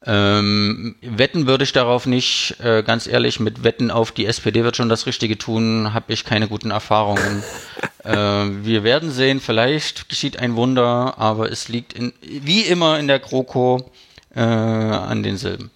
[0.07, 4.75] Ähm, wetten würde ich darauf nicht, äh, ganz ehrlich, mit Wetten auf die SPD wird
[4.75, 7.43] schon das Richtige tun, habe ich keine guten Erfahrungen.
[8.03, 13.07] äh, wir werden sehen, vielleicht geschieht ein Wunder, aber es liegt in, wie immer in
[13.07, 13.89] der GroKo
[14.35, 15.71] äh, an denselben.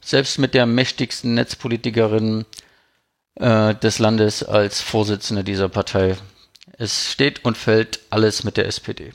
[0.00, 2.46] Selbst mit der mächtigsten Netzpolitikerin
[3.36, 6.16] äh, des Landes als Vorsitzende dieser Partei.
[6.78, 9.12] Es steht und fällt alles mit der SPD.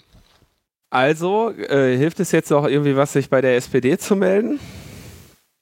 [0.89, 4.59] Also, äh, hilft es jetzt auch irgendwie was, sich bei der SPD zu melden?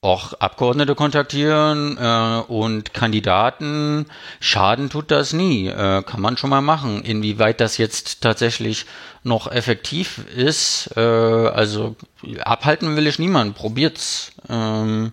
[0.01, 4.05] Auch Abgeordnete kontaktieren äh, und Kandidaten,
[4.39, 7.01] schaden tut das nie, äh, kann man schon mal machen.
[7.01, 8.85] Inwieweit das jetzt tatsächlich
[9.23, 11.95] noch effektiv ist, äh, also
[12.41, 14.31] abhalten will ich niemanden, probiert's.
[14.47, 15.11] Ähm,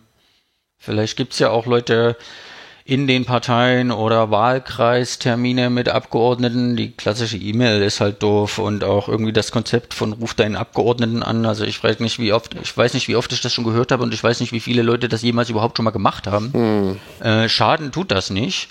[0.76, 2.18] vielleicht gibt's ja auch Leute,
[2.84, 6.76] in den Parteien oder Wahlkreistermine mit Abgeordneten.
[6.76, 11.22] Die klassische E-Mail ist halt doof und auch irgendwie das Konzept von ruf deinen Abgeordneten
[11.22, 11.46] an.
[11.46, 13.92] Also ich weiß nicht, wie oft, ich weiß nicht, wie oft ich das schon gehört
[13.92, 16.52] habe und ich weiß nicht, wie viele Leute das jemals überhaupt schon mal gemacht haben.
[16.52, 16.98] Hm.
[17.20, 18.68] Äh, Schaden tut das nicht.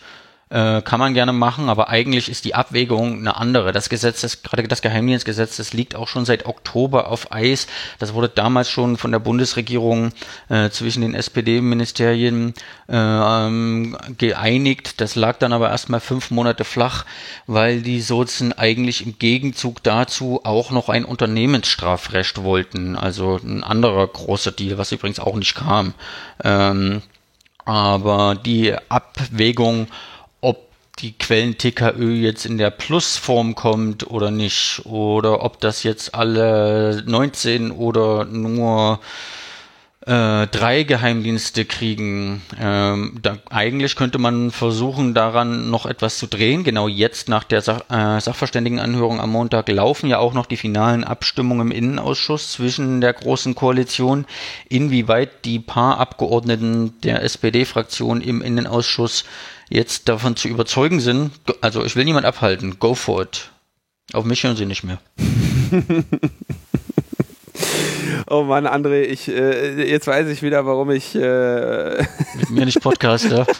[0.51, 3.71] Äh, kann man gerne machen, aber eigentlich ist die Abwägung eine andere.
[3.71, 7.67] Das Gesetz, das, gerade das Geheimdienstgesetz, das liegt auch schon seit Oktober auf Eis.
[7.99, 10.11] Das wurde damals schon von der Bundesregierung
[10.49, 12.53] äh, zwischen den SPD-Ministerien
[12.89, 14.99] äh, ähm, geeinigt.
[14.99, 17.05] Das lag dann aber erstmal fünf Monate flach,
[17.47, 22.97] weil die Sozen eigentlich im Gegenzug dazu auch noch ein Unternehmensstrafrecht wollten.
[22.97, 25.93] Also ein anderer großer Deal, was übrigens auch nicht kam.
[26.43, 27.03] Ähm,
[27.63, 29.87] aber die Abwägung,
[31.01, 34.81] die Quellen-TKÖ jetzt in der Plusform kommt oder nicht.
[34.85, 38.99] Oder ob das jetzt alle 19 oder nur
[40.05, 42.41] äh, drei Geheimdienste kriegen.
[42.59, 46.63] Ähm, da, eigentlich könnte man versuchen, daran noch etwas zu drehen.
[46.63, 51.03] Genau jetzt nach der Sach äh, Sachverständigenanhörung am Montag laufen ja auch noch die finalen
[51.03, 54.25] Abstimmungen im Innenausschuss zwischen der Großen Koalition,
[54.69, 59.25] inwieweit die paar Abgeordneten der SPD-Fraktion im Innenausschuss
[59.71, 61.31] jetzt davon zu überzeugen sind,
[61.61, 63.49] also ich will niemand abhalten, go for it.
[64.13, 64.99] Auf mich hören sie nicht mehr.
[68.29, 72.05] oh Mann, André, ich, äh, jetzt weiß ich wieder, warum ich äh
[72.37, 73.47] mit mir nicht podcaster.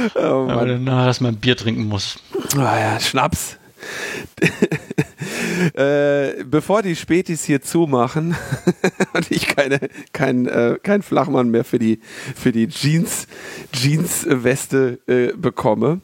[0.14, 0.50] oh Mann.
[0.50, 2.18] Aber danach erstmal ein Bier trinken muss.
[2.56, 3.56] Oh ja, Schnaps.
[5.74, 8.36] Äh, bevor die Spätis hier zumachen
[9.14, 9.80] und ich keine,
[10.12, 12.00] kein, äh, kein Flachmann mehr für die,
[12.34, 13.26] für die Jeans,
[13.72, 16.00] Jeans-Weste äh, bekomme,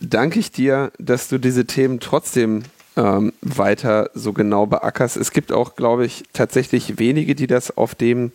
[0.00, 2.62] danke ich dir, dass du diese Themen trotzdem
[2.96, 5.16] ähm, weiter so genau beackerst.
[5.16, 8.32] Es gibt auch, glaube ich, tatsächlich wenige, die das auf dem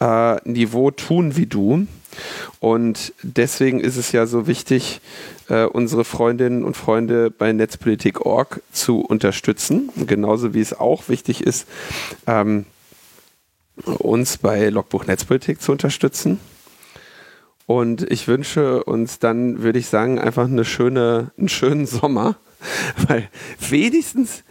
[0.00, 1.86] äh, Niveau tun wie du.
[2.58, 5.00] Und deswegen ist es ja so wichtig,
[5.48, 9.90] äh, unsere Freundinnen und Freunde bei Netzpolitik.org zu unterstützen.
[10.06, 11.66] Genauso wie es auch wichtig ist,
[12.26, 12.66] ähm,
[13.84, 16.38] uns bei Logbuch Netzpolitik zu unterstützen.
[17.66, 22.36] Und ich wünsche uns dann, würde ich sagen, einfach eine schöne, einen schönen Sommer,
[23.08, 23.28] weil
[23.60, 24.42] wenigstens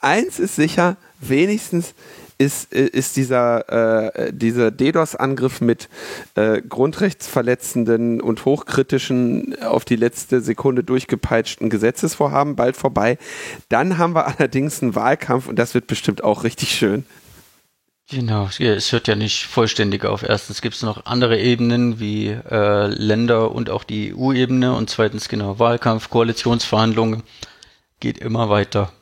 [0.00, 1.94] eins ist sicher, wenigstens
[2.38, 5.88] ist, äh, ist dieser, äh, dieser DDoS-Angriff mit
[6.34, 13.18] äh, grundrechtsverletzenden und hochkritischen, auf die letzte Sekunde durchgepeitschten Gesetzesvorhaben bald vorbei.
[13.68, 17.04] Dann haben wir allerdings einen Wahlkampf und das wird bestimmt auch richtig schön.
[18.08, 20.22] Genau, es hört ja nicht vollständig auf.
[20.22, 25.28] Erstens gibt es noch andere Ebenen wie äh, Länder und auch die EU-Ebene und zweitens
[25.28, 27.24] genau Wahlkampf, Koalitionsverhandlungen
[27.98, 28.92] geht immer weiter.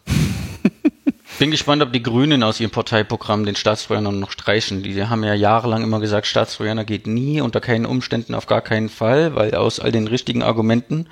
[1.39, 4.85] Bin gespannt, ob die Grünen aus ihrem Parteiprogramm den Staatstrojaner noch streichen.
[4.85, 8.89] Die haben ja jahrelang immer gesagt, Staatstrojaner geht nie, unter keinen Umständen, auf gar keinen
[8.89, 11.09] Fall, weil aus all den richtigen Argumenten.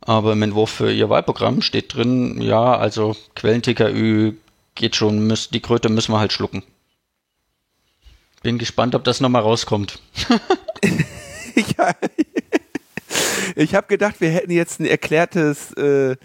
[0.00, 4.34] Aber im Entwurf für ihr Wahlprogramm steht drin, ja, also Quellen-TKÜ
[4.76, 6.62] geht schon, müß, die Kröte müssen wir halt schlucken.
[8.42, 9.98] Bin gespannt, ob das nochmal rauskommt.
[11.78, 11.92] ja.
[13.56, 16.16] Ich habe gedacht, wir hätten jetzt ein erklärtes, äh,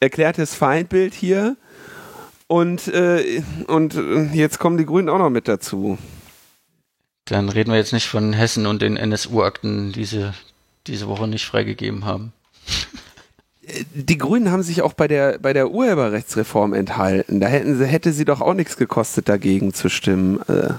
[0.00, 1.56] erklärtes Feindbild hier
[2.48, 5.98] und, äh, und äh, jetzt kommen die Grünen auch noch mit dazu.
[7.24, 10.32] Dann reden wir jetzt nicht von Hessen und den NSU-Akten, die sie
[10.86, 12.32] diese Woche nicht freigegeben haben.
[13.94, 17.40] Die Grünen haben sich auch bei der, bei der Urheberrechtsreform enthalten.
[17.40, 20.40] Da hätten sie, hätte sie doch auch nichts gekostet, dagegen zu stimmen.
[20.48, 20.74] Äh,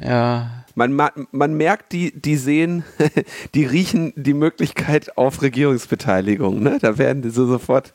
[0.00, 2.84] ja, man, man merkt, die, die sehen,
[3.54, 6.62] die riechen die Möglichkeit auf Regierungsbeteiligung.
[6.62, 6.78] Ne?
[6.80, 7.94] Da werden sie sofort,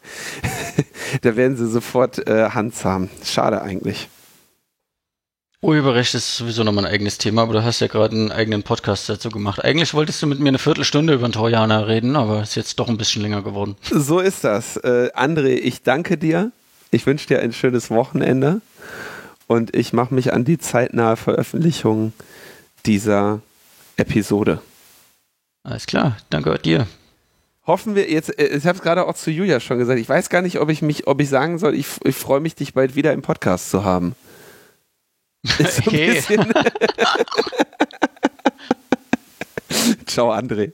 [1.22, 3.10] da werden sie sofort äh, handsam.
[3.24, 4.10] Schade eigentlich.
[5.60, 9.10] Urheberrecht ist sowieso nochmal ein eigenes Thema, aber du hast ja gerade einen eigenen Podcast
[9.10, 9.64] dazu gemacht.
[9.64, 12.88] Eigentlich wolltest du mit mir eine Viertelstunde über den Trojaner reden, aber ist jetzt doch
[12.88, 13.76] ein bisschen länger geworden.
[13.82, 14.78] So ist das.
[14.78, 16.52] Äh, André, ich danke dir.
[16.92, 18.62] Ich wünsche dir ein schönes Wochenende.
[19.48, 22.14] und ich mache mich an die zeitnahe Veröffentlichung
[22.88, 23.42] dieser
[23.98, 24.62] Episode.
[25.64, 26.88] Alles klar, danke dir.
[27.66, 30.30] Hoffen wir jetzt, äh, ich habe es gerade auch zu Julia schon gesagt, ich weiß
[30.30, 32.96] gar nicht, ob ich mich, ob ich sagen soll, ich, ich freue mich, dich bald
[32.96, 34.16] wieder im Podcast zu haben.
[35.60, 36.22] Ist so Okay.
[40.06, 40.72] Ciao, André.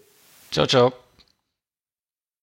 [0.51, 0.93] Ciao, ciao.